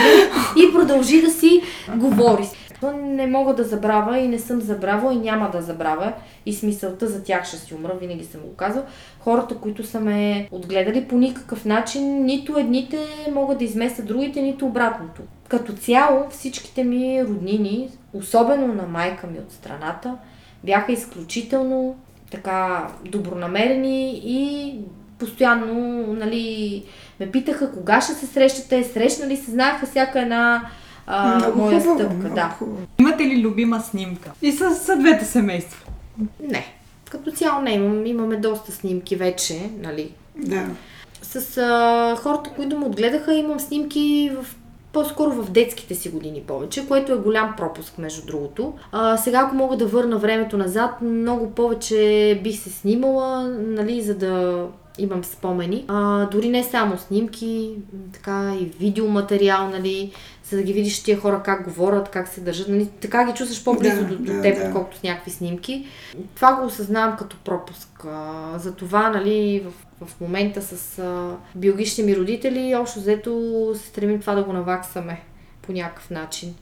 и 0.57 0.73
продължи 0.73 1.23
да 1.23 1.31
си 1.31 1.63
говори. 1.97 2.49
Но 2.83 2.93
не 2.93 3.26
мога 3.26 3.55
да 3.55 3.64
забравя 3.64 4.18
и 4.18 4.28
не 4.28 4.39
съм 4.39 4.61
забравила 4.61 5.14
и 5.14 5.16
няма 5.16 5.51
да 5.51 5.62
забравя. 5.62 6.12
И 6.47 6.53
смисълта 6.53 7.07
за 7.07 7.22
тях 7.22 7.45
ще 7.45 7.57
си 7.57 7.74
умра, 7.74 7.95
винаги 8.01 8.24
съм 8.24 8.41
го 8.41 8.55
казал. 8.55 8.85
Хората, 9.20 9.55
които 9.55 9.85
са 9.85 10.01
ме 10.01 10.49
отгледали 10.51 11.05
по 11.05 11.16
никакъв 11.16 11.64
начин, 11.64 12.24
нито 12.24 12.59
едните 12.59 12.97
могат 13.33 13.59
да 13.59 13.64
изместят 13.64 14.07
другите, 14.07 14.43
нито 14.43 14.66
обратното. 14.66 15.22
Като 15.49 15.72
цяло 15.72 16.28
всичките 16.30 16.85
ми 16.85 17.24
роднини, 17.24 17.89
особено 18.14 18.74
на 18.74 18.83
майка 18.83 19.26
ми 19.26 19.39
от 19.39 19.53
страната, 19.53 20.16
бяха 20.64 20.93
изключително 20.93 21.97
така 22.30 22.89
добронамерени 23.05 24.22
и 24.24 24.74
постоянно 25.18 26.07
нали, 26.12 26.85
ме 27.20 27.30
питаха 27.30 27.72
кога 27.72 28.01
ще 28.01 28.12
се 28.12 28.26
срещате, 28.26 28.85
срещнали 28.85 29.37
се, 29.37 29.51
знаеха 29.51 29.87
всяка 29.87 30.20
една 30.20 30.70
а, 31.07 31.35
много 31.37 31.59
моя 31.59 31.81
хубаво, 31.81 31.99
стъпка. 31.99 32.15
много 32.15 32.35
Да. 32.35 32.49
хубаво. 32.59 32.79
Имате 33.01 33.23
ли 33.25 33.41
любима 33.43 33.81
снимка? 33.81 34.31
И 34.43 34.53
с, 34.53 34.75
с 34.75 34.97
двете 34.97 35.25
семейства. 35.25 35.87
Не. 36.41 36.67
Като 37.11 37.31
цяло 37.33 37.63
не 37.63 37.71
имам, 37.71 38.07
имаме 38.07 38.37
доста 38.37 38.73
снимки 38.73 39.17
вече, 39.17 39.71
нали. 39.81 40.11
Да. 40.37 40.67
С 41.23 41.59
а, 41.59 42.17
хората, 42.17 42.51
които 42.51 42.79
ме 42.79 42.87
отгледаха, 42.87 43.35
имам 43.35 43.61
снимки 43.61 44.33
в 44.41 44.47
по-скоро 44.93 45.31
в 45.31 45.51
детските 45.51 45.95
си 45.95 46.09
години 46.09 46.43
повече, 46.47 46.89
което 46.89 47.13
е 47.13 47.17
голям 47.17 47.55
пропуск, 47.57 47.99
между 47.99 48.27
другото. 48.27 48.73
А, 48.93 49.17
сега, 49.17 49.39
ако 49.39 49.55
мога 49.55 49.77
да 49.77 49.87
върна 49.87 50.19
времето 50.19 50.57
назад, 50.57 50.91
много 51.03 51.51
повече 51.51 52.41
бих 52.45 52.61
се 52.61 52.71
снимала, 52.71 53.49
нали, 53.49 54.03
за 54.03 54.15
да 54.15 54.67
имам 54.99 55.25
спомени. 55.25 55.85
А, 55.89 56.27
дори 56.27 56.49
не 56.49 56.65
само 56.65 56.99
снимки, 56.99 57.71
така 58.13 58.55
и 58.61 58.65
видеоматериал, 58.65 59.69
нали, 59.69 60.13
за 60.51 60.57
да 60.57 60.62
ги 60.62 60.72
видиш 60.72 61.03
тия 61.03 61.20
хора 61.20 61.43
как 61.45 61.64
говорят, 61.64 62.09
как 62.09 62.28
се 62.28 62.40
държат. 62.40 62.68
Нали, 62.68 62.88
така 63.01 63.26
ги 63.26 63.34
чувстваш 63.34 63.64
по-близо 63.64 63.97
Да, 63.97 64.05
до, 64.05 64.16
до 64.16 64.32
да, 64.32 64.43
теб, 64.43 64.59
да. 64.59 64.66
отколкото 64.66 64.97
с 64.97 65.03
някакви 65.03 65.30
снимки. 65.30 65.86
Това 66.34 66.55
го 66.55 66.66
осъзнавам 66.66 67.16
като 67.16 67.36
пропуск. 67.45 68.07
Затова, 68.57 69.11
нали, 69.11 69.64
в, 70.01 70.07
в 70.07 70.20
момента 70.20 70.62
с 70.62 70.99
а, 70.99 71.36
биологичните 71.55 72.03
ми 72.03 72.16
родители, 72.16 72.74
общо 72.74 73.01
взето 73.01 73.72
се 73.74 73.86
стремим 73.86 74.20
това 74.20 74.34
да 74.34 74.45
го 74.45 74.53
наваксаме 74.53 75.20
по 75.62 75.72
някакъв 75.72 76.11
начин. 76.11 76.55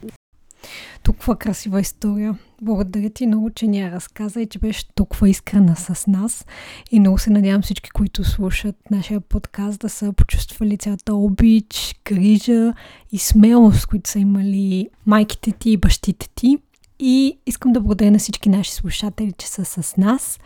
Толкова 1.03 1.35
красива 1.35 1.81
история. 1.81 2.37
Благодаря 2.61 3.09
ти 3.09 3.27
много, 3.27 3.49
че 3.49 3.67
ни 3.67 3.79
я 3.79 3.91
разказа 3.91 4.41
и 4.41 4.47
че 4.47 4.59
беше 4.59 4.93
толкова 4.95 5.29
искрена 5.29 5.75
с 5.75 6.07
нас. 6.07 6.45
И 6.91 6.99
много 6.99 7.17
се 7.17 7.29
надявам 7.29 7.61
всички, 7.61 7.89
които 7.89 8.23
слушат 8.23 8.75
нашия 8.91 9.21
подкаст, 9.21 9.79
да 9.79 9.89
са 9.89 10.13
почувствали 10.13 10.77
цялата 10.77 11.13
обич, 11.13 11.95
грижа 12.05 12.73
и 13.11 13.17
смелост, 13.17 13.85
които 13.85 14.09
са 14.09 14.19
имали 14.19 14.89
майките 15.05 15.51
ти 15.51 15.71
и 15.71 15.77
бащите 15.77 16.29
ти. 16.35 16.57
И 16.99 17.37
искам 17.45 17.71
да 17.71 17.81
благодаря 17.81 18.11
на 18.11 18.19
всички 18.19 18.49
наши 18.49 18.71
слушатели, 18.71 19.31
че 19.31 19.47
са 19.47 19.65
с 19.65 19.97
нас. 19.97 20.39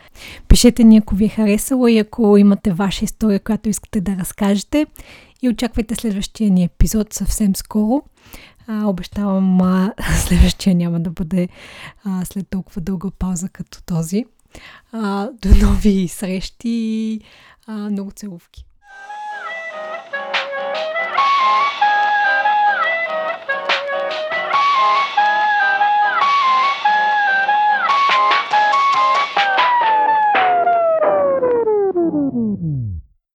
Пишете 0.48 0.84
ни, 0.84 0.96
ако 0.96 1.14
ви 1.14 1.24
е 1.24 1.28
харесало 1.28 1.88
и 1.88 1.98
ако 1.98 2.36
имате 2.36 2.72
ваша 2.72 3.04
история, 3.04 3.40
която 3.40 3.68
искате 3.68 4.00
да 4.00 4.16
разкажете. 4.16 4.86
И 5.42 5.48
очаквайте 5.48 5.94
следващия 5.94 6.50
ни 6.50 6.64
епизод 6.64 7.12
съвсем 7.12 7.56
скоро. 7.56 8.02
А, 8.66 8.86
обещавам, 8.86 9.60
а, 9.60 9.94
следващия 10.26 10.74
няма 10.74 11.00
да 11.00 11.10
бъде 11.10 11.48
а, 12.04 12.24
след 12.24 12.48
толкова 12.50 12.80
дълга 12.80 13.10
пауза 13.18 13.48
като 13.48 13.82
този. 13.82 14.24
А, 14.92 15.30
до 15.42 15.48
нови 15.66 16.08
срещи 16.08 16.68
и 16.68 17.20
много 17.68 18.10
целувки! 18.10 18.65